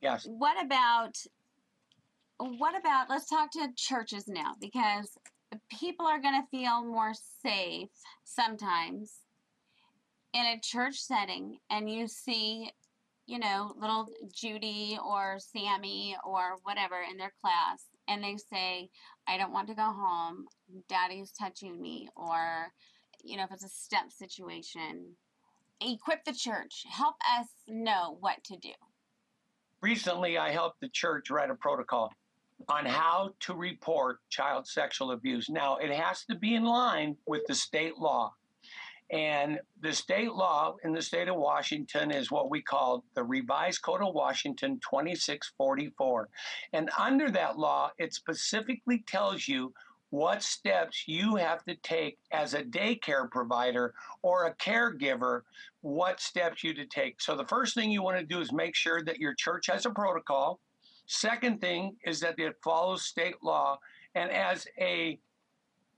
Yes. 0.00 0.26
What 0.28 0.62
about 0.62 1.16
what 2.38 2.78
about 2.78 3.08
let's 3.08 3.28
talk 3.28 3.50
to 3.52 3.68
churches 3.74 4.28
now 4.28 4.54
because 4.60 5.16
people 5.70 6.06
are 6.06 6.20
going 6.20 6.40
to 6.40 6.46
feel 6.50 6.84
more 6.84 7.12
safe 7.42 7.88
sometimes 8.24 9.23
in 10.34 10.46
a 10.46 10.60
church 10.60 10.96
setting 10.96 11.58
and 11.70 11.88
you 11.88 12.08
see, 12.08 12.70
you 13.26 13.38
know, 13.38 13.72
little 13.80 14.08
Judy 14.34 14.98
or 15.02 15.38
Sammy 15.38 16.16
or 16.24 16.56
whatever 16.64 16.96
in 17.08 17.16
their 17.16 17.32
class, 17.40 17.84
and 18.08 18.22
they 18.22 18.36
say, 18.36 18.90
I 19.26 19.38
don't 19.38 19.52
want 19.52 19.68
to 19.68 19.74
go 19.74 19.84
home, 19.84 20.46
daddy's 20.88 21.32
touching 21.32 21.80
me, 21.80 22.08
or, 22.16 22.68
you 23.22 23.36
know, 23.36 23.44
if 23.44 23.52
it's 23.52 23.64
a 23.64 23.68
step 23.68 24.10
situation, 24.10 25.06
equip 25.80 26.24
the 26.24 26.34
church, 26.34 26.84
help 26.90 27.14
us 27.38 27.46
know 27.66 28.18
what 28.20 28.42
to 28.44 28.56
do. 28.56 28.72
Recently, 29.80 30.36
I 30.36 30.50
helped 30.50 30.80
the 30.80 30.88
church 30.88 31.30
write 31.30 31.50
a 31.50 31.54
protocol 31.54 32.12
on 32.68 32.84
how 32.86 33.30
to 33.40 33.54
report 33.54 34.18
child 34.30 34.66
sexual 34.66 35.12
abuse. 35.12 35.48
Now, 35.48 35.76
it 35.76 35.90
has 35.90 36.24
to 36.24 36.34
be 36.34 36.54
in 36.54 36.64
line 36.64 37.16
with 37.26 37.42
the 37.46 37.54
state 37.54 37.98
law. 37.98 38.32
And 39.14 39.60
the 39.80 39.92
state 39.92 40.32
law 40.32 40.74
in 40.82 40.92
the 40.92 41.00
state 41.00 41.28
of 41.28 41.36
Washington 41.36 42.10
is 42.10 42.32
what 42.32 42.50
we 42.50 42.60
call 42.60 43.04
the 43.14 43.22
Revised 43.22 43.82
Code 43.82 44.02
of 44.02 44.12
Washington 44.12 44.80
2644. 44.80 46.28
And 46.72 46.90
under 46.98 47.30
that 47.30 47.56
law, 47.56 47.92
it 47.98 48.12
specifically 48.12 49.04
tells 49.06 49.46
you 49.46 49.72
what 50.10 50.42
steps 50.42 51.04
you 51.06 51.36
have 51.36 51.64
to 51.64 51.76
take 51.76 52.18
as 52.32 52.54
a 52.54 52.62
daycare 52.62 53.30
provider 53.30 53.94
or 54.22 54.46
a 54.46 54.54
caregiver, 54.56 55.42
what 55.82 56.20
steps 56.20 56.64
you 56.64 56.74
to 56.74 56.86
take. 56.86 57.20
So 57.20 57.36
the 57.36 57.46
first 57.46 57.74
thing 57.74 57.92
you 57.92 58.02
want 58.02 58.18
to 58.18 58.26
do 58.26 58.40
is 58.40 58.52
make 58.52 58.74
sure 58.74 59.02
that 59.04 59.18
your 59.18 59.34
church 59.34 59.68
has 59.68 59.86
a 59.86 59.90
protocol 59.90 60.60
Second 61.06 61.60
thing 61.60 61.96
is 62.04 62.20
that 62.20 62.38
it 62.38 62.56
follows 62.62 63.04
state 63.04 63.42
law, 63.42 63.78
and 64.14 64.30
as 64.30 64.66
a 64.78 65.18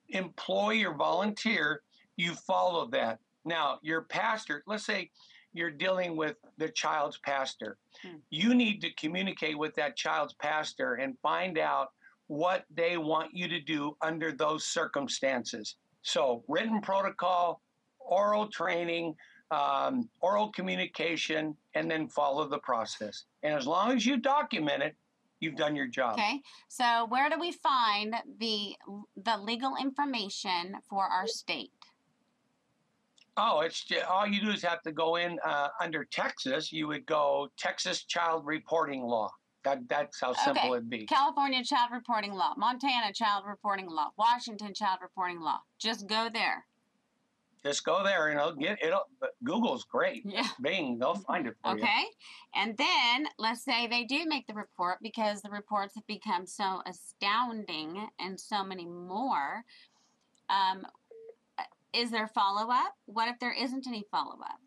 employee 0.08 0.84
or 0.84 0.94
volunteer, 0.94 1.82
you 2.16 2.34
follow 2.34 2.86
that. 2.88 3.18
Now, 3.44 3.78
your 3.82 4.02
pastor, 4.02 4.62
let's 4.66 4.84
say 4.84 5.10
you're 5.52 5.70
dealing 5.70 6.16
with 6.16 6.36
the 6.58 6.68
child's 6.68 7.18
pastor, 7.18 7.78
hmm. 8.02 8.16
you 8.30 8.54
need 8.54 8.80
to 8.82 8.90
communicate 8.94 9.56
with 9.56 9.74
that 9.76 9.96
child's 9.96 10.34
pastor 10.34 10.94
and 10.94 11.16
find 11.22 11.58
out 11.58 11.92
what 12.26 12.64
they 12.74 12.96
want 12.96 13.34
you 13.34 13.48
to 13.48 13.60
do 13.60 13.96
under 14.02 14.32
those 14.32 14.64
circumstances. 14.64 15.76
So, 16.02 16.44
written 16.48 16.80
protocol, 16.80 17.62
oral 17.98 18.48
training, 18.48 19.14
um, 19.50 20.08
oral 20.20 20.50
communication, 20.50 21.56
and 21.74 21.90
then 21.90 22.08
follow 22.08 22.48
the 22.48 22.58
process. 22.58 23.24
And 23.42 23.54
as 23.54 23.66
long 23.66 23.92
as 23.92 24.04
you 24.04 24.16
document 24.16 24.82
it, 24.82 24.96
you've 25.40 25.56
done 25.56 25.76
your 25.76 25.86
job. 25.86 26.14
Okay. 26.14 26.40
So, 26.68 27.06
where 27.08 27.28
do 27.30 27.38
we 27.38 27.52
find 27.52 28.14
the 28.38 28.74
the 29.16 29.36
legal 29.38 29.74
information 29.80 30.76
for 30.88 31.04
our 31.04 31.26
state? 31.26 31.70
Oh, 33.36 33.60
it's 33.60 33.84
just, 33.84 34.06
all 34.06 34.26
you 34.26 34.40
do 34.40 34.50
is 34.50 34.62
have 34.62 34.82
to 34.82 34.92
go 34.92 35.16
in 35.16 35.38
uh, 35.44 35.68
under 35.80 36.04
Texas. 36.04 36.72
You 36.72 36.88
would 36.88 37.04
go 37.06 37.48
Texas 37.58 38.04
Child 38.04 38.46
Reporting 38.46 39.02
Law. 39.02 39.30
That, 39.64 39.88
that's 39.88 40.20
how 40.20 40.32
simple 40.32 40.62
okay. 40.62 40.72
it'd 40.72 40.88
be. 40.88 41.06
California 41.06 41.62
Child 41.64 41.90
Reporting 41.92 42.32
Law, 42.32 42.54
Montana 42.56 43.12
Child 43.12 43.44
Reporting 43.46 43.88
Law, 43.88 44.10
Washington 44.16 44.72
Child 44.72 45.00
Reporting 45.02 45.40
Law. 45.40 45.58
Just 45.78 46.06
go 46.06 46.28
there. 46.32 46.64
Just 47.64 47.84
go 47.84 48.04
there 48.04 48.28
and 48.28 48.38
it'll 48.38 48.52
get 48.52 48.78
it. 48.80 48.94
Google's 49.42 49.82
great. 49.84 50.22
Yeah. 50.24 50.46
Bing, 50.62 50.98
they'll 51.00 51.16
find 51.16 51.48
it 51.48 51.56
for 51.60 51.72
okay. 51.72 51.80
you. 51.80 51.84
Okay. 51.84 52.04
And 52.54 52.76
then 52.76 53.26
let's 53.40 53.64
say 53.64 53.88
they 53.88 54.04
do 54.04 54.24
make 54.24 54.46
the 54.46 54.54
report 54.54 54.98
because 55.02 55.42
the 55.42 55.50
reports 55.50 55.96
have 55.96 56.06
become 56.06 56.46
so 56.46 56.80
astounding 56.86 58.06
and 58.20 58.38
so 58.38 58.62
many 58.62 58.86
more. 58.86 59.64
Um, 60.48 60.86
is 61.96 62.10
there 62.10 62.28
follow 62.28 62.70
up? 62.70 62.94
What 63.06 63.28
if 63.28 63.38
there 63.38 63.52
isn't 63.52 63.86
any 63.86 64.04
follow 64.10 64.36
up? 64.42 64.60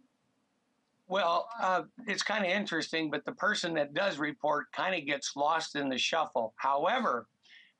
Well, 1.08 1.50
uh, 1.60 1.84
it's 2.08 2.24
kind 2.24 2.46
of 2.46 2.52
interesting, 2.52 3.10
but 3.10 3.26
the 3.26 3.32
person 3.32 3.74
that 3.76 3.94
does 3.94 4.20
report 4.20 4.72
kind 4.72 4.96
of 4.96 5.08
gets 5.08 5.36
lost 5.36 5.76
in 5.76 5.90
the 5.90 5.98
shuffle. 5.98 6.54
However, 6.58 7.28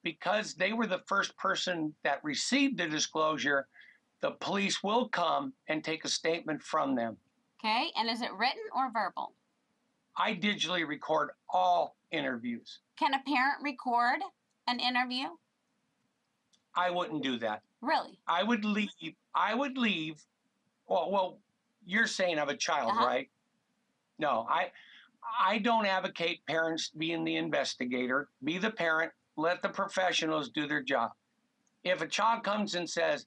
because 0.04 0.56
they 0.56 0.74
were 0.74 0.88
the 0.88 1.04
first 1.06 1.38
person 1.38 1.94
that 2.04 2.24
received 2.24 2.78
the 2.78 2.88
disclosure, 2.88 3.68
the 4.22 4.32
police 4.32 4.84
will 4.84 5.10
come 5.10 5.54
and 5.68 5.84
take 5.84 6.06
a 6.06 6.10
statement 6.10 6.62
from 6.62 6.96
them. 6.96 7.18
Okay, 7.64 7.92
and 7.96 8.10
is 8.10 8.22
it 8.22 8.32
written 8.34 8.64
or 8.76 8.90
verbal? 8.92 9.34
I 10.18 10.34
digitally 10.34 10.88
record 10.88 11.30
all 11.50 11.96
interviews. 12.12 12.80
Can 12.98 13.14
a 13.14 13.22
parent 13.28 13.58
record 13.62 14.20
an 14.68 14.80
interview? 14.80 15.28
I 16.76 16.90
wouldn't 16.90 17.24
do 17.24 17.38
that. 17.40 17.62
Really? 17.82 18.20
I 18.28 18.44
would 18.44 18.66
leave. 18.66 18.90
I 19.34 19.56
would 19.56 19.78
leave. 19.78 20.22
Well, 20.88 21.12
well, 21.12 21.38
you're 21.86 22.08
saying 22.08 22.40
of 22.40 22.50
a 22.50 22.56
child, 22.56 22.92
uh-huh. 22.92 23.06
right? 23.06 23.30
No, 24.18 24.46
I 24.50 24.72
I 25.40 25.60
don't 25.60 25.86
advocate 25.86 26.46
parents 26.46 26.92
being 26.98 27.24
the 27.24 27.38
investigator. 27.38 28.30
Be 28.44 28.58
the 28.58 28.72
parent. 28.72 29.12
Let 29.38 29.62
the 29.62 29.70
professionals 29.70 30.50
do 30.50 30.68
their 30.68 30.84
job. 30.84 31.12
If 31.84 32.02
a 32.02 32.08
child 32.08 32.44
comes 32.44 32.76
and 32.76 32.90
says, 32.90 33.26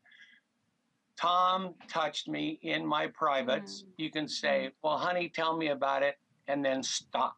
Tom 1.17 1.75
touched 1.89 2.29
me 2.29 2.59
in 2.63 2.87
my 2.87 3.07
privates, 3.07 3.83
mm. 3.83 3.87
you 3.97 4.11
can 4.11 4.29
say, 4.29 4.69
mm. 4.69 4.73
Well, 4.83 4.99
honey, 4.99 5.29
tell 5.29 5.57
me 5.57 5.69
about 5.69 6.03
it, 6.03 6.19
and 6.49 6.65
then 6.65 6.83
stop. 6.83 7.37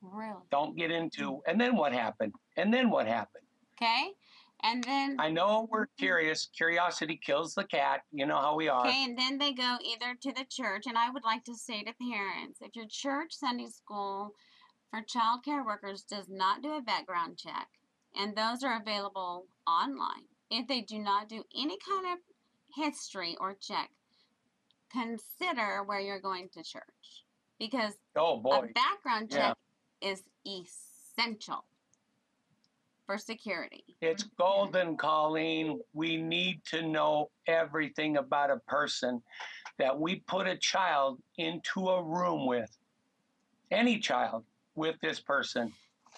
Really? 0.00 0.40
Don't 0.50 0.76
get 0.76 0.90
into, 0.90 1.42
and 1.46 1.60
then 1.60 1.76
what 1.76 1.92
happened? 1.92 2.32
And 2.56 2.72
then 2.72 2.88
what 2.88 3.06
happened? 3.06 3.44
Okay. 3.74 4.12
And 4.62 4.84
then 4.84 5.16
I 5.18 5.30
know 5.30 5.68
we're 5.70 5.86
curious. 5.98 6.48
Curiosity 6.54 7.18
kills 7.24 7.54
the 7.54 7.64
cat. 7.64 8.02
You 8.12 8.26
know 8.26 8.36
how 8.36 8.56
we 8.56 8.68
are. 8.68 8.86
Okay, 8.86 9.04
and 9.04 9.18
then 9.18 9.38
they 9.38 9.52
go 9.52 9.76
either 9.84 10.14
to 10.20 10.32
the 10.32 10.44
church, 10.50 10.84
and 10.86 10.98
I 10.98 11.10
would 11.10 11.24
like 11.24 11.44
to 11.44 11.54
say 11.54 11.82
to 11.82 11.92
parents, 12.10 12.60
if 12.60 12.76
your 12.76 12.86
church 12.88 13.32
Sunday 13.32 13.66
school 13.66 14.34
for 14.90 15.00
child 15.02 15.44
care 15.44 15.64
workers 15.64 16.02
does 16.02 16.26
not 16.28 16.62
do 16.62 16.74
a 16.74 16.82
background 16.82 17.38
check, 17.38 17.68
and 18.14 18.36
those 18.36 18.62
are 18.62 18.80
available 18.80 19.46
online, 19.66 20.24
if 20.50 20.66
they 20.66 20.82
do 20.82 20.98
not 20.98 21.28
do 21.28 21.42
any 21.56 21.78
kind 21.78 22.12
of 22.12 22.18
history 22.74 23.36
or 23.40 23.54
check, 23.54 23.90
consider 24.92 25.84
where 25.84 26.00
you're 26.00 26.20
going 26.20 26.48
to 26.52 26.62
church. 26.62 27.24
Because 27.58 27.94
oh 28.16 28.38
boy. 28.38 28.56
a 28.56 28.72
background 28.72 29.30
check 29.30 29.56
yeah. 30.02 30.10
is 30.10 30.22
essential 30.46 31.64
for 33.10 33.18
security. 33.18 33.82
It's 34.00 34.22
mm-hmm. 34.22 34.42
golden, 34.42 34.96
Colleen. 34.96 35.80
We 35.94 36.16
need 36.16 36.60
to 36.66 36.86
know 36.86 37.30
everything 37.48 38.18
about 38.18 38.52
a 38.52 38.58
person 38.68 39.20
that 39.78 39.98
we 39.98 40.20
put 40.28 40.46
a 40.46 40.56
child 40.56 41.18
into 41.36 41.88
a 41.88 42.02
room 42.02 42.46
with. 42.46 42.70
Any 43.72 43.98
child 43.98 44.44
with 44.76 44.94
this 45.02 45.18
person. 45.18 45.72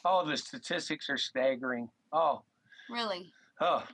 Oh, 0.05 0.27
the 0.27 0.37
statistics 0.37 1.09
are 1.09 1.17
staggering. 1.17 1.89
Oh. 2.13 2.43
Really? 2.91 3.33
Oh. 3.61 3.85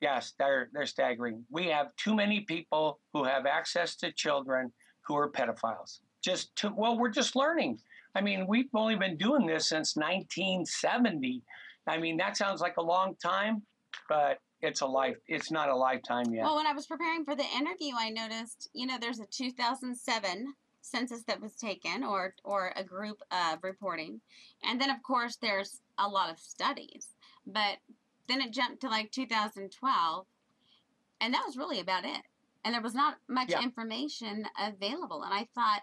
Yes, 0.00 0.32
they're 0.36 0.68
they're 0.72 0.86
staggering. 0.86 1.44
We 1.48 1.66
have 1.66 1.94
too 1.96 2.16
many 2.16 2.40
people 2.40 2.98
who 3.12 3.22
have 3.22 3.46
access 3.46 3.94
to 3.96 4.10
children 4.10 4.72
who 5.02 5.16
are 5.16 5.30
pedophiles. 5.30 6.00
Just 6.24 6.56
to, 6.56 6.72
well, 6.76 6.98
we're 6.98 7.08
just 7.08 7.36
learning. 7.36 7.78
I 8.16 8.20
mean, 8.20 8.48
we've 8.48 8.68
only 8.74 8.96
been 8.96 9.16
doing 9.16 9.46
this 9.46 9.68
since 9.68 9.94
1970. 9.94 11.42
I 11.86 11.98
mean, 11.98 12.16
that 12.18 12.36
sounds 12.36 12.60
like 12.60 12.76
a 12.76 12.82
long 12.82 13.16
time, 13.16 13.62
but 14.08 14.38
it's 14.60 14.80
a 14.80 14.86
life. 14.86 15.16
It's 15.26 15.50
not 15.50 15.68
a 15.68 15.76
lifetime 15.76 16.32
yet. 16.32 16.44
Well, 16.44 16.56
when 16.56 16.66
I 16.66 16.72
was 16.72 16.86
preparing 16.86 17.24
for 17.24 17.34
the 17.34 17.44
interview, 17.56 17.94
I 17.98 18.10
noticed, 18.10 18.70
you 18.72 18.86
know, 18.86 18.96
there's 19.00 19.20
a 19.20 19.26
2007 19.26 20.54
census 20.80 21.22
that 21.24 21.40
was 21.40 21.54
taken, 21.56 22.04
or 22.04 22.34
or 22.44 22.72
a 22.76 22.84
group 22.84 23.20
of 23.30 23.58
reporting, 23.62 24.20
and 24.64 24.80
then 24.80 24.90
of 24.90 25.02
course 25.02 25.36
there's 25.36 25.80
a 25.98 26.08
lot 26.08 26.30
of 26.30 26.38
studies. 26.38 27.08
But 27.46 27.78
then 28.28 28.40
it 28.40 28.52
jumped 28.52 28.80
to 28.82 28.88
like 28.88 29.10
2012, 29.10 30.26
and 31.20 31.34
that 31.34 31.42
was 31.44 31.56
really 31.56 31.80
about 31.80 32.04
it. 32.04 32.22
And 32.64 32.72
there 32.72 32.80
was 32.80 32.94
not 32.94 33.16
much 33.28 33.50
yeah. 33.50 33.62
information 33.62 34.44
available. 34.60 35.24
And 35.24 35.34
I 35.34 35.48
thought, 35.52 35.82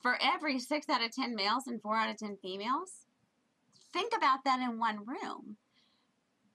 for 0.00 0.16
every 0.22 0.60
six 0.60 0.88
out 0.88 1.02
of 1.02 1.10
10 1.10 1.34
males 1.34 1.66
and 1.66 1.82
four 1.82 1.96
out 1.96 2.08
of 2.08 2.16
10 2.18 2.38
females, 2.40 3.05
think 3.96 4.12
about 4.14 4.44
that 4.44 4.60
in 4.60 4.78
one 4.78 4.98
room. 5.06 5.56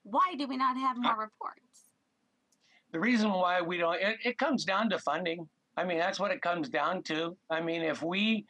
Why 0.04 0.34
do 0.38 0.46
we 0.46 0.56
not 0.56 0.76
have 0.76 0.96
more 0.96 1.18
reports? 1.18 1.90
The 2.92 3.00
reason 3.00 3.30
why 3.30 3.60
we 3.60 3.78
don't, 3.78 4.00
it, 4.00 4.18
it 4.24 4.38
comes 4.38 4.64
down 4.64 4.90
to 4.90 4.98
funding. 4.98 5.48
I 5.76 5.84
mean, 5.84 5.98
that's 5.98 6.20
what 6.20 6.30
it 6.30 6.40
comes 6.42 6.68
down 6.68 7.02
to. 7.04 7.36
I 7.50 7.60
mean, 7.60 7.82
if 7.82 8.02
we, 8.02 8.44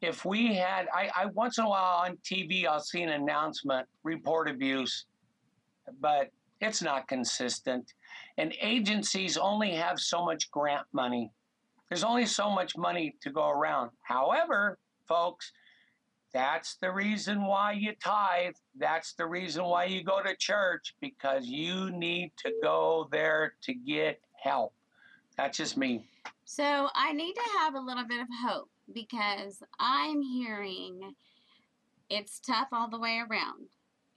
if 0.00 0.24
we 0.24 0.54
had, 0.54 0.88
I, 0.92 1.10
I 1.14 1.26
once 1.26 1.58
in 1.58 1.64
a 1.64 1.68
while 1.68 2.04
on 2.04 2.16
TV, 2.24 2.66
I'll 2.66 2.80
see 2.80 3.02
an 3.02 3.10
announcement, 3.10 3.86
report 4.02 4.48
abuse, 4.48 5.06
but 6.00 6.30
it's 6.60 6.82
not 6.82 7.06
consistent. 7.06 7.92
And 8.38 8.54
agencies 8.60 9.36
only 9.36 9.72
have 9.72 10.00
so 10.00 10.24
much 10.24 10.50
grant 10.50 10.86
money. 10.92 11.30
There's 11.88 12.04
only 12.04 12.26
so 12.26 12.50
much 12.50 12.76
money 12.76 13.14
to 13.20 13.30
go 13.30 13.50
around. 13.50 13.90
However, 14.02 14.78
folks, 15.06 15.52
that's 16.32 16.76
the 16.76 16.90
reason 16.90 17.44
why 17.44 17.72
you 17.72 17.92
tithe. 18.02 18.54
That's 18.78 19.12
the 19.14 19.26
reason 19.26 19.64
why 19.64 19.84
you 19.84 20.02
go 20.02 20.22
to 20.22 20.34
church 20.36 20.94
because 21.00 21.46
you 21.46 21.90
need 21.90 22.32
to 22.38 22.52
go 22.62 23.08
there 23.10 23.54
to 23.62 23.74
get 23.74 24.20
help. 24.42 24.72
That's 25.36 25.58
just 25.58 25.76
me. 25.76 26.04
So 26.44 26.88
I 26.94 27.12
need 27.12 27.34
to 27.34 27.50
have 27.58 27.74
a 27.74 27.80
little 27.80 28.04
bit 28.06 28.20
of 28.20 28.28
hope 28.44 28.70
because 28.92 29.62
I'm 29.78 30.22
hearing 30.22 31.14
it's 32.08 32.40
tough 32.40 32.68
all 32.72 32.88
the 32.88 32.98
way 32.98 33.18
around. 33.18 33.68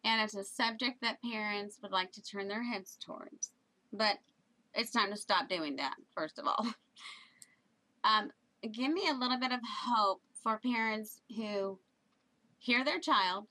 And 0.04 0.22
it's 0.22 0.36
a 0.36 0.44
subject 0.44 1.02
that 1.02 1.22
parents 1.24 1.80
would 1.82 1.92
like 1.92 2.12
to 2.14 2.24
turn 2.24 2.48
their 2.48 2.64
heads 2.64 2.98
towards. 3.04 3.52
But 3.92 4.18
it's 4.74 4.92
time 4.92 5.12
to 5.12 5.18
stop 5.18 5.50
doing 5.50 5.78
that, 5.78 5.96
first 6.14 6.38
of 6.38 6.46
all. 6.46 6.68
um, 8.04 8.30
give 8.62 8.92
me 8.92 9.10
a 9.10 9.14
little 9.14 9.40
bit 9.40 9.52
of 9.52 9.60
hope 9.86 10.22
for 10.44 10.60
parents 10.60 11.22
who 11.36 11.80
hear 12.66 12.84
their 12.84 13.00
child, 13.00 13.46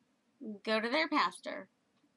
go 0.64 0.80
to 0.80 0.88
their 0.88 1.08
pastor. 1.08 1.68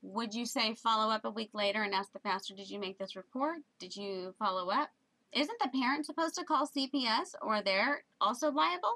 Would 0.02 0.34
you 0.34 0.48
say 0.48 0.74
follow 0.74 1.12
up 1.12 1.26
a 1.26 1.30
week 1.30 1.52
later 1.54 1.84
and 1.84 1.93
ask 1.93 2.12
the 2.12 2.20
pastor, 2.20 2.56
did 2.56 2.70
you 2.70 2.80
make 2.80 2.98
this 2.98 3.16
report? 3.16 3.58
Did 3.80 3.95
you 3.95 4.34
follow 4.39 4.72
up? 4.72 4.89
Isn't 5.32 5.60
the 5.62 5.70
parent 5.80 6.08
supposed 6.08 6.34
to 6.36 6.43
call 6.43 6.68
CPS 6.68 7.36
or 7.41 7.62
they're 7.62 8.04
also 8.20 8.52
liable? 8.52 8.95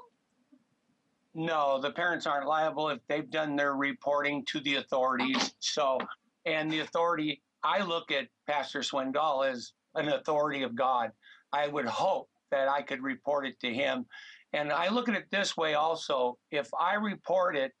No, 1.34 1.80
the 1.80 1.92
parents 1.92 2.26
aren't 2.26 2.48
liable 2.48 2.88
if 2.88 2.98
they've 3.08 3.30
done 3.30 3.54
their 3.54 3.74
reporting 3.74 4.44
to 4.46 4.60
the 4.60 4.76
authorities. 4.76 5.36
Okay. 5.36 5.50
So, 5.60 5.98
and 6.44 6.70
the 6.70 6.80
authority, 6.80 7.40
I 7.62 7.84
look 7.84 8.10
at 8.10 8.26
Pastor 8.48 8.80
Swindoll 8.80 9.48
as 9.48 9.74
an 9.94 10.08
authority 10.08 10.64
of 10.64 10.74
God. 10.74 11.12
I 11.52 11.68
would 11.68 11.86
hope 11.86 12.28
that 12.50 12.68
I 12.68 12.82
could 12.82 13.02
report 13.02 13.46
it 13.46 13.60
to 13.60 13.72
him. 13.72 14.06
And 14.52 14.72
I 14.72 14.88
look 14.88 15.08
at 15.08 15.14
it 15.14 15.26
this 15.30 15.56
way 15.56 15.74
also 15.74 16.36
if 16.50 16.68
I 16.78 16.94
report 16.94 17.56
it 17.56 17.72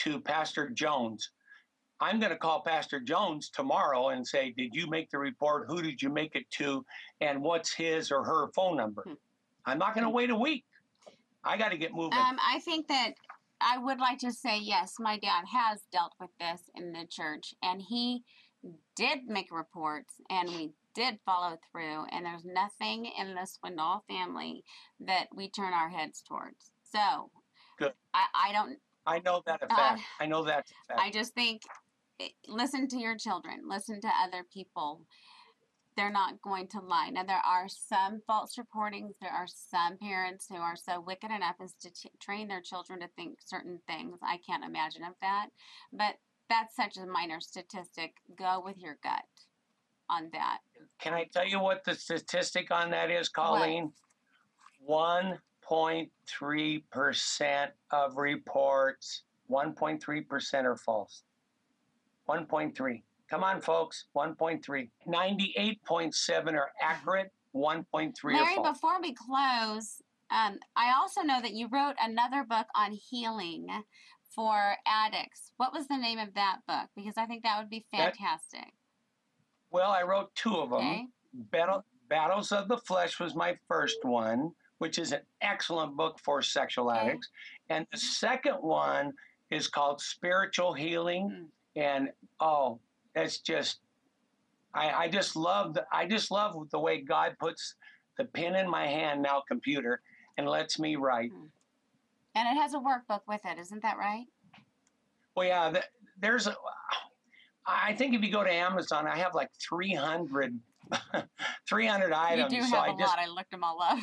to 0.00 0.20
Pastor 0.20 0.70
Jones. 0.70 1.30
I'm 2.00 2.18
going 2.18 2.32
to 2.32 2.38
call 2.38 2.62
Pastor 2.62 3.00
Jones 3.00 3.50
tomorrow 3.50 4.08
and 4.08 4.26
say, 4.26 4.54
Did 4.56 4.74
you 4.74 4.88
make 4.88 5.10
the 5.10 5.18
report? 5.18 5.66
Who 5.68 5.82
did 5.82 6.00
you 6.00 6.08
make 6.08 6.34
it 6.34 6.50
to? 6.52 6.84
And 7.20 7.42
what's 7.42 7.72
his 7.72 8.10
or 8.10 8.24
her 8.24 8.48
phone 8.54 8.76
number? 8.76 9.02
Hmm. 9.06 9.14
I'm 9.66 9.78
not 9.78 9.94
going 9.94 10.04
to 10.04 10.10
wait 10.10 10.30
a 10.30 10.36
week. 10.36 10.64
I 11.44 11.56
got 11.56 11.70
to 11.70 11.78
get 11.78 11.92
moving. 11.92 12.18
Um, 12.18 12.38
I 12.46 12.60
think 12.60 12.88
that 12.88 13.12
I 13.60 13.78
would 13.78 13.98
like 13.98 14.18
to 14.20 14.32
say 14.32 14.58
yes, 14.58 14.94
my 14.98 15.18
dad 15.18 15.44
has 15.52 15.82
dealt 15.92 16.12
with 16.18 16.30
this 16.38 16.62
in 16.74 16.92
the 16.92 17.06
church, 17.10 17.54
and 17.62 17.82
he 17.82 18.22
did 18.96 19.26
make 19.26 19.48
reports, 19.50 20.14
and 20.30 20.48
we 20.48 20.72
did 20.94 21.18
follow 21.24 21.58
through. 21.70 22.04
And 22.10 22.24
there's 22.24 22.44
nothing 22.44 23.10
in 23.18 23.34
the 23.34 23.46
Swindoll 23.46 24.00
family 24.08 24.64
that 25.00 25.26
we 25.34 25.50
turn 25.50 25.72
our 25.74 25.90
heads 25.90 26.22
towards. 26.26 26.72
So, 26.90 27.30
Good. 27.78 27.92
I, 28.14 28.48
I 28.48 28.52
don't. 28.52 28.78
I 29.06 29.20
know 29.20 29.42
that 29.46 29.62
effect. 29.62 29.70
Uh. 29.70 29.96
I 30.20 30.26
know 30.26 30.44
that 30.44 30.66
effect. 30.84 31.00
I 31.00 31.10
just 31.10 31.34
think 31.34 31.62
eh, 32.20 32.28
listen 32.48 32.88
to 32.88 32.98
your 32.98 33.16
children, 33.16 33.62
listen 33.68 34.00
to 34.00 34.10
other 34.24 34.44
people. 34.52 35.02
They're 35.96 36.10
not 36.10 36.40
going 36.40 36.68
to 36.68 36.80
lie. 36.80 37.10
Now, 37.10 37.24
there 37.24 37.42
are 37.44 37.68
some 37.68 38.22
false 38.26 38.56
reportings. 38.56 39.14
There 39.20 39.32
are 39.32 39.46
some 39.48 39.98
parents 39.98 40.46
who 40.48 40.56
are 40.56 40.76
so 40.76 41.00
wicked 41.00 41.30
enough 41.30 41.56
as 41.62 41.74
to 41.82 41.90
t- 41.90 42.10
train 42.20 42.46
their 42.46 42.60
children 42.60 43.00
to 43.00 43.08
think 43.16 43.38
certain 43.44 43.80
things. 43.86 44.18
I 44.22 44.38
can't 44.38 44.64
imagine 44.64 45.02
of 45.02 45.14
that. 45.20 45.48
But 45.92 46.14
that's 46.48 46.76
such 46.76 46.96
a 46.96 47.06
minor 47.06 47.40
statistic. 47.40 48.14
Go 48.38 48.62
with 48.64 48.78
your 48.78 48.98
gut 49.02 49.24
on 50.08 50.30
that. 50.32 50.58
Can 51.00 51.12
I 51.12 51.24
tell 51.32 51.46
you 51.46 51.60
what 51.60 51.84
the 51.84 51.94
statistic 51.94 52.70
on 52.70 52.90
that 52.92 53.10
is, 53.10 53.28
Colleen? 53.28 53.92
1.3% 55.70 57.68
of 57.92 58.16
reports, 58.16 59.22
1.3% 59.50 60.64
are 60.64 60.76
false. 60.76 61.22
1.3. 62.28 63.02
Come 63.28 63.44
on, 63.44 63.60
folks, 63.60 64.06
1.3. 64.16 64.90
98.7 65.06 66.52
are 66.54 66.70
accurate, 66.80 67.30
1.3 67.54 68.12
are 68.24 68.32
Larry, 68.32 68.56
before 68.62 69.00
we 69.00 69.14
close, 69.14 70.02
um, 70.30 70.58
I 70.76 70.92
also 70.98 71.22
know 71.22 71.40
that 71.40 71.54
you 71.54 71.68
wrote 71.68 71.94
another 72.00 72.44
book 72.44 72.66
on 72.74 72.92
healing 72.92 73.66
for 74.34 74.76
addicts. 74.86 75.52
What 75.56 75.72
was 75.72 75.88
the 75.88 75.96
name 75.96 76.18
of 76.18 76.34
that 76.34 76.58
book? 76.68 76.88
Because 76.94 77.14
I 77.16 77.26
think 77.26 77.42
that 77.42 77.58
would 77.58 77.70
be 77.70 77.84
That- 77.92 78.16
fantastic. 78.16 78.74
Well, 79.70 79.90
I 79.90 80.02
wrote 80.02 80.34
two 80.34 80.56
of 80.56 80.70
them. 80.70 80.78
Okay. 80.78 81.06
Battle, 81.32 81.84
Battles 82.08 82.50
of 82.52 82.66
the 82.68 82.78
Flesh 82.78 83.20
was 83.20 83.34
my 83.36 83.56
first 83.68 84.04
one, 84.04 84.52
which 84.80 84.98
is 84.98 85.12
an 85.12 85.20
excellent 85.42 85.94
book 85.94 86.18
for 86.24 86.40
sexual 86.40 86.90
Okay. 86.90 87.00
addicts. 87.00 87.28
And 87.68 87.86
the 87.92 87.98
second 87.98 88.54
one 88.54 89.12
is 89.50 89.68
called 89.68 90.00
Spiritual 90.00 90.72
Healing. 90.72 91.28
Mm. 91.76 91.82
And 91.82 92.08
oh, 92.40 92.80
it's 93.14 93.38
just 93.38 93.80
I, 94.72 94.90
I 95.04 95.08
just 95.08 95.36
love 95.36 95.74
the 95.74 95.84
I 95.92 96.06
just 96.06 96.30
love 96.30 96.56
the 96.70 96.78
way 96.78 97.02
God 97.02 97.36
puts 97.38 97.74
the 98.16 98.24
pen 98.24 98.56
in 98.56 98.68
my 98.68 98.86
hand 98.86 99.20
now, 99.22 99.42
computer, 99.46 100.00
and 100.38 100.48
lets 100.48 100.78
me 100.78 100.96
write. 100.96 101.30
And 102.34 102.48
it 102.48 102.60
has 102.60 102.72
a 102.72 102.78
workbook 102.78 103.20
with 103.28 103.42
it, 103.44 103.58
isn't 103.58 103.82
that 103.82 103.98
right? 103.98 104.24
Well, 105.36 105.46
yeah, 105.46 105.70
th- 105.70 105.84
there's 106.20 106.46
a. 106.46 106.54
I 107.66 107.92
think 107.92 108.14
if 108.14 108.22
you 108.22 108.32
go 108.32 108.42
to 108.42 108.52
Amazon, 108.52 109.06
I 109.06 109.16
have 109.18 109.34
like 109.34 109.50
300, 109.60 110.58
300 111.68 112.12
items. 112.12 112.52
you 112.52 112.60
do 112.60 112.66
so 112.66 112.76
have 112.76 112.84
I 112.84 112.88
a 112.88 112.98
just 112.98 113.16
lot. 113.16 113.18
I 113.18 113.26
looked 113.28 113.50
them 113.50 113.64
all 113.64 113.80
up. 113.82 113.98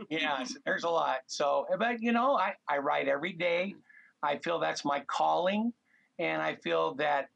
yes, 0.10 0.54
there's 0.64 0.84
a 0.84 0.88
lot. 0.88 1.18
So, 1.26 1.66
eh, 1.72 1.76
but 1.78 2.00
you 2.00 2.12
know, 2.12 2.36
I, 2.36 2.54
I 2.68 2.78
write 2.78 3.08
every 3.08 3.32
day. 3.32 3.74
I 4.22 4.38
feel 4.38 4.58
that's 4.58 4.84
my 4.84 5.00
calling. 5.06 5.72
And 6.18 6.42
I 6.42 6.56
feel 6.56 6.94
that, 6.94 7.28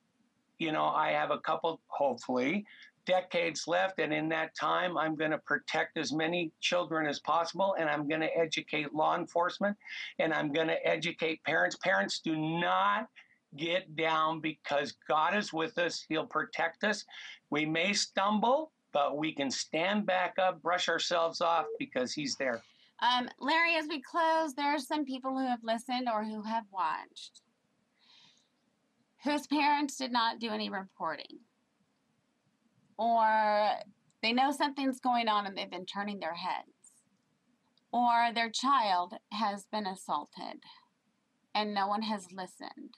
you 0.59 0.73
know, 0.73 0.87
I 0.87 1.13
have 1.13 1.31
a 1.31 1.39
couple, 1.39 1.81
hopefully, 1.87 2.65
decades 3.07 3.65
left. 3.67 3.99
And 4.01 4.13
in 4.13 4.29
that 4.31 4.55
time, 4.57 4.97
I'm 4.97 5.15
going 5.15 5.31
to 5.31 5.39
protect 5.39 5.97
as 5.99 6.13
many 6.13 6.51
children 6.61 7.07
as 7.07 7.21
possible. 7.21 7.77
And 7.79 7.89
I'm 7.89 8.09
going 8.09 8.21
to 8.21 8.37
educate 8.37 8.93
law 8.93 9.17
enforcement. 9.17 9.77
And 10.19 10.33
I'm 10.33 10.53
going 10.53 10.69
to 10.69 10.87
educate 10.87 11.43
parents. 11.45 11.77
Parents 11.77 12.21
do 12.21 12.37
not 12.37 13.09
get 13.57 13.95
down 13.97 14.41
because 14.41 14.95
God 15.09 15.37
is 15.37 15.53
with 15.53 15.79
us. 15.79 16.05
He'll 16.09 16.27
protect 16.27 16.85
us. 16.85 17.05
We 17.51 17.67
may 17.67 17.93
stumble, 17.93 18.73
but 18.93 19.17
we 19.17 19.35
can 19.35 19.51
stand 19.51 20.07
back 20.07 20.35
up, 20.39 20.63
brush 20.63 20.89
ourselves 20.89 21.41
off 21.41 21.67
because 21.79 22.13
He's 22.13 22.37
there. 22.37 22.63
um, 23.01 23.29
Larry, 23.41 23.77
as 23.77 23.87
we 23.89 24.01
close, 24.03 24.55
there 24.55 24.75
are 24.75 24.79
some 24.79 25.05
people 25.05 25.33
who 25.33 25.47
have 25.47 25.61
listened 25.63 26.09
or 26.13 26.25
who 26.25 26.43
have 26.43 26.65
watched 26.73 27.43
whose 29.25 29.47
parents 29.47 29.97
did 29.97 30.13
not 30.13 30.41
do 30.41 30.51
any 30.51 30.69
reporting. 30.69 31.39
Or 32.99 33.77
they 34.23 34.33
know 34.33 34.51
something's 34.51 35.01
going 35.01 35.29
on 35.29 35.47
and 35.47 35.57
they've 35.57 35.71
been 35.71 35.87
turning 35.87 36.21
their 36.21 36.35
heads. 36.35 36.69
Or 37.93 38.31
their 38.35 38.51
child 38.51 39.15
has 39.33 39.67
been 39.71 39.87
assaulted 39.87 40.61
and 41.55 41.75
no 41.75 41.87
one 41.87 42.03
has 42.03 42.27
listened. 42.33 42.95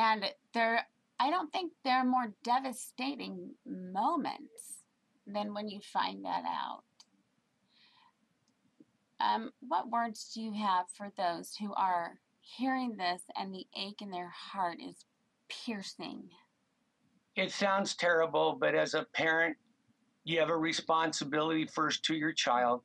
And 0.00 0.24
there, 0.54 0.86
I 1.18 1.28
don't 1.28 1.52
think 1.52 1.72
there 1.84 1.98
are 1.98 2.04
more 2.04 2.32
devastating 2.42 3.50
moments 3.66 4.82
than 5.26 5.52
when 5.52 5.68
you 5.68 5.80
find 5.92 6.24
that 6.24 6.44
out. 6.46 6.84
Um, 9.20 9.50
what 9.60 9.90
words 9.90 10.32
do 10.34 10.40
you 10.40 10.54
have 10.54 10.86
for 10.96 11.12
those 11.18 11.54
who 11.54 11.74
are 11.74 12.18
hearing 12.40 12.96
this 12.96 13.20
and 13.36 13.52
the 13.52 13.66
ache 13.76 14.00
in 14.00 14.10
their 14.10 14.32
heart 14.34 14.78
is 14.80 15.04
piercing? 15.50 16.30
It 17.36 17.52
sounds 17.52 17.94
terrible, 17.94 18.56
but 18.58 18.74
as 18.74 18.94
a 18.94 19.04
parent, 19.12 19.58
you 20.24 20.40
have 20.40 20.48
a 20.48 20.56
responsibility 20.56 21.66
first 21.66 22.02
to 22.06 22.14
your 22.14 22.32
child. 22.32 22.80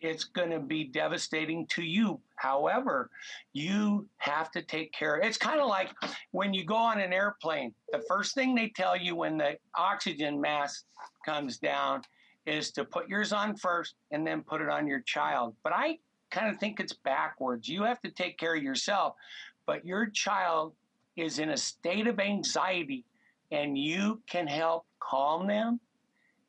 It's 0.00 0.24
going 0.24 0.50
to 0.50 0.60
be 0.60 0.84
devastating 0.84 1.66
to 1.68 1.82
you. 1.82 2.20
However, 2.36 3.10
you 3.52 4.06
have 4.18 4.50
to 4.52 4.62
take 4.62 4.92
care. 4.92 5.16
It's 5.16 5.38
kind 5.38 5.60
of 5.60 5.68
like 5.68 5.90
when 6.30 6.54
you 6.54 6.64
go 6.64 6.76
on 6.76 7.00
an 7.00 7.12
airplane, 7.12 7.74
the 7.90 8.02
first 8.08 8.34
thing 8.34 8.54
they 8.54 8.68
tell 8.68 8.96
you 8.96 9.16
when 9.16 9.38
the 9.38 9.58
oxygen 9.76 10.40
mask 10.40 10.84
comes 11.24 11.58
down 11.58 12.02
is 12.46 12.70
to 12.72 12.84
put 12.84 13.08
yours 13.08 13.32
on 13.32 13.56
first 13.56 13.94
and 14.10 14.26
then 14.26 14.42
put 14.42 14.60
it 14.60 14.68
on 14.68 14.86
your 14.86 15.00
child. 15.00 15.54
But 15.62 15.72
I 15.74 15.98
kind 16.30 16.48
of 16.52 16.58
think 16.58 16.80
it's 16.80 16.92
backwards. 16.92 17.68
You 17.68 17.82
have 17.82 18.00
to 18.02 18.10
take 18.10 18.38
care 18.38 18.54
of 18.54 18.62
yourself, 18.62 19.14
but 19.66 19.84
your 19.84 20.06
child 20.06 20.74
is 21.16 21.38
in 21.40 21.50
a 21.50 21.56
state 21.56 22.06
of 22.06 22.20
anxiety 22.20 23.04
and 23.50 23.76
you 23.76 24.20
can 24.28 24.46
help 24.46 24.86
calm 25.00 25.46
them 25.46 25.80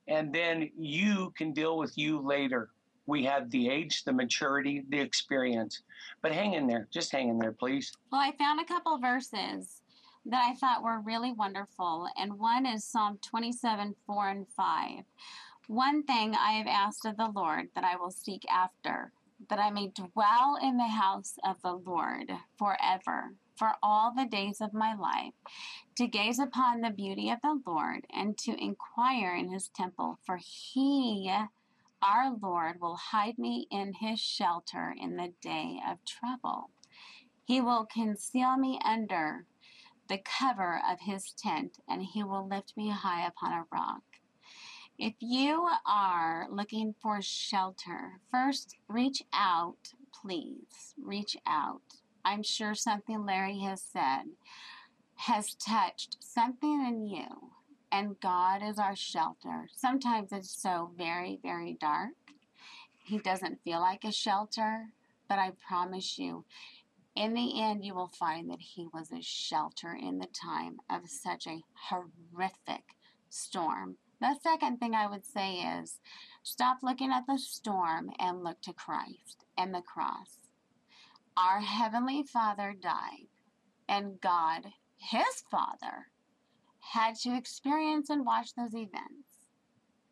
and 0.08 0.34
then 0.34 0.70
you 0.78 1.34
can 1.38 1.54
deal 1.54 1.78
with 1.78 1.98
you 1.98 2.20
later. 2.20 2.70
We 3.10 3.24
have 3.24 3.50
the 3.50 3.70
age, 3.70 4.04
the 4.04 4.14
maturity, 4.14 4.84
the 4.90 5.00
experience. 5.00 5.82
But 6.22 6.32
hang 6.32 6.54
in 6.54 6.68
there. 6.68 6.88
Just 6.92 7.12
hang 7.12 7.30
in 7.30 7.40
there, 7.40 7.54
please. 7.54 7.92
Well, 8.12 8.22
I 8.22 8.34
found 8.38 8.60
a 8.60 8.66
couple 8.66 9.00
verses 9.00 9.82
that 10.28 10.48
I 10.48 10.54
thought 10.54 10.84
were 10.84 11.00
really 11.00 11.32
wonderful, 11.32 12.08
and 12.20 12.38
one 12.38 12.68
is 12.68 12.84
Psalm 12.84 13.18
27 13.24 13.96
4 14.06 14.30
and 14.30 14.48
5. 14.48 15.04
One 15.68 16.04
thing 16.04 16.36
I 16.36 16.52
have 16.52 16.68
asked 16.68 17.06
of 17.06 17.18
the 17.18 17.32
Lord 17.34 17.70
that 17.74 17.84
I 17.84 17.96
will 17.96 18.12
seek 18.12 18.44
after, 18.48 19.12
that 19.50 19.60
I 19.60 19.72
may 19.72 19.88
dwell 19.88 20.60
in 20.62 20.78
the 20.78 20.88
house 20.88 21.34
of 21.44 21.60
the 21.64 21.74
Lord 21.74 22.32
forever, 22.60 23.34
for 23.56 23.72
all 23.82 24.14
the 24.16 24.26
days 24.26 24.62
of 24.62 24.72
my 24.72 24.94
life, 24.94 25.34
to 25.96 26.06
gaze 26.06 26.38
upon 26.38 26.82
the 26.82 26.92
beauty 26.92 27.32
of 27.32 27.40
the 27.42 27.60
Lord 27.66 28.06
and 28.16 28.38
to 28.40 28.64
inquire 28.64 29.36
in 29.36 29.52
his 29.52 29.70
temple, 29.70 30.20
for 30.26 30.38
he 30.38 31.34
our 32.02 32.36
Lord 32.42 32.80
will 32.82 32.96
hide 32.96 33.38
me 33.38 33.68
in 33.72 33.94
his 33.94 34.20
shelter 34.20 34.94
in 35.00 35.18
the 35.18 35.34
day 35.42 35.80
of 35.88 35.98
trouble. 36.06 36.70
He 37.46 37.62
will 37.62 37.86
conceal 37.86 38.58
me 38.58 38.80
under 38.86 39.46
the 40.08 40.20
cover 40.20 40.82
of 40.90 41.02
his 41.02 41.32
tent, 41.32 41.80
and 41.88 42.04
he 42.04 42.24
will 42.24 42.48
lift 42.48 42.74
me 42.76 42.90
high 42.90 43.26
upon 43.26 43.52
a 43.52 43.66
rock. 43.72 44.02
If 44.98 45.14
you 45.20 45.70
are 45.88 46.48
looking 46.52 46.94
for 47.02 47.22
shelter, 47.22 48.20
first 48.32 48.76
reach 48.88 49.24
out, 49.34 49.94
please. 50.14 50.94
Reach 51.02 51.38
out. 51.48 51.82
I'm 52.26 52.44
sure 52.44 52.76
something 52.76 53.26
Larry 53.26 53.60
has 53.60 53.82
said 53.82 54.24
has 55.16 55.54
touched 55.54 56.18
something 56.22 56.86
in 56.86 57.06
you 57.06 57.52
and 57.92 58.20
God 58.20 58.62
is 58.64 58.78
our 58.78 58.96
shelter. 58.96 59.68
Sometimes 59.76 60.32
it's 60.32 60.62
so 60.62 60.92
very, 60.98 61.40
very 61.42 61.78
dark. 61.80 62.14
He 63.04 63.18
doesn't 63.18 63.64
feel 63.64 63.80
like 63.80 64.04
a 64.04 64.12
shelter, 64.12 64.88
but 65.28 65.40
I 65.40 65.54
promise 65.68 66.20
you, 66.20 66.46
in 67.16 67.34
the 67.34 67.62
end, 67.62 67.84
you 67.84 67.96
will 67.96 68.12
find 68.20 68.50
that 68.50 68.62
He 68.62 68.88
was 68.94 69.12
a 69.12 69.22
shelter 69.22 69.98
in 70.00 70.20
the 70.20 70.28
time 70.28 70.78
of 70.90 71.10
such 71.10 71.48
a 71.48 71.64
horrific 71.90 72.84
storm. 73.30 73.98
The 74.22 74.36
second 74.42 74.78
thing 74.78 74.94
I 74.94 75.08
would 75.08 75.26
say 75.26 75.56
is 75.56 76.00
stop 76.44 76.80
looking 76.84 77.12
at 77.12 77.26
the 77.28 77.38
storm 77.38 78.12
and 78.20 78.44
look 78.44 78.62
to 78.62 78.74
Christ 78.74 79.46
and 79.58 79.74
the 79.74 79.82
cross. 79.82 80.38
Our 81.36 81.62
Heavenly 81.62 82.24
Father 82.24 82.76
died, 82.80 83.28
and 83.88 84.20
God, 84.22 84.66
His 84.98 85.44
Father, 85.50 86.08
had 86.92 87.16
to 87.16 87.36
experience 87.36 88.10
and 88.10 88.26
watch 88.26 88.54
those 88.56 88.74
events. 88.74 89.40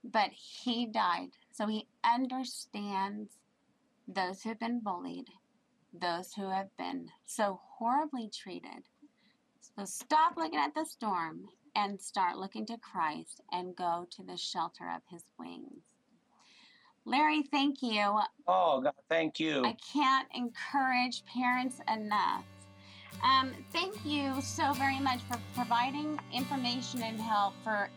But 0.03 0.32
He 0.32 0.86
died, 0.86 1.30
so 1.51 1.67
He 1.67 1.88
understands 2.03 3.38
those 4.07 4.41
who 4.41 4.49
have 4.49 4.59
been 4.59 4.80
bullied, 4.80 5.28
those 5.93 6.34
who 6.34 6.49
have 6.49 6.69
been 6.78 7.09
so 7.25 7.59
horribly 7.78 8.30
treated. 8.30 8.84
So 9.59 9.86
stop 9.86 10.38
looking 10.38 10.59
at 10.59 10.73
the 10.73 10.86
storm 10.86 11.45
and 11.75 11.99
start 11.99 12.38
looking 12.38 12.65
to 12.67 12.78
Christ 12.78 13.41
and 13.51 13.75
go 13.75 14.07
to 14.11 14.23
the 14.23 14.38
shelter 14.38 14.89
of 14.95 15.01
His 15.09 15.23
wings. 15.38 15.84
Larry, 17.05 17.43
thank 17.43 17.82
you. 17.82 18.19
Oh, 18.47 18.82
God, 18.82 18.93
thank 19.09 19.39
you. 19.39 19.63
I 19.63 19.75
can't 19.93 20.28
encourage 20.34 21.23
parents 21.25 21.80
enough. 21.88 22.43
Um, 23.24 23.53
thank 23.74 23.95
you 24.05 24.41
so 24.41 24.74
very 24.74 24.99
much 24.99 25.20
for 25.30 25.38
providing 25.55 26.20
information 26.34 27.03
and 27.03 27.20
help 27.20 27.53
for 27.64 27.89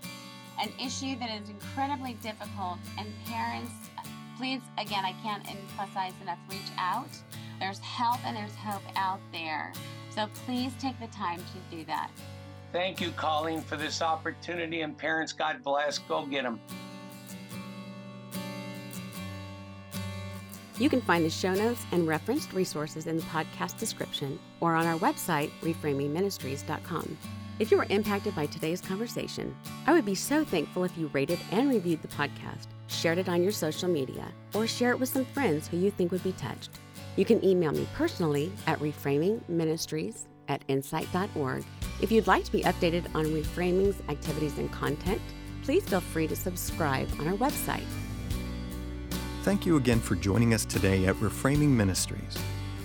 an 0.60 0.70
issue 0.82 1.18
that 1.18 1.30
is 1.30 1.48
incredibly 1.48 2.14
difficult. 2.14 2.78
And 2.98 3.08
parents, 3.26 3.72
please, 4.36 4.60
again, 4.78 5.04
I 5.04 5.12
can't 5.22 5.48
emphasize 5.48 6.12
enough 6.22 6.38
reach 6.50 6.60
out. 6.78 7.08
There's 7.58 7.78
help 7.78 8.24
and 8.24 8.36
there's 8.36 8.54
hope 8.54 8.82
out 8.96 9.20
there. 9.32 9.72
So 10.10 10.28
please 10.46 10.72
take 10.80 10.98
the 10.98 11.06
time 11.08 11.38
to 11.38 11.76
do 11.76 11.84
that. 11.84 12.10
Thank 12.72 13.00
you, 13.00 13.10
Colleen, 13.12 13.60
for 13.60 13.76
this 13.76 14.00
opportunity. 14.00 14.82
And 14.82 14.96
parents, 14.96 15.32
God 15.32 15.62
bless. 15.62 15.98
Go 15.98 16.24
get 16.24 16.44
them. 16.44 16.60
You 20.80 20.88
can 20.88 21.02
find 21.02 21.26
the 21.26 21.30
show 21.30 21.52
notes 21.52 21.84
and 21.92 22.08
referenced 22.08 22.54
resources 22.54 23.06
in 23.06 23.16
the 23.16 23.22
podcast 23.24 23.78
description 23.78 24.38
or 24.60 24.74
on 24.74 24.86
our 24.86 24.98
website, 24.98 25.50
reframingministries.com. 25.60 27.18
If 27.58 27.70
you 27.70 27.76
were 27.76 27.86
impacted 27.90 28.34
by 28.34 28.46
today's 28.46 28.80
conversation, 28.80 29.54
I 29.86 29.92
would 29.92 30.06
be 30.06 30.14
so 30.14 30.42
thankful 30.42 30.84
if 30.84 30.96
you 30.96 31.08
rated 31.08 31.38
and 31.50 31.68
reviewed 31.68 32.00
the 32.00 32.08
podcast, 32.08 32.68
shared 32.86 33.18
it 33.18 33.28
on 33.28 33.42
your 33.42 33.52
social 33.52 33.90
media, 33.90 34.32
or 34.54 34.66
share 34.66 34.92
it 34.92 34.98
with 34.98 35.10
some 35.10 35.26
friends 35.26 35.68
who 35.68 35.76
you 35.76 35.90
think 35.90 36.12
would 36.12 36.24
be 36.24 36.32
touched. 36.32 36.70
You 37.16 37.26
can 37.26 37.44
email 37.44 37.72
me 37.72 37.86
personally 37.94 38.50
at 38.66 38.78
reframingministries 38.78 40.22
at 40.48 40.62
insight.org. 40.68 41.62
If 42.00 42.10
you'd 42.10 42.26
like 42.26 42.44
to 42.44 42.52
be 42.52 42.62
updated 42.62 43.14
on 43.14 43.26
Reframing's 43.26 44.00
activities 44.08 44.56
and 44.56 44.72
content, 44.72 45.20
please 45.62 45.84
feel 45.84 46.00
free 46.00 46.26
to 46.26 46.34
subscribe 46.34 47.08
on 47.20 47.28
our 47.28 47.36
website, 47.36 47.84
Thank 49.42 49.64
you 49.64 49.78
again 49.78 50.00
for 50.00 50.16
joining 50.16 50.52
us 50.52 50.66
today 50.66 51.06
at 51.06 51.14
Reframing 51.16 51.70
Ministries. 51.70 52.36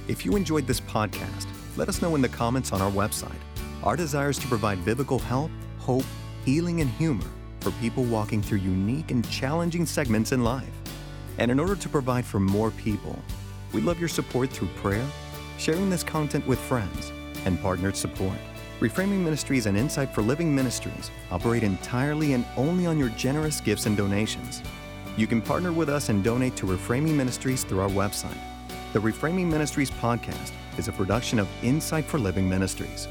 If 0.07 0.23
you 0.23 0.37
enjoyed 0.37 0.65
this 0.65 0.79
podcast, 0.79 1.47
let 1.75 1.89
us 1.89 2.01
know 2.01 2.15
in 2.15 2.21
the 2.21 2.29
comments 2.29 2.71
on 2.71 2.81
our 2.81 2.89
website. 2.89 3.41
Our 3.83 3.97
desire 3.97 4.29
is 4.29 4.37
to 4.37 4.47
provide 4.47 4.85
biblical 4.85 5.19
help, 5.19 5.51
hope, 5.79 6.05
healing, 6.45 6.79
and 6.79 6.89
humor 6.91 7.27
for 7.59 7.71
people 7.71 8.05
walking 8.05 8.41
through 8.41 8.59
unique 8.59 9.11
and 9.11 9.29
challenging 9.29 9.85
segments 9.85 10.31
in 10.31 10.45
life. 10.45 10.71
And 11.39 11.51
in 11.51 11.59
order 11.59 11.75
to 11.75 11.89
provide 11.89 12.23
for 12.23 12.39
more 12.39 12.71
people, 12.71 13.19
we 13.73 13.81
love 13.81 13.99
your 13.99 14.07
support 14.07 14.49
through 14.49 14.69
prayer, 14.77 15.05
sharing 15.57 15.89
this 15.89 16.03
content 16.03 16.47
with 16.47 16.57
friends, 16.57 17.11
and 17.43 17.61
partnered 17.61 17.97
support. 17.97 18.37
Reframing 18.79 19.25
Ministries 19.25 19.65
and 19.65 19.77
Insight 19.77 20.15
for 20.15 20.21
Living 20.21 20.55
Ministries 20.55 21.11
operate 21.31 21.63
entirely 21.63 22.31
and 22.31 22.45
only 22.55 22.85
on 22.85 22.97
your 22.97 23.09
generous 23.09 23.59
gifts 23.59 23.87
and 23.87 23.97
donations. 23.97 24.61
You 25.17 25.27
can 25.27 25.41
partner 25.41 25.71
with 25.71 25.87
us 25.87 26.09
and 26.09 26.21
donate 26.21 26.57
to 26.57 26.65
Reframing 26.65 27.15
Ministries 27.15 27.63
through 27.63 27.79
our 27.79 27.89
website. 27.89 28.37
The 28.91 28.99
Reframing 28.99 29.45
Ministries 29.45 29.89
podcast 29.89 30.51
is 30.77 30.89
a 30.89 30.91
production 30.91 31.39
of 31.39 31.47
Insight 31.63 32.03
for 32.03 32.19
Living 32.19 32.49
Ministries. 32.49 33.07